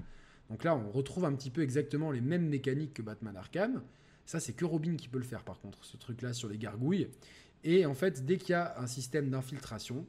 Donc 0.49 0.63
là, 0.63 0.75
on 0.75 0.89
retrouve 0.89 1.25
un 1.25 1.34
petit 1.34 1.49
peu 1.49 1.62
exactement 1.62 2.12
les 2.12 2.21
mêmes 2.21 2.47
mécaniques 2.47 2.93
que 2.93 3.01
Batman 3.01 3.36
Arkham. 3.36 3.81
Ça, 4.25 4.39
c'est 4.39 4.53
que 4.53 4.63
Robin 4.63 4.95
qui 4.95 5.10
peut 5.10 5.17
le 5.17 5.25
faire, 5.25 5.43
par 5.43 5.60
contre, 5.60 5.84
ce 5.84 5.97
truc-là 5.97 6.34
sur 6.34 6.49
les 6.49 6.58
gargouilles. 6.58 7.10
Et 7.63 7.86
en 7.86 7.95
fait, 7.95 8.25
dès 8.25 8.38
qu'il 8.38 8.51
y 8.51 8.53
a 8.53 8.79
un 8.79 8.88
système 8.88 9.29
d'infiltration, 9.29 10.05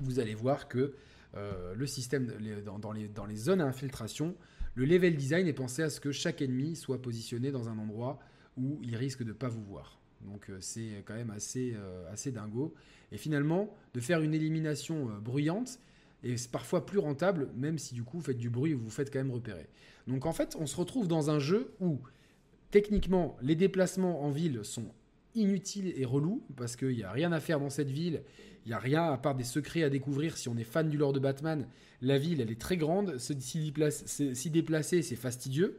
vous 0.00 0.18
allez 0.18 0.34
voir 0.34 0.68
que 0.68 0.94
euh, 1.36 1.74
le 1.74 1.86
système, 1.86 2.32
dans, 2.80 2.92
les, 2.92 3.36
zones 3.36 3.60
à 3.60 3.66
infiltration, 3.66 4.34
le 4.74 4.84
level 4.84 5.16
design 5.16 5.46
est 5.46 5.52
pensé 5.52 5.82
à 5.82 5.90
ce 5.90 6.00
que 6.00 6.12
chaque 6.12 6.40
ennemi 6.42 6.76
soit 6.76 7.00
positionné 7.00 7.50
dans 7.50 7.68
un 7.68 7.78
endroit 7.78 8.18
où 8.56 8.78
il 8.82 8.96
risque 8.96 9.22
de 9.22 9.28
ne 9.28 9.32
pas 9.32 9.48
vous 9.48 9.62
voir. 9.62 10.00
Donc 10.22 10.48
euh, 10.48 10.58
c'est 10.60 11.02
quand 11.04 11.14
même 11.14 11.30
assez, 11.30 11.74
euh, 11.76 12.10
assez 12.12 12.32
dingo. 12.32 12.74
Et 13.12 13.18
finalement, 13.18 13.74
de 13.94 14.00
faire 14.00 14.22
une 14.22 14.34
élimination 14.34 15.10
bruyante 15.20 15.78
est 16.24 16.50
parfois 16.50 16.86
plus 16.86 16.98
rentable, 16.98 17.50
même 17.54 17.78
si 17.78 17.94
du 17.94 18.02
coup 18.02 18.18
vous 18.18 18.24
faites 18.24 18.38
du 18.38 18.50
bruit 18.50 18.72
vous 18.72 18.84
vous 18.84 18.90
faites 18.90 19.12
quand 19.12 19.18
même 19.18 19.30
repérer. 19.30 19.68
Donc 20.06 20.26
en 20.26 20.32
fait, 20.32 20.56
on 20.58 20.66
se 20.66 20.76
retrouve 20.76 21.06
dans 21.06 21.30
un 21.30 21.38
jeu 21.38 21.74
où 21.80 22.00
techniquement 22.70 23.36
les 23.42 23.54
déplacements 23.54 24.24
en 24.24 24.30
ville 24.30 24.64
sont 24.64 24.92
inutiles 25.36 25.92
et 25.96 26.04
relous, 26.04 26.42
parce 26.56 26.76
qu'il 26.76 26.96
n'y 26.96 27.04
a 27.04 27.12
rien 27.12 27.32
à 27.32 27.40
faire 27.40 27.60
dans 27.60 27.70
cette 27.70 27.90
ville, 27.90 28.22
il 28.64 28.70
n'y 28.70 28.74
a 28.74 28.78
rien 28.78 29.04
à 29.04 29.16
part 29.16 29.36
des 29.36 29.44
secrets 29.44 29.84
à 29.84 29.90
découvrir 29.90 30.36
si 30.36 30.48
on 30.48 30.56
est 30.56 30.64
fan 30.64 30.88
du 30.88 30.98
lore 30.98 31.12
de 31.12 31.20
Batman. 31.20 31.68
La 32.02 32.18
ville, 32.18 32.40
elle 32.40 32.50
est 32.50 32.60
très 32.60 32.76
grande. 32.76 33.16
S'y 33.18 34.50
déplacer, 34.50 35.02
c'est 35.02 35.16
fastidieux. 35.16 35.78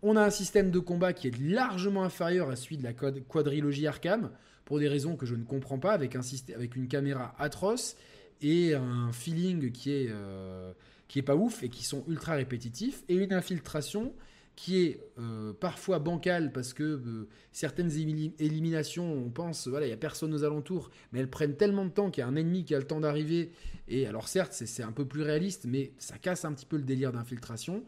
On 0.00 0.16
a 0.16 0.24
un 0.24 0.30
système 0.30 0.70
de 0.70 0.78
combat 0.78 1.12
qui 1.12 1.28
est 1.28 1.38
largement 1.38 2.04
inférieur 2.04 2.48
à 2.48 2.56
celui 2.56 2.78
de 2.78 2.84
la 2.84 2.94
quadrilogie 2.94 3.86
Arkham. 3.86 4.30
pour 4.64 4.78
des 4.78 4.88
raisons 4.88 5.16
que 5.16 5.26
je 5.26 5.34
ne 5.34 5.44
comprends 5.44 5.78
pas, 5.78 5.92
avec, 5.92 6.16
un 6.16 6.20
avec 6.54 6.76
une 6.76 6.88
caméra 6.88 7.34
atroce 7.38 7.96
et 8.40 8.74
un 8.74 9.12
feeling 9.12 9.72
qui 9.72 9.92
est, 9.92 10.08
euh, 10.10 10.72
qui 11.08 11.18
est 11.18 11.22
pas 11.22 11.36
ouf 11.36 11.62
et 11.62 11.68
qui 11.68 11.84
sont 11.84 12.04
ultra 12.08 12.34
répétitifs, 12.34 13.02
et 13.08 13.16
une 13.16 13.32
infiltration 13.32 14.14
qui 14.58 14.78
est 14.78 15.00
euh, 15.20 15.52
parfois 15.52 16.00
bancale 16.00 16.50
parce 16.50 16.74
que 16.74 16.82
euh, 16.82 17.28
certaines 17.52 17.92
éliminations, 17.92 19.08
on 19.08 19.30
pense, 19.30 19.68
voilà, 19.68 19.86
il 19.86 19.90
n'y 19.90 19.94
a 19.94 19.98
personne 19.98 20.34
aux 20.34 20.42
alentours, 20.42 20.90
mais 21.12 21.20
elles 21.20 21.30
prennent 21.30 21.54
tellement 21.54 21.84
de 21.84 21.90
temps 21.90 22.10
qu'il 22.10 22.22
y 22.22 22.24
a 22.24 22.26
un 22.26 22.34
ennemi 22.34 22.64
qui 22.64 22.74
a 22.74 22.78
le 22.78 22.84
temps 22.84 22.98
d'arriver. 22.98 23.52
Et 23.86 24.08
alors 24.08 24.26
certes, 24.26 24.52
c'est 24.52 24.82
un 24.82 24.90
peu 24.90 25.04
plus 25.04 25.22
réaliste, 25.22 25.66
mais 25.68 25.92
ça 25.98 26.18
casse 26.18 26.44
un 26.44 26.52
petit 26.52 26.66
peu 26.66 26.76
le 26.76 26.82
délire 26.82 27.12
d'infiltration. 27.12 27.84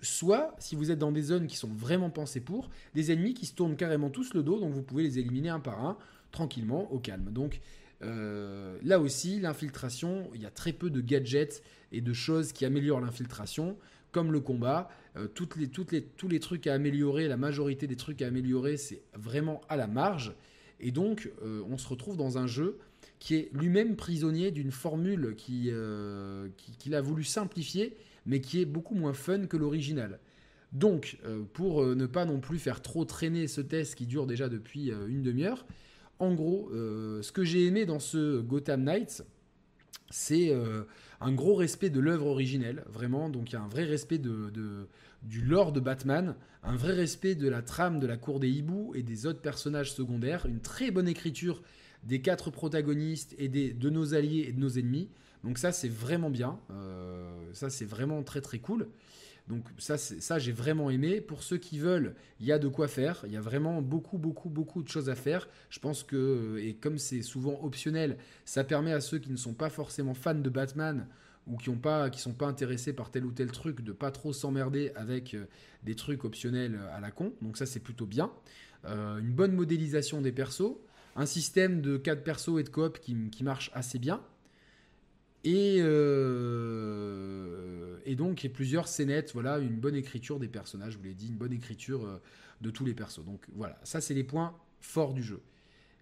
Soit, 0.00 0.54
si 0.60 0.76
vous 0.76 0.92
êtes 0.92 1.00
dans 1.00 1.10
des 1.10 1.22
zones 1.22 1.48
qui 1.48 1.56
sont 1.56 1.66
vraiment 1.66 2.10
pensées 2.10 2.40
pour, 2.40 2.70
des 2.94 3.10
ennemis 3.10 3.34
qui 3.34 3.46
se 3.46 3.56
tournent 3.56 3.74
carrément 3.74 4.08
tous 4.08 4.34
le 4.34 4.44
dos, 4.44 4.60
donc 4.60 4.72
vous 4.72 4.82
pouvez 4.82 5.02
les 5.02 5.18
éliminer 5.18 5.48
un 5.48 5.58
par 5.58 5.84
un, 5.84 5.98
tranquillement, 6.30 6.92
au 6.92 7.00
calme. 7.00 7.32
Donc 7.32 7.60
euh, 8.02 8.78
là 8.82 9.00
aussi, 9.00 9.40
l'infiltration, 9.40 10.30
il 10.34 10.42
y 10.42 10.46
a 10.46 10.50
très 10.50 10.72
peu 10.72 10.90
de 10.90 11.00
gadgets 11.00 11.62
et 11.90 12.00
de 12.00 12.12
choses 12.12 12.52
qui 12.52 12.64
améliorent 12.64 13.00
l'infiltration, 13.00 13.76
comme 14.12 14.32
le 14.32 14.40
combat. 14.40 14.88
Euh, 15.16 15.26
toutes 15.26 15.56
les, 15.56 15.70
les, 15.92 16.02
tous 16.02 16.28
les 16.28 16.40
trucs 16.40 16.66
à 16.66 16.74
améliorer, 16.74 17.28
la 17.28 17.36
majorité 17.36 17.86
des 17.86 17.96
trucs 17.96 18.22
à 18.22 18.26
améliorer, 18.26 18.76
c'est 18.76 19.02
vraiment 19.14 19.60
à 19.68 19.76
la 19.76 19.86
marge. 19.86 20.34
Et 20.80 20.90
donc, 20.90 21.30
euh, 21.42 21.62
on 21.68 21.76
se 21.78 21.88
retrouve 21.88 22.16
dans 22.16 22.38
un 22.38 22.46
jeu 22.46 22.78
qui 23.18 23.34
est 23.34 23.50
lui-même 23.52 23.96
prisonnier 23.96 24.50
d'une 24.50 24.70
formule 24.70 25.34
qu'il 25.36 25.74
qui, 26.56 26.94
a 26.94 27.00
voulu 27.00 27.24
simplifier, 27.24 27.96
mais 28.26 28.40
qui 28.40 28.60
est 28.60 28.64
beaucoup 28.64 28.94
moins 28.94 29.12
fun 29.12 29.46
que 29.46 29.56
l'original. 29.56 30.20
Donc, 30.72 31.18
pour 31.52 31.84
ne 31.84 32.06
pas 32.06 32.26
non 32.26 32.38
plus 32.38 32.58
faire 32.58 32.80
trop 32.80 33.04
traîner 33.04 33.48
ce 33.48 33.60
test 33.60 33.96
qui 33.96 34.06
dure 34.06 34.26
déjà 34.26 34.48
depuis 34.48 34.92
une 35.08 35.22
demi-heure, 35.22 35.64
en 36.18 36.34
gros, 36.34 36.70
euh, 36.72 37.22
ce 37.22 37.30
que 37.32 37.44
j'ai 37.44 37.66
aimé 37.66 37.86
dans 37.86 38.00
ce 38.00 38.40
Gotham 38.40 38.82
Knights, 38.82 39.22
c'est 40.10 40.50
euh, 40.50 40.84
un 41.20 41.32
gros 41.32 41.54
respect 41.54 41.90
de 41.90 42.00
l'œuvre 42.00 42.26
originelle, 42.26 42.84
vraiment. 42.88 43.28
Donc 43.28 43.50
il 43.50 43.54
y 43.54 43.56
a 43.56 43.62
un 43.62 43.68
vrai 43.68 43.84
respect 43.84 44.18
de, 44.18 44.50
du 45.22 45.42
lore 45.42 45.72
de 45.72 45.80
Batman, 45.80 46.34
un 46.62 46.76
vrai 46.76 46.92
respect 46.92 47.34
de 47.34 47.48
la 47.48 47.62
trame 47.62 48.00
de 48.00 48.06
la 48.06 48.16
cour 48.16 48.40
des 48.40 48.48
hiboux 48.48 48.92
et 48.94 49.02
des 49.02 49.26
autres 49.26 49.40
personnages 49.40 49.92
secondaires, 49.92 50.46
une 50.46 50.60
très 50.60 50.90
bonne 50.90 51.08
écriture 51.08 51.62
des 52.04 52.20
quatre 52.20 52.50
protagonistes 52.50 53.34
et 53.38 53.48
des, 53.48 53.72
de 53.72 53.90
nos 53.90 54.14
alliés 54.14 54.46
et 54.48 54.52
de 54.52 54.60
nos 54.60 54.70
ennemis. 54.70 55.08
Donc 55.44 55.58
ça 55.58 55.72
c'est 55.72 55.88
vraiment 55.88 56.30
bien, 56.30 56.58
euh, 56.70 57.30
ça 57.52 57.70
c'est 57.70 57.84
vraiment 57.84 58.22
très 58.22 58.40
très 58.40 58.58
cool. 58.58 58.88
Donc 59.48 59.64
ça, 59.78 59.96
ça 59.96 60.38
j'ai 60.38 60.52
vraiment 60.52 60.90
aimé. 60.90 61.20
Pour 61.20 61.42
ceux 61.42 61.56
qui 61.56 61.78
veulent, 61.78 62.14
il 62.38 62.46
y 62.46 62.52
a 62.52 62.58
de 62.58 62.68
quoi 62.68 62.86
faire. 62.86 63.22
Il 63.26 63.32
y 63.32 63.36
a 63.36 63.40
vraiment 63.40 63.80
beaucoup, 63.80 64.18
beaucoup, 64.18 64.50
beaucoup 64.50 64.82
de 64.82 64.88
choses 64.88 65.08
à 65.08 65.14
faire. 65.14 65.48
Je 65.70 65.78
pense 65.78 66.04
que, 66.04 66.58
et 66.60 66.74
comme 66.74 66.98
c'est 66.98 67.22
souvent 67.22 67.58
optionnel, 67.62 68.18
ça 68.44 68.62
permet 68.62 68.92
à 68.92 69.00
ceux 69.00 69.18
qui 69.18 69.30
ne 69.30 69.36
sont 69.36 69.54
pas 69.54 69.70
forcément 69.70 70.14
fans 70.14 70.34
de 70.34 70.50
Batman 70.50 71.06
ou 71.46 71.56
qui 71.56 71.70
ont 71.70 71.78
pas, 71.78 72.10
qui 72.10 72.20
sont 72.20 72.34
pas 72.34 72.46
intéressés 72.46 72.92
par 72.92 73.10
tel 73.10 73.24
ou 73.24 73.32
tel 73.32 73.50
truc, 73.50 73.80
de 73.80 73.92
pas 73.92 74.10
trop 74.10 74.34
s'emmerder 74.34 74.92
avec 74.94 75.32
euh, 75.32 75.46
des 75.82 75.94
trucs 75.94 76.24
optionnels 76.24 76.78
à 76.92 77.00
la 77.00 77.10
con. 77.10 77.32
Donc 77.40 77.56
ça, 77.56 77.64
c'est 77.64 77.80
plutôt 77.80 78.04
bien. 78.04 78.30
Euh, 78.84 79.18
une 79.18 79.32
bonne 79.32 79.52
modélisation 79.52 80.20
des 80.20 80.30
persos, 80.30 80.76
un 81.16 81.24
système 81.24 81.80
de 81.80 81.96
4 81.96 82.22
persos 82.22 82.60
et 82.60 82.64
de 82.64 82.68
coop 82.68 83.00
qui 83.00 83.42
marche 83.42 83.70
assez 83.72 83.98
bien. 83.98 84.20
Et, 85.44 85.76
euh, 85.80 87.28
et 88.04 88.16
donc, 88.16 88.44
a 88.44 88.48
plusieurs 88.48 88.88
scénettes, 88.88 89.32
voilà, 89.32 89.58
une 89.58 89.78
bonne 89.78 89.94
écriture 89.94 90.40
des 90.40 90.48
personnages, 90.48 90.94
je 90.94 90.98
vous 90.98 91.04
l'ai 91.04 91.14
dit, 91.14 91.28
une 91.28 91.36
bonne 91.36 91.52
écriture 91.52 92.04
euh, 92.04 92.20
de 92.60 92.70
tous 92.70 92.84
les 92.84 92.94
persos. 92.94 93.24
Donc 93.24 93.46
voilà, 93.54 93.78
ça 93.84 94.00
c'est 94.00 94.14
les 94.14 94.24
points 94.24 94.56
forts 94.80 95.14
du 95.14 95.22
jeu. 95.22 95.40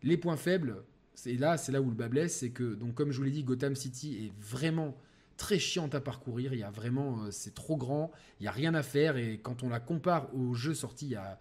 Les 0.02 0.16
points 0.16 0.38
faibles, 0.38 0.82
c'est 1.14 1.34
là, 1.34 1.58
c'est 1.58 1.72
là 1.72 1.82
où 1.82 1.88
le 1.90 1.94
bas 1.94 2.08
blesse, 2.08 2.36
c'est 2.36 2.50
que, 2.50 2.74
donc 2.74 2.94
comme 2.94 3.12
je 3.12 3.18
vous 3.18 3.24
l'ai 3.24 3.30
dit, 3.30 3.44
Gotham 3.44 3.76
City 3.76 4.26
est 4.26 4.32
vraiment 4.40 4.96
très 5.36 5.58
chiante 5.58 5.94
à 5.94 6.00
parcourir. 6.00 6.54
Il 6.54 6.60
y 6.60 6.62
a 6.62 6.70
vraiment, 6.70 7.24
euh, 7.24 7.30
c'est 7.30 7.54
trop 7.54 7.76
grand, 7.76 8.10
il 8.40 8.44
y 8.44 8.48
a 8.48 8.52
rien 8.52 8.74
à 8.74 8.82
faire. 8.82 9.18
Et 9.18 9.38
quand 9.42 9.62
on 9.62 9.68
la 9.68 9.80
compare 9.80 10.34
aux 10.34 10.54
jeux 10.54 10.74
sortis 10.74 11.14
a 11.14 11.38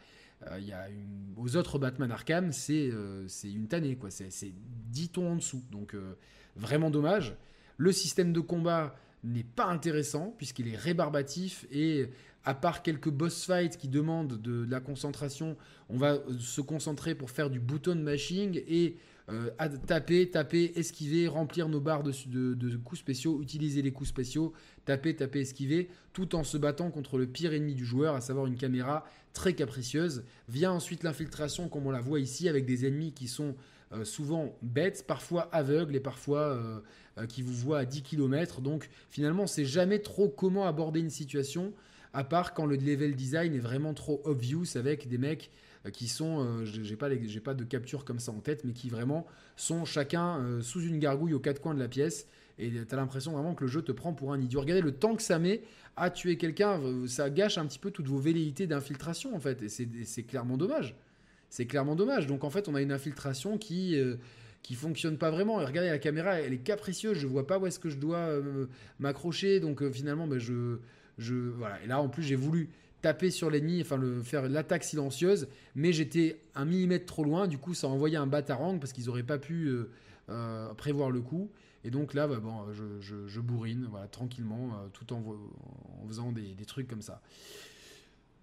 aux 1.38 1.56
autres 1.56 1.80
Batman 1.80 2.12
Arkham, 2.12 2.52
c'est 2.52 2.92
c'est 3.28 3.52
une 3.52 3.68
tannée, 3.68 3.96
quoi. 3.96 4.12
C'est 4.12 4.54
10 4.92 5.10
tons 5.10 5.32
en 5.32 5.36
dessous. 5.38 5.64
Donc 5.72 5.96
vraiment 6.56 6.92
dommage. 6.92 7.36
Le 7.78 7.92
système 7.92 8.34
de 8.34 8.40
combat 8.40 8.96
n'est 9.24 9.44
pas 9.44 9.66
intéressant 9.66 10.34
puisqu'il 10.38 10.68
est 10.68 10.78
rébarbatif 10.78 11.66
et 11.72 12.10
à 12.46 12.54
part 12.54 12.84
quelques 12.84 13.10
boss 13.10 13.46
fights 13.46 13.78
qui 13.78 13.88
demandent 13.88 14.40
de, 14.40 14.66
la 14.70 14.80
concentration, 14.80 15.58
on 15.90 15.98
va 15.98 16.14
euh, 16.14 16.38
se 16.40 16.62
concentrer 16.62 17.16
pour 17.16 17.32
faire 17.32 17.50
du 17.50 17.60
button 17.60 17.96
mashing 17.96 18.62
et 18.68 18.98
euh, 19.30 19.50
taper, 19.88 20.30
taper, 20.30 20.72
esquiver, 20.76 21.28
remplir 21.28 21.68
nos 21.68 21.80
barres 21.80 22.04
de, 22.04 22.76
coups 22.78 23.00
spéciaux, 23.00 23.42
utiliser 23.42 23.82
les 23.82 23.92
coups 23.92 24.10
spéciaux, 24.10 24.54
taper, 24.86 25.16
taper, 25.16 25.40
esquiver, 25.40 25.90
tout 26.14 26.36
en 26.36 26.44
se 26.44 26.58
battant 26.58 26.92
contre 26.92 27.18
le 27.18 27.26
pire 27.26 27.54
ennemi 27.54 27.74
du 27.74 27.86
joueur, 27.86 28.14
à 28.14 28.22
savoir 28.22 28.46
une 28.46 28.56
caméra 28.56 29.04
très 29.34 29.54
capricieuse. 29.54 30.24
Vient 30.48 30.72
ensuite 30.72 31.02
l'infiltration, 31.02 31.68
comme 31.70 31.88
on 31.88 31.92
la 31.92 32.02
voit 32.02 32.20
ici, 32.20 32.48
avec 32.48 32.68
des 32.68 32.86
ennemis 32.86 33.14
qui 33.14 33.28
sont 33.28 33.56
souvent 34.04 34.56
bêtes, 34.62 35.06
parfois 35.08 35.50
aveugles 35.52 35.96
et 35.96 36.00
parfois 36.00 36.40
euh, 36.40 36.80
euh, 37.18 37.26
qui 37.28 37.42
vous 37.42 37.54
voient 37.54 37.80
à 37.80 37.86
10 37.86 38.02
km. 38.02 38.62
Donc 38.62 38.90
finalement, 39.10 39.48
c'est 39.48 39.66
jamais 39.66 40.00
trop 40.00 40.30
comment 40.30 40.68
aborder 40.68 41.00
une 41.00 41.10
situation, 41.10 41.74
à 42.14 42.24
part 42.24 42.54
quand 42.54 42.66
le 42.66 42.76
level 42.76 43.16
design 43.16 43.54
est 43.54 43.60
vraiment 43.60 43.94
trop 43.94 44.22
obvious 44.26 44.76
avec 44.76 45.08
des 45.08 45.18
mecs 45.18 45.52
qui 45.94 46.08
sont, 46.08 46.66
j'ai 46.66 46.96
pas, 46.96 47.10
pas 47.44 47.54
de 47.54 47.64
capture 47.64 48.06
comme 48.06 48.18
ça 48.18 48.32
en 48.32 48.40
tête, 48.40 48.64
mais 48.64 48.74
qui 48.74 48.90
vraiment 48.90 49.28
sont 49.56 49.86
chacun 49.86 50.60
sous 50.62 50.82
une 50.82 50.98
gargouille 50.98 51.36
aux 51.36 51.40
quatre 51.40 51.62
coins 51.62 51.76
de 51.76 51.80
la 51.80 51.88
pièce. 51.88 52.28
Et 52.58 52.72
tu 52.72 52.88
as 52.92 52.96
l'impression 52.96 53.34
vraiment 53.34 53.54
que 53.54 53.66
le 53.66 53.70
jeu 53.70 53.84
te 53.84 53.92
prend 53.92 54.12
pour 54.12 54.34
un 54.34 54.42
idiot. 54.42 54.62
Regardez 54.62 54.82
le 54.82 54.94
temps 54.94 55.16
que 55.16 55.22
ça 55.22 55.38
met 55.38 55.62
à 55.96 56.10
tuer 56.10 56.38
quelqu'un, 56.38 56.82
ça 57.06 57.30
gâche 57.30 57.60
un 57.60 57.68
petit 57.68 57.78
peu 57.78 57.92
toutes 57.92 58.08
vos 58.08 58.18
velléités 58.18 58.66
d'infiltration 58.66 59.36
en 59.36 59.40
fait. 59.40 59.62
Et 59.62 59.70
c'est 59.70 60.24
clairement 60.24 60.58
dommage 60.58 60.96
c'est 61.56 61.68
clairement 61.68 61.96
dommage. 61.96 62.28
Donc 62.28 62.44
en 62.44 62.50
fait, 62.50 62.68
on 62.68 62.76
a 62.76 62.82
une 62.82 62.92
infiltration 62.92 63.58
qui 63.58 63.98
euh, 63.98 64.18
qui 64.62 64.76
fonctionne 64.76 65.18
pas 65.18 65.32
vraiment. 65.32 65.56
Regardez 65.56 65.90
la 65.90 66.00
caméra, 66.00 66.42
elle 66.42 66.52
est 66.52 66.58
capricieuse. 66.58 67.18
Je 67.18 67.28
vois 67.28 67.48
pas 67.48 67.60
où 67.60 67.66
est-ce 67.66 67.80
que 67.80 67.90
je 67.90 67.98
dois 67.98 68.18
euh, 68.18 68.66
m'accrocher. 69.00 69.62
Donc 69.62 69.82
euh, 69.82 69.90
finalement, 69.90 70.28
ben, 70.28 70.38
je 70.38 71.34
voilà. 71.58 71.82
Et 71.82 71.88
là, 71.88 72.02
en 72.02 72.10
plus, 72.10 72.24
j'ai 72.24 72.36
voulu 72.36 72.70
taper 73.02 73.32
sur 73.32 73.50
l'ennemi, 73.50 73.80
enfin 73.82 73.96
le 73.96 74.22
faire 74.22 74.50
l'attaque 74.50 74.84
silencieuse, 74.84 75.48
mais 75.76 75.94
j'étais 75.94 76.42
un 76.56 76.66
millimètre 76.66 77.06
trop 77.06 77.24
loin. 77.24 77.48
Du 77.48 77.58
coup, 77.58 77.74
ça 77.74 77.88
a 77.88 77.90
envoyé 77.90 78.18
un 78.18 78.28
batarang 78.28 78.78
parce 78.78 78.92
qu'ils 78.92 79.10
auraient 79.10 79.24
pas 79.24 79.38
pu 79.38 79.72
prévoir 80.76 81.10
le 81.10 81.22
coup. 81.22 81.50
Et 81.86 81.90
donc 81.90 82.14
là, 82.16 82.28
bah, 82.28 82.40
bon, 82.42 82.66
je, 82.74 83.28
je, 83.28 83.40
bourrine, 83.40 83.88
voilà, 83.90 84.08
tranquillement, 84.08 84.72
tout 84.92 85.14
en, 85.14 85.24
faisant 86.08 86.34
des, 86.34 86.66
trucs 86.66 86.88
comme 86.88 87.04
ça. 87.04 87.22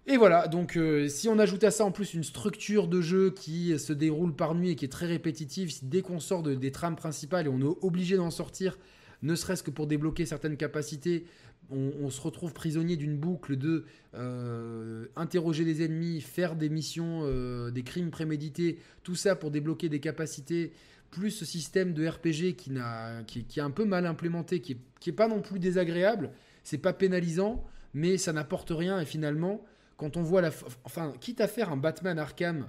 Et 0.05 0.17
voilà, 0.17 0.47
donc 0.49 0.75
euh, 0.75 1.07
si 1.07 1.29
on 1.29 1.39
ajoute 1.39 1.63
à 1.63 1.71
ça 1.71 1.85
en 1.85 1.91
plus 1.91 2.13
une 2.13 2.25
structure 2.25 2.89
de 2.89 2.99
jeu 2.99 3.31
qui 3.31 3.77
se 3.79 3.93
déroule 3.93 4.35
par 4.35 4.53
nuit 4.53 4.71
et 4.71 4.75
qui 4.75 4.83
est 4.83 4.89
très 4.89 5.05
répétitive, 5.05 5.71
dès 5.81 6.01
qu'on 6.01 6.19
sort 6.19 6.43
de, 6.43 6.55
des 6.55 6.71
trames 6.71 6.97
principales 6.97 7.45
et 7.45 7.49
on 7.49 7.61
est 7.61 7.77
obligé 7.81 8.17
d'en 8.17 8.29
sortir, 8.29 8.77
ne 9.21 9.33
serait-ce 9.35 9.63
que 9.63 9.71
pour 9.71 9.87
débloquer 9.87 10.25
certaines 10.25 10.57
capacités, 10.57 11.25
on, 11.69 12.09
se 12.09 12.21
retrouve 12.21 12.53
prisonnier 12.53 12.97
d'une 12.97 13.17
boucle 13.17 13.55
de 13.55 13.85
euh, 14.15 15.05
interroger 15.15 15.63
les 15.63 15.83
ennemis, 15.83 16.21
faire 16.21 16.55
des 16.55 16.69
missions, 16.69 17.21
euh, 17.23 17.71
des 17.71 17.83
crimes 17.83 18.11
prémédités, 18.11 18.79
tout 19.01 19.15
ça 19.15 19.35
pour 19.35 19.49
débloquer 19.49 19.89
des 19.89 20.01
capacités, 20.01 20.73
plus 21.09 21.31
ce 21.31 21.45
système 21.45 21.93
de 21.93 22.05
RPG 22.05 22.55
qui, 22.55 22.71
est 22.75 23.61
un 23.61 23.71
peu 23.71 23.85
mal 23.85 24.05
implémenté, 24.05 24.59
qui 24.59 24.77
n'est 25.07 25.13
pas 25.13 25.27
non 25.27 25.41
plus 25.41 25.59
désagréable, 25.59 26.31
c'est 26.63 26.77
pas 26.77 26.93
pénalisant, 26.93 27.63
mais 27.93 28.17
ça 28.17 28.33
n'apporte 28.33 28.71
rien 28.71 28.99
et 28.99 29.05
finalement 29.05 29.63
quand 30.03 30.17
on 30.17 30.21
voit 30.21 30.41
la. 30.41 30.51
Enfin, 30.83 31.13
quitte 31.21 31.39
à 31.39 31.47
faire 31.47 31.71
un 31.71 31.77
Batman 31.77 32.19
Arkham 32.19 32.67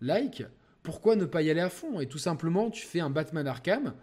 like, 0.00 0.44
pourquoi 0.84 1.16
ne 1.16 1.24
pas 1.24 1.42
y 1.42 1.50
aller 1.50 1.60
à 1.60 1.70
fond? 1.70 1.98
Et 1.98 2.06
tout 2.06 2.18
simplement, 2.18 2.70
tu 2.70 2.86
fais 2.86 3.00
un 3.00 3.10
Batman 3.10 3.48
Arkham. 3.48 3.94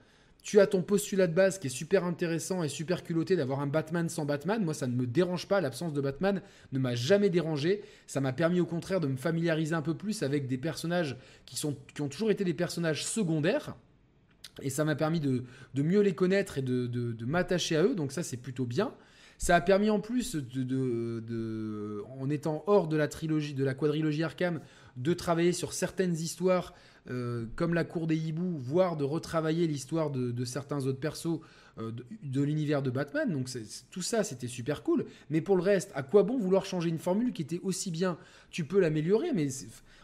Tu 0.44 0.60
as 0.60 0.68
ton 0.68 0.82
postulat 0.82 1.28
de 1.28 1.34
base 1.34 1.58
qui 1.58 1.68
est 1.68 1.70
super 1.70 2.04
intéressant 2.04 2.64
et 2.64 2.68
super 2.68 3.04
culotté 3.04 3.38
d'avoir 3.38 3.62
un 3.62 3.68
Batman 3.68 4.10
sans 4.10 4.26
Batman. 4.26 4.62
Moi, 4.62 4.74
ça 4.74 4.88
ne 4.88 4.94
me 4.94 5.08
dérange 5.08 5.48
pas. 5.48 5.62
L'absence 5.62 5.94
de 5.94 6.02
Batman 6.02 6.42
ne 6.74 6.80
m'a 6.80 6.96
jamais 6.96 7.30
dérangé. 7.30 7.82
Ça 8.08 8.20
m'a 8.20 8.34
permis 8.34 8.60
au 8.60 8.66
contraire 8.66 9.00
de 9.00 9.08
me 9.08 9.16
familiariser 9.16 9.74
un 9.74 9.82
peu 9.82 9.96
plus 9.96 10.22
avec 10.22 10.48
des 10.48 10.58
personnages 10.58 11.16
qui, 11.46 11.56
sont, 11.56 11.78
qui 11.94 12.02
ont 12.02 12.10
toujours 12.10 12.30
été 12.30 12.44
des 12.44 12.54
personnages 12.54 13.06
secondaires. 13.06 13.78
Et 14.62 14.70
ça 14.70 14.84
m'a 14.84 14.96
permis 14.96 15.22
de, 15.22 15.46
mieux 15.76 16.02
les 16.02 16.14
connaître 16.14 16.58
et 16.58 16.62
de, 16.62 16.88
de 16.88 17.26
m'attacher 17.26 17.78
à 17.78 17.84
eux. 17.84 17.96
Donc 17.96 18.12
ça, 18.12 18.22
c'est 18.22 18.38
plutôt 18.38 18.66
bien. 18.66 18.94
Ça 19.38 19.56
a 19.56 19.62
permis 19.62 19.90
en 19.90 20.00
plus, 20.00 20.36
de, 20.36 22.04
en 22.20 22.30
étant 22.30 22.64
hors 22.68 22.88
de 22.88 22.96
la 22.96 23.08
trilogie, 23.08 23.54
de 23.54 23.64
la 23.64 23.74
quadrilogie 23.74 24.24
Arkham, 24.24 24.62
de 24.98 25.14
travailler 25.14 25.52
sur 25.52 25.74
certaines 25.74 26.16
histoires 26.16 26.74
euh, 27.12 27.46
comme 27.56 27.74
la 27.74 27.84
cour 27.84 28.08
des 28.08 28.16
hiboux, 28.16 28.58
voire 28.58 28.98
de 28.98 29.04
retravailler 29.04 29.68
l'histoire 29.68 30.10
de, 30.10 30.46
certains 30.46 30.88
autres 30.88 31.00
persos 31.00 31.40
euh, 31.78 31.92
de, 32.24 32.42
l'univers 32.42 32.82
de 32.82 32.90
Batman. 32.90 33.32
Donc 33.32 33.50
tout 33.92 34.02
ça, 34.02 34.24
c'était 34.24 34.48
super 34.48 34.84
cool. 34.84 35.06
Mais 35.30 35.42
pour 35.42 35.56
le 35.56 35.62
reste, 35.62 35.92
à 35.96 36.02
quoi 36.02 36.24
bon 36.24 36.40
vouloir 36.40 36.66
changer 36.66 36.90
une 36.90 36.98
formule 36.98 37.34
qui 37.34 37.42
était 37.42 37.60
aussi 37.62 37.92
bien? 37.92 38.18
Tu 38.50 38.66
peux 38.66 38.80
l'améliorer, 38.80 39.34
mais 39.34 39.50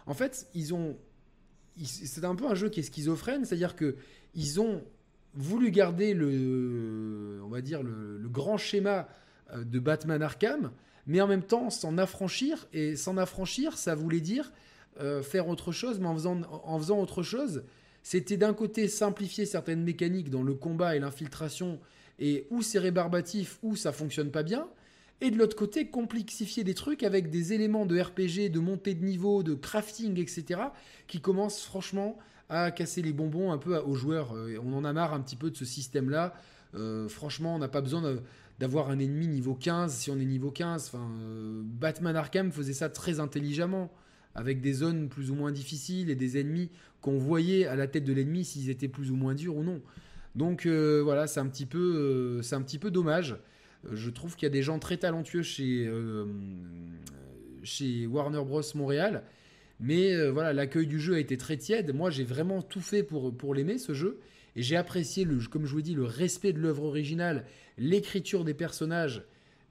en 0.06 0.14
fait, 0.14 0.48
ils 0.54 0.74
ont 0.74 0.98
c'est 1.84 2.26
un 2.26 2.36
peu 2.36 2.48
un 2.48 2.54
jeu 2.54 2.70
qui 2.70 2.82
est 2.82 2.84
schizophrène, 2.84 3.46
c'est-à-dire 3.46 3.76
que 3.76 3.96
ils 4.36 4.60
ont 4.60 4.84
voulu 5.36 5.72
garder 5.72 6.14
le, 6.14 7.42
on 7.44 7.50
va 7.50 7.62
dire 7.62 7.84
le, 7.84 8.20
grand 8.28 8.58
schéma 8.58 9.08
euh, 9.54 9.64
de 9.64 9.80
Batman 9.80 10.22
Arkham, 10.22 10.72
mais 11.08 11.22
en 11.22 11.28
même 11.28 11.44
temps 11.44 11.70
s'en 11.70 11.98
affranchir. 11.98 12.68
Et 12.74 12.96
s'en 12.96 13.18
affranchir, 13.18 13.78
ça 13.78 13.96
voulait 13.96 14.20
dire 14.22 14.52
euh, 15.00 15.22
faire 15.22 15.48
autre 15.48 15.72
chose, 15.72 16.00
mais 16.00 16.08
en 16.08 16.14
faisant, 16.14 16.42
en 16.64 16.78
faisant 16.78 17.00
autre 17.00 17.24
chose, 17.24 17.64
c'était 18.04 18.38
d'un 18.38 18.54
côté 18.54 18.88
simplifier 18.88 19.46
certaines 19.46 19.84
mécaniques 19.84 20.30
dans 20.30 20.44
le 20.44 20.54
combat 20.54 20.96
et 20.96 21.00
l'infiltration, 21.00 21.80
et 22.20 22.48
où 22.50 22.62
c'est 22.62 22.80
rébarbatif, 22.80 23.60
où 23.64 23.76
ça 23.76 23.92
fonctionne 23.92 24.32
pas 24.32 24.44
bien, 24.44 24.68
et 25.22 25.30
de 25.30 25.38
l'autre 25.38 25.56
côté 25.56 25.88
complexifier 25.88 26.64
des 26.64 26.74
trucs 26.74 27.04
avec 27.04 27.30
des 27.30 27.54
éléments 27.54 27.86
de 27.86 28.00
RPG, 28.00 28.52
de 28.52 28.60
montée 28.60 28.96
de 28.96 29.06
niveau, 29.06 29.44
de 29.44 29.54
crafting, 29.54 30.20
etc., 30.20 30.62
qui 31.08 31.22
commencent 31.22 31.64
franchement 31.64 32.18
à 32.52 32.70
casser 32.70 33.02
les 33.02 33.14
bonbons 33.14 33.52
un 33.52 33.58
peu 33.58 33.78
aux 33.78 33.95
joueurs. 33.95 34.36
Euh, 34.36 34.58
on 34.64 34.74
en 34.74 34.84
a 34.84 34.91
marre 34.93 35.14
un 35.14 35.22
petit 35.22 35.38
peu 35.38 35.49
de 35.49 35.56
ce 35.56 35.66
système-là. 35.66 36.36
Euh, 36.76 37.08
franchement, 37.08 37.56
on 37.56 37.60
n'a 37.60 37.70
pas 37.70 37.82
besoin 37.82 38.18
d'avoir 38.60 38.89
un 38.89 38.99
ennemi 38.99 39.28
niveau 39.28 39.56
15 39.56 39.93
si 39.93 40.12
on 40.12 40.20
est 40.20 40.26
niveau 40.26 40.52
15. 40.52 40.88
Enfin, 40.88 41.10
euh, 41.22 41.62
Batman 41.64 42.16
Arkham 42.16 42.52
faisait 42.52 42.74
ça 42.74 42.89
très 42.89 43.22
intelligemment, 43.22 43.89
avec 44.36 44.60
des 44.60 44.74
zones 44.74 45.08
plus 45.08 45.32
ou 45.32 45.36
moins 45.36 45.52
difficiles 45.52 46.10
et 46.10 46.16
des 46.16 46.39
ennemis 46.39 46.70
qu'on 46.99 47.18
voyait 47.18 47.66
à 47.66 47.76
la 47.76 47.88
tête 47.88 48.04
de 48.04 48.14
l'ennemi 48.14 48.43
s'ils 48.43 48.70
étaient 48.70 48.89
plus 48.89 49.12
ou 49.12 49.16
moins 49.16 49.34
durs 49.34 49.56
ou 49.56 49.64
non. 49.64 49.82
Donc 50.36 50.68
voilà, 50.68 51.28
c'est 51.28 51.39
un 51.39 51.47
petit 51.47 51.66
peu, 51.66 52.41
c'est 52.41 52.56
un 52.56 52.62
petit 52.62 52.78
peu 52.78 52.91
dommage. 52.91 53.38
Je 53.91 54.10
trouve 54.10 54.36
qu'il 54.36 54.45
y 54.45 54.52
a 54.52 54.54
des 54.54 54.62
gens 54.62 54.78
très 54.78 54.97
talentueux 54.97 55.41
chez, 55.41 55.91
chez 57.64 58.06
Warner 58.06 58.43
Bros. 58.45 58.62
Montréal. 58.76 59.24
Mais 59.82 60.14
euh, 60.14 60.32
voilà, 60.32 60.54
l'accueil 60.54 60.88
du 60.88 61.00
jeu 61.00 61.16
a 61.16 61.20
été 61.20 61.38
très 61.38 61.58
tiède. 61.58 61.94
Moi, 61.94 62.12
j'ai 62.12 62.24
vraiment 62.24 62.62
tout 62.62 62.82
fait 62.82 63.04
pour, 63.04 63.36
pour 63.36 63.56
l'aimer, 63.56 63.80
ce 63.80 63.94
jeu. 63.94 64.20
Et 64.56 64.62
j'ai 64.62 64.76
apprécié, 64.76 65.24
le, 65.26 65.40
comme 65.48 65.66
je 65.66 65.74
vous 65.74 65.82
dis, 65.82 65.96
le 65.96 66.04
respect 66.04 66.54
de 66.54 66.60
l'œuvre 66.60 66.84
originale, 66.84 67.46
l'écriture 67.78 68.44
des 68.46 68.54
personnages 68.54 69.24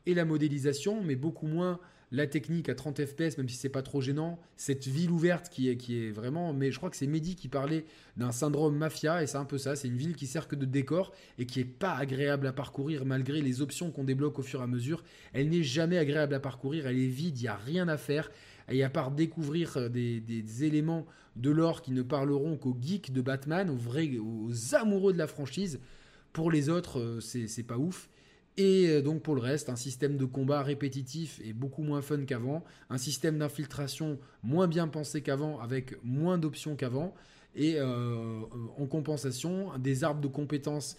et 0.06 0.14
la 0.14 0.24
modélisation, 0.24 1.02
mais 1.02 1.14
beaucoup 1.14 1.46
moins 1.46 1.78
la 2.12 2.26
technique 2.26 2.68
à 2.68 2.74
30 2.74 3.04
fps, 3.04 3.38
même 3.38 3.48
si 3.48 3.56
c'est 3.56 3.68
pas 3.68 3.82
trop 3.82 4.00
gênant, 4.00 4.40
cette 4.56 4.88
ville 4.88 5.10
ouverte 5.10 5.48
qui 5.48 5.68
est, 5.68 5.76
qui 5.76 6.04
est 6.04 6.10
vraiment. 6.10 6.52
Mais 6.52 6.72
je 6.72 6.78
crois 6.78 6.90
que 6.90 6.96
c'est 6.96 7.06
Mehdi 7.06 7.36
qui 7.36 7.48
parlait 7.48 7.84
d'un 8.16 8.32
syndrome 8.32 8.76
mafia, 8.76 9.22
et 9.22 9.26
c'est 9.26 9.36
un 9.36 9.44
peu 9.44 9.58
ça. 9.58 9.76
C'est 9.76 9.88
une 9.88 9.96
ville 9.96 10.16
qui 10.16 10.26
sert 10.26 10.48
que 10.48 10.56
de 10.56 10.64
décor 10.64 11.12
et 11.38 11.46
qui 11.46 11.60
est 11.60 11.64
pas 11.64 11.94
agréable 11.94 12.46
à 12.46 12.52
parcourir 12.52 13.04
malgré 13.04 13.40
les 13.40 13.62
options 13.62 13.90
qu'on 13.90 14.04
débloque 14.04 14.38
au 14.38 14.42
fur 14.42 14.60
et 14.60 14.64
à 14.64 14.66
mesure. 14.66 15.04
Elle 15.32 15.50
n'est 15.50 15.62
jamais 15.62 15.98
agréable 15.98 16.34
à 16.34 16.40
parcourir, 16.40 16.86
elle 16.86 16.98
est 16.98 17.06
vide, 17.06 17.38
il 17.38 17.42
n'y 17.42 17.48
a 17.48 17.56
rien 17.56 17.86
à 17.86 17.96
faire. 17.96 18.30
Et 18.70 18.82
à 18.84 18.90
part 18.90 19.10
découvrir 19.10 19.76
euh, 19.76 19.88
des, 19.88 20.64
éléments 20.64 21.06
de 21.36 21.50
l'or 21.50 21.82
qui 21.82 21.92
ne 21.92 22.02
parleront 22.02 22.56
qu'aux 22.56 22.76
geeks 22.80 23.12
de 23.12 23.20
Batman, 23.20 23.68
aux, 23.68 23.76
vrais, 23.76 24.18
aux 24.18 24.74
amoureux 24.74 25.12
de 25.12 25.18
la 25.18 25.26
franchise, 25.26 25.80
pour 26.32 26.50
les 26.50 26.68
autres, 26.68 27.00
euh, 27.00 27.20
c'est 27.20 27.62
pas 27.66 27.78
ouf. 27.78 28.08
Et 28.56 28.88
euh, 28.88 29.02
donc 29.02 29.22
pour 29.22 29.34
le 29.34 29.40
reste, 29.40 29.68
un 29.68 29.76
système 29.76 30.16
de 30.16 30.24
combat 30.24 30.62
répétitif 30.62 31.40
et 31.44 31.52
beaucoup 31.52 31.82
moins 31.82 32.02
fun 32.02 32.24
qu'avant, 32.24 32.64
un 32.88 32.98
système 32.98 33.38
d'infiltration 33.38 34.18
moins 34.42 34.68
bien 34.68 34.88
pensé 34.88 35.22
qu'avant, 35.22 35.58
avec 35.60 35.96
moins 36.04 36.38
d'options 36.38 36.76
qu'avant, 36.76 37.14
et 37.56 37.80
en 37.80 38.86
compensation, 38.86 39.76
des 39.76 40.04
arbres 40.04 40.20
de 40.20 40.28
compétences 40.28 40.96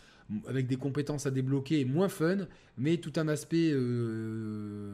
avec 0.47 0.67
des 0.67 0.75
compétences 0.75 1.25
à 1.25 1.31
débloquer 1.31 1.85
moins 1.85 2.09
fun, 2.09 2.47
mais 2.77 2.97
tout 2.97 3.13
un 3.15 3.29
aspect 3.29 3.73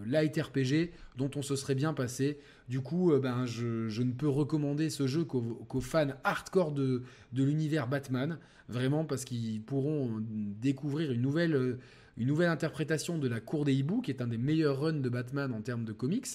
light 0.05 0.39
RPG 0.39 0.91
dont 1.17 1.31
on 1.35 1.41
se 1.41 1.55
serait 1.55 1.73
bien 1.73 1.93
passé. 1.93 2.37
Du 2.67 2.81
coup, 2.81 3.13
ben, 3.21 3.45
je, 3.45 4.01
ne 4.01 4.11
peux 4.11 4.27
recommander 4.27 4.89
ce 4.89 5.07
jeu 5.07 5.23
qu'aux 5.23 5.81
fans 5.81 6.09
hardcore 6.23 6.73
de, 6.73 7.03
l'univers 7.33 7.87
Batman, 7.87 8.37
vraiment 8.67 9.05
parce 9.05 9.23
qu'ils 9.23 9.61
pourront 9.61 10.21
découvrir 10.59 11.11
une 11.11 11.21
nouvelle 11.21 11.79
une 12.17 12.27
nouvelle 12.27 12.49
interprétation 12.49 13.17
de 13.17 13.27
la 13.27 13.39
Cour 13.39 13.63
des 13.63 13.73
hiboux, 13.73 14.01
qui 14.01 14.11
est 14.11 14.21
un 14.21 14.27
des 14.27 14.37
meilleurs 14.39 14.79
runs 14.79 14.93
de 14.93 15.09
Batman 15.09 15.53
en 15.53 15.61
termes 15.61 15.85
de 15.85 15.93
comics, 15.93 16.27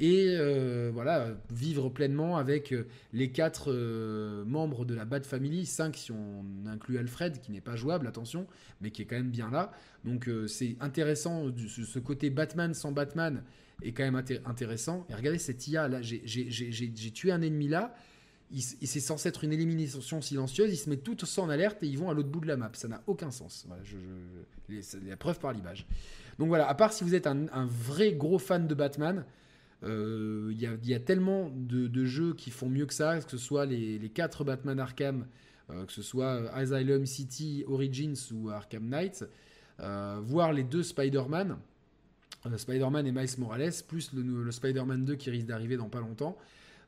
et 0.00 0.34
euh, 0.36 0.90
voilà, 0.92 1.28
vivre 1.50 1.88
pleinement 1.88 2.36
avec 2.36 2.72
euh, 2.72 2.86
les 3.12 3.30
quatre 3.30 3.72
euh, 3.72 4.44
membres 4.44 4.84
de 4.84 4.94
la 4.94 5.04
Bat 5.04 5.22
Family, 5.22 5.66
cinq 5.66 5.96
si 5.96 6.10
on 6.10 6.44
inclut 6.66 6.98
Alfred, 6.98 7.40
qui 7.40 7.52
n'est 7.52 7.60
pas 7.60 7.76
jouable, 7.76 8.06
attention, 8.06 8.46
mais 8.80 8.90
qui 8.90 9.02
est 9.02 9.04
quand 9.04 9.16
même 9.16 9.30
bien 9.30 9.50
là. 9.50 9.72
Donc 10.04 10.28
c'est 10.48 10.76
intéressant, 10.80 11.46
ce 11.66 11.98
côté 11.98 12.28
Batman 12.28 12.74
sans 12.74 12.92
Batman 12.92 13.42
est 13.82 13.92
quand 13.92 14.02
même 14.02 14.22
intéressant. 14.44 15.06
Et 15.08 15.14
regardez 15.14 15.38
cette 15.38 15.66
IA, 15.66 15.88
là, 15.88 16.02
j'ai 16.02 17.12
tué 17.12 17.32
un 17.32 17.40
ennemi 17.40 17.68
là, 17.68 17.94
c'est 18.60 19.00
censé 19.00 19.28
être 19.28 19.44
une 19.44 19.52
élimination 19.52 20.20
silencieuse, 20.20 20.72
ils 20.72 20.76
se 20.76 20.90
mettent 20.90 21.02
tous 21.02 21.38
en 21.38 21.48
alerte 21.48 21.82
et 21.82 21.86
ils 21.86 21.98
vont 21.98 22.10
à 22.10 22.14
l'autre 22.14 22.28
bout 22.28 22.40
de 22.40 22.46
la 22.46 22.56
map. 22.56 22.70
Ça 22.74 22.88
n'a 22.88 23.02
aucun 23.06 23.30
sens. 23.30 23.66
Voilà, 23.66 23.82
la 25.06 25.16
preuve 25.16 25.38
par 25.38 25.52
l'image. 25.52 25.86
Donc 26.38 26.48
voilà, 26.48 26.68
à 26.68 26.74
part 26.74 26.92
si 26.92 27.04
vous 27.04 27.14
êtes 27.14 27.26
un, 27.26 27.66
vrai 27.66 28.12
gros 28.12 28.38
fan 28.38 28.66
de 28.66 28.74
Batman, 28.74 29.24
euh, 29.84 30.50
il 30.52 30.88
y, 30.88 30.94
a 30.94 31.00
tellement 31.00 31.50
de, 31.54 32.04
jeux 32.04 32.34
qui 32.34 32.50
font 32.50 32.68
mieux 32.68 32.86
que 32.86 32.94
ça, 32.94 33.18
que 33.20 33.30
ce 33.30 33.36
soit 33.36 33.66
les, 33.66 33.98
les 33.98 34.08
4 34.08 34.44
Batman 34.44 34.80
Arkham, 34.80 35.26
euh, 35.70 35.84
que 35.84 35.92
ce 35.92 36.02
soit 36.02 36.50
Asylum 36.54 37.04
City, 37.06 37.64
Origins 37.66 38.16
ou 38.32 38.50
Arkham 38.50 38.88
Knight, 38.88 39.24
euh, 39.80 40.20
voire 40.22 40.52
les 40.52 40.62
deux 40.62 40.82
Spider-Man, 40.82 41.58
Spider-Man 42.56 43.06
et 43.06 43.12
Miles 43.12 43.38
Morales, 43.38 43.72
plus 43.86 44.12
le, 44.14 44.50
Spider-Man 44.50 45.04
2 45.04 45.16
qui 45.16 45.30
risque 45.30 45.46
d'arriver 45.46 45.76
dans 45.76 45.88
pas 45.88 46.00
longtemps. 46.00 46.36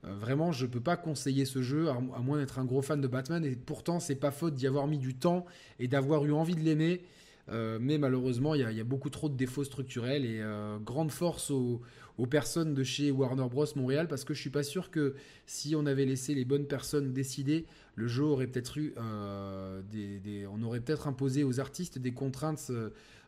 Vraiment, 0.03 0.53
je 0.53 0.67
peux 0.67 0.81
pas 0.81 0.97
conseiller 0.97 1.47
ce 1.47 1.63
jeu, 1.63 1.89
à, 1.89 1.99
moins 1.99 2.39
d'être 2.39 2.61
un 2.61 2.65
gros 2.65 2.83
fan 2.83 3.01
de 3.01 3.09
Batman. 3.09 3.45
Et 3.45 3.57
pourtant, 3.57 3.99
c'est 3.99 4.15
pas 4.15 4.31
faute 4.31 4.55
d'y 4.55 4.67
avoir 4.67 4.87
mis 4.87 4.99
du 4.99 5.15
temps 5.15 5.47
et 5.81 5.89
d'avoir 5.89 6.25
eu 6.27 6.33
envie 6.33 6.55
de 6.55 6.61
l'aimer. 6.61 7.03
Euh, 7.49 7.79
mais 7.81 7.99
malheureusement, 7.99 8.55
il 8.55 8.61
y, 8.61 8.81
a 8.81 8.85
beaucoup 8.85 9.11
trop 9.11 9.29
de 9.29 9.37
défauts 9.37 9.65
structurels 9.65 10.25
et 10.25 10.41
euh, 10.41 10.79
grande 10.79 11.13
force 11.13 11.51
aux, 11.51 11.81
personnes 12.29 12.75
de 12.75 12.83
chez 12.83 13.11
Warner 13.11 13.47
Bros. 13.49 13.67
Montréal 13.77 14.09
parce 14.09 14.25
que 14.25 14.35
je 14.35 14.41
suis 14.41 14.51
pas 14.51 14.63
sûr 14.63 14.91
que 14.91 15.15
si 15.47 15.77
on 15.77 15.87
avait 15.87 16.07
laissé 16.07 16.35
les 16.35 16.45
bonnes 16.45 16.67
personnes 16.67 17.13
décider, 17.13 17.67
le 17.95 18.09
jeu 18.09 18.25
aurait 18.25 18.47
peut-être 18.47 18.79
eu 18.79 18.95
on 18.97 20.63
aurait 20.63 20.81
peut-être 20.81 21.07
imposé 21.07 21.45
aux 21.45 21.61
artistes 21.61 21.99
des 21.99 22.13
contraintes 22.13 22.73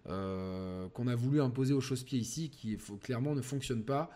qu'on 0.07 1.07
a 1.07 1.14
voulu 1.14 1.43
imposer 1.43 1.75
aux 1.75 1.83
chausse-pieds 1.83 2.19
ici 2.19 2.49
qui 2.49 2.79
clairement 3.03 3.35
ne 3.35 3.43
fonctionnent 3.43 3.85
pas. 3.85 4.11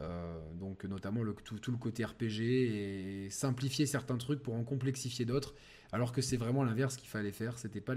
Euh, 0.00 0.38
donc 0.58 0.84
notamment 0.84 1.20
tout, 1.44 1.70
le 1.70 1.76
côté 1.76 2.04
RPG 2.04 2.40
et 2.40 3.30
simplifier 3.30 3.84
certains 3.84 4.16
trucs 4.16 4.42
pour 4.42 4.54
en 4.54 4.64
complexifier 4.64 5.26
d'autres 5.26 5.54
alors 5.92 6.12
que 6.12 6.22
c'est 6.22 6.38
vraiment 6.38 6.64
l'inverse 6.64 6.96
qu'il 6.96 7.08
fallait 7.08 7.32
faire. 7.32 7.58
C'était 7.58 7.82
pas 7.82 7.94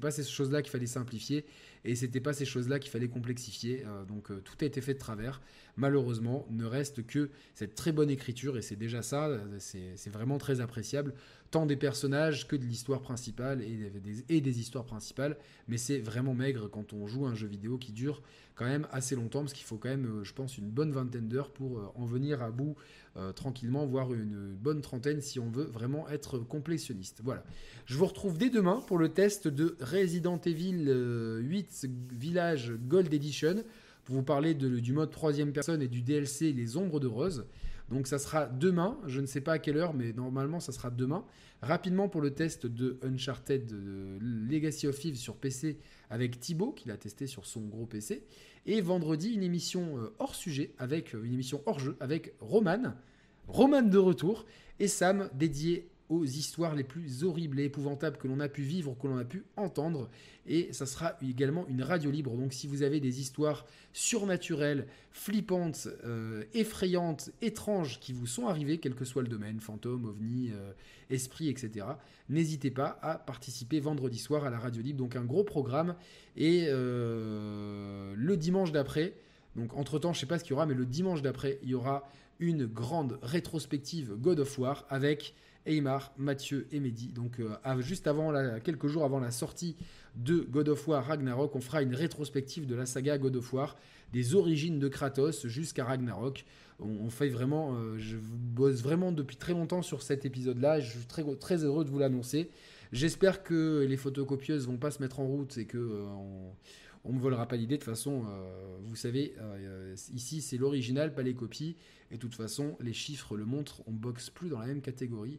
pas 0.00 0.10
ces 0.10 0.24
choses 0.24 0.50
là 0.50 0.62
qu'il 0.62 0.70
fallait 0.70 0.86
simplifier 0.86 1.44
et 1.84 1.94
c'était 1.94 2.20
pas 2.20 2.32
ces 2.32 2.46
choses 2.46 2.68
là 2.68 2.78
qu'il 2.78 2.90
fallait 2.90 3.08
complexifier. 3.08 3.84
Euh, 3.86 4.04
donc 4.04 4.30
euh, 4.30 4.40
tout 4.42 4.56
a 4.62 4.64
été 4.64 4.80
fait 4.80 4.94
de 4.94 4.98
travers. 4.98 5.42
Malheureusement 5.76 6.46
ne 6.50 6.64
reste 6.64 7.06
que 7.06 7.30
cette 7.54 7.74
très 7.74 7.92
bonne 7.92 8.10
écriture 8.10 8.56
et 8.56 8.62
c'est 8.62 8.76
déjà 8.76 9.02
ça 9.02 9.28
c'est 9.58 10.10
vraiment 10.10 10.38
très 10.38 10.60
appréciable. 10.60 11.14
Tant 11.50 11.66
des 11.66 11.76
personnages 11.76 12.48
que 12.48 12.56
de 12.56 12.64
l'histoire 12.64 13.00
principale 13.00 13.62
et 13.62 13.90
des, 14.00 14.24
et 14.28 14.40
des 14.40 14.60
histoires 14.60 14.86
principales 14.86 15.36
mais 15.68 15.76
c'est 15.76 15.98
vraiment 15.98 16.34
maigre 16.34 16.68
quand 16.68 16.94
on 16.94 17.06
joue 17.06 17.26
un 17.26 17.34
jeu 17.34 17.46
vidéo 17.46 17.76
qui 17.76 17.92
dure 17.92 18.22
quand 18.54 18.66
même 18.66 18.86
assez 18.92 19.16
longtemps 19.16 19.40
parce 19.40 19.52
qu'il 19.52 19.66
faut 19.66 19.76
quand 19.76 19.88
même, 19.88 20.06
euh, 20.06 20.24
je 20.24 20.32
pense, 20.32 20.58
une 20.58 20.70
bonne 20.70 20.92
vingtaine 20.92 21.28
d'heures 21.28 21.50
pour 21.50 21.78
euh, 21.78 21.92
en 21.96 22.04
venir 22.04 22.42
à 22.42 22.50
bout 22.50 22.76
euh, 23.16 23.32
tranquillement, 23.32 23.84
voire 23.86 24.12
une 24.12 24.54
bonne 24.54 24.80
trentaine 24.80 25.20
si 25.20 25.40
on 25.40 25.50
veut 25.50 25.64
vraiment 25.64 26.08
être 26.08 26.38
complétionniste. 26.38 27.20
Voilà. 27.22 27.44
Je 27.86 27.96
vous 27.96 28.06
retrouve 28.06 28.38
dès 28.38 28.50
demain 28.50 28.82
pour 28.86 28.98
le 28.98 29.08
test 29.08 29.48
de 29.48 29.76
Resident 29.80 30.40
Evil 30.44 30.92
8 31.42 31.88
Village 32.12 32.72
Gold 32.88 33.12
Edition 33.12 33.64
pour 34.04 34.16
vous 34.16 34.22
parler 34.22 34.54
du 34.54 34.92
mode 34.92 35.10
troisième 35.10 35.52
personne 35.52 35.80
et 35.80 35.88
du 35.88 36.02
DLC 36.02 36.52
Les 36.52 36.76
Ombres 36.76 37.00
de 37.00 37.06
Rose. 37.06 37.46
Donc 37.90 38.06
ça 38.06 38.18
sera 38.18 38.46
demain, 38.46 38.98
je 39.06 39.20
ne 39.20 39.26
sais 39.26 39.40
pas 39.40 39.54
à 39.54 39.58
quelle 39.58 39.76
heure, 39.76 39.94
mais 39.94 40.12
normalement 40.12 40.60
ça 40.60 40.72
sera 40.72 40.90
demain. 40.90 41.24
Rapidement 41.62 42.08
pour 42.08 42.20
le 42.20 42.30
test 42.30 42.66
de 42.66 42.98
Uncharted 43.02 43.72
Legacy 44.20 44.86
of 44.86 45.04
Eve 45.04 45.16
sur 45.16 45.36
PC 45.36 45.78
avec 46.10 46.40
Thibaut, 46.40 46.72
qui 46.72 46.88
l'a 46.88 46.96
testé 46.96 47.26
sur 47.26 47.46
son 47.46 47.62
gros 47.62 47.86
PC. 47.86 48.24
Et 48.66 48.80
vendredi, 48.80 49.32
une 49.32 49.42
émission 49.42 49.98
euh, 49.98 50.14
hors 50.18 50.34
sujet, 50.34 50.72
avec 50.78 51.14
euh, 51.14 51.24
une 51.24 51.34
émission 51.34 51.62
hors 51.66 51.78
jeu, 51.78 51.96
avec 52.00 52.34
Roman. 52.40 52.94
Roman 53.46 53.82
de 53.82 53.98
retour, 53.98 54.46
et 54.80 54.88
Sam 54.88 55.28
dédié 55.34 55.88
histoires 56.22 56.74
les 56.74 56.84
plus 56.84 57.24
horribles 57.24 57.58
et 57.58 57.64
épouvantables 57.64 58.16
que 58.16 58.28
l'on 58.28 58.38
a 58.40 58.48
pu 58.48 58.62
vivre, 58.62 58.96
que 59.00 59.06
l'on 59.06 59.16
a 59.16 59.24
pu 59.24 59.44
entendre. 59.56 60.08
Et 60.46 60.72
ça 60.72 60.86
sera 60.86 61.16
également 61.22 61.66
une 61.68 61.82
radio 61.82 62.10
libre. 62.10 62.36
Donc 62.36 62.52
si 62.52 62.66
vous 62.66 62.82
avez 62.82 63.00
des 63.00 63.20
histoires 63.20 63.66
surnaturelles, 63.92 64.86
flippantes, 65.10 65.88
euh, 66.04 66.44
effrayantes, 66.52 67.30
étranges 67.40 67.98
qui 67.98 68.12
vous 68.12 68.26
sont 68.26 68.46
arrivées, 68.46 68.78
quel 68.78 68.94
que 68.94 69.04
soit 69.04 69.22
le 69.22 69.28
domaine, 69.28 69.60
fantôme, 69.60 70.04
ovni, 70.04 70.50
euh, 70.52 70.72
esprit, 71.10 71.48
etc., 71.48 71.86
n'hésitez 72.28 72.70
pas 72.70 72.98
à 73.02 73.16
participer 73.16 73.80
vendredi 73.80 74.18
soir 74.18 74.44
à 74.44 74.50
la 74.50 74.58
radio 74.58 74.82
libre. 74.82 74.98
Donc 74.98 75.16
un 75.16 75.24
gros 75.24 75.44
programme. 75.44 75.96
Et 76.36 76.66
euh, 76.68 78.14
le 78.16 78.36
dimanche 78.36 78.70
d'après, 78.70 79.14
donc 79.56 79.74
entre-temps, 79.76 80.12
je 80.12 80.18
ne 80.18 80.20
sais 80.20 80.26
pas 80.26 80.38
ce 80.38 80.44
qu'il 80.44 80.52
y 80.52 80.54
aura, 80.54 80.66
mais 80.66 80.74
le 80.74 80.86
dimanche 80.86 81.22
d'après, 81.22 81.58
il 81.62 81.70
y 81.70 81.74
aura 81.74 82.08
une 82.40 82.66
grande 82.66 83.18
rétrospective 83.22 84.14
God 84.16 84.40
of 84.40 84.58
War 84.58 84.84
avec 84.88 85.34
Eymar, 85.66 86.12
Mathieu 86.18 86.66
et 86.72 86.80
Mehdi. 86.80 87.08
Donc 87.08 87.40
juste 87.80 88.06
avant, 88.06 88.32
quelques 88.60 88.86
jours 88.86 89.04
avant 89.04 89.20
la 89.20 89.30
sortie 89.30 89.76
de 90.16 90.38
God 90.38 90.68
of 90.68 90.86
War 90.86 91.04
Ragnarok, 91.04 91.56
on 91.56 91.60
fera 91.60 91.82
une 91.82 91.94
rétrospective 91.94 92.66
de 92.66 92.74
la 92.74 92.86
saga 92.86 93.18
God 93.18 93.36
of 93.36 93.52
War, 93.52 93.76
des 94.12 94.34
origines 94.34 94.78
de 94.78 94.88
Kratos 94.88 95.46
jusqu'à 95.46 95.84
Ragnarok. 95.84 96.44
On, 96.80 97.08
fait 97.08 97.28
vraiment, 97.28 97.76
je 97.98 98.16
bosse 98.16 98.82
vraiment 98.82 99.12
depuis 99.12 99.36
très 99.36 99.52
longtemps 99.52 99.82
sur 99.82 100.02
cet 100.02 100.24
épisode-là. 100.24 100.80
Je 100.80 100.90
suis 100.90 101.06
très, 101.06 101.24
très 101.36 101.64
heureux 101.64 101.84
de 101.84 101.90
vous 101.90 101.98
l'annoncer. 101.98 102.50
J'espère 102.92 103.42
que 103.42 103.84
les 103.88 103.96
photocopieuses 103.96 104.66
vont 104.66 104.76
pas 104.76 104.90
se 104.90 105.02
mettre 105.02 105.20
en 105.20 105.26
route 105.26 105.56
et 105.58 105.64
que 105.66 105.78
on 105.78 106.52
ne 107.12 107.16
me 107.18 107.20
volera 107.20 107.46
pas 107.46 107.56
l'idée. 107.56 107.76
De 107.76 107.80
toute 107.82 107.90
façon, 107.90 108.24
euh, 108.28 108.78
vous 108.82 108.96
savez, 108.96 109.34
euh, 109.38 109.94
ici 110.12 110.40
c'est 110.40 110.56
l'original, 110.56 111.14
pas 111.14 111.22
les 111.22 111.34
copies. 111.34 111.76
Et 112.10 112.14
de 112.14 112.20
toute 112.20 112.34
façon, 112.34 112.76
les 112.80 112.92
chiffres 112.92 113.36
le 113.36 113.44
montrent, 113.44 113.82
on 113.86 113.92
boxe 113.92 114.30
plus 114.30 114.48
dans 114.48 114.58
la 114.58 114.66
même 114.66 114.80
catégorie. 114.80 115.38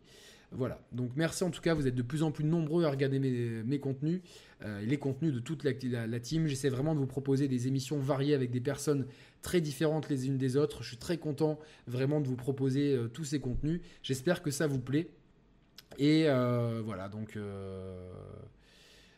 Voilà, 0.51 0.79
donc 0.91 1.11
merci 1.15 1.43
en 1.43 1.49
tout 1.49 1.59
cas, 1.59 1.73
vous 1.73 1.87
êtes 1.87 1.95
de 1.95 2.01
plus 2.03 2.21
en 2.21 2.31
plus 2.31 2.45
nombreux 2.45 2.85
à 2.85 2.91
regarder 2.91 3.19
mes, 3.19 3.79
contenus, 3.79 4.21
euh, 4.63 4.79
les 4.81 4.97
contenus 4.97 5.33
de 5.33 5.39
toute 5.39 5.63
la, 5.63 5.73
team. 6.19 6.47
J'essaie 6.47 6.69
vraiment 6.69 6.93
de 6.93 6.99
vous 6.99 7.07
proposer 7.07 7.47
des 7.47 7.67
émissions 7.67 7.99
variées 7.99 8.35
avec 8.35 8.51
des 8.51 8.61
personnes 8.61 9.07
très 9.41 9.59
différentes 9.59 10.07
les 10.07 10.27
unes 10.27 10.37
des 10.37 10.55
autres. 10.55 10.83
Je 10.83 10.89
suis 10.89 10.97
très 10.97 11.17
content 11.17 11.59
vraiment 11.87 12.21
de 12.21 12.27
vous 12.27 12.35
proposer 12.35 12.97
tous 13.13 13.25
ces 13.25 13.39
contenus. 13.39 13.81
J'espère 14.03 14.43
que 14.43 14.51
ça 14.51 14.67
vous 14.67 14.79
plaît. 14.79 15.09
Et 15.97 16.25
voilà, 16.85 17.09
donc 17.09 17.37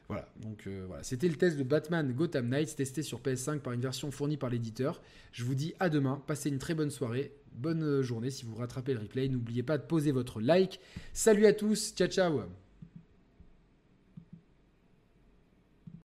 voilà, 0.07 0.29
donc 0.39 0.67
euh, 0.67 0.85
voilà, 0.87 1.03
c'était 1.03 1.27
le 1.27 1.35
test 1.35 1.57
de 1.57 1.63
Batman 1.63 2.13
Gotham 2.13 2.47
Knights 2.47 2.75
testé 2.77 3.03
sur 3.03 3.19
PS5 3.19 3.59
par 3.59 3.73
une 3.73 3.81
version 3.81 4.09
fournie 4.09 4.37
par 4.37 4.49
l'éditeur. 4.49 5.01
Je 5.33 5.43
vous 5.43 5.53
dis 5.53 5.73
à 5.79 5.89
demain, 5.89 6.23
passez 6.27 6.49
une 6.49 6.59
très 6.59 6.75
bonne 6.75 6.91
soirée, 6.91 7.33
bonne 7.53 7.83
euh, 7.83 8.03
journée 8.03 8.29
si 8.29 8.45
vous 8.45 8.55
rattrapez 8.55 8.93
le 8.93 9.01
replay. 9.01 9.27
N'oubliez 9.27 9.63
pas 9.63 9.77
de 9.77 9.83
poser 9.83 10.11
votre 10.11 10.39
like. 10.39 10.79
Salut 11.11 11.45
à 11.45 11.53
tous, 11.53 11.93
ciao 11.93 12.07
ciao 12.07 12.66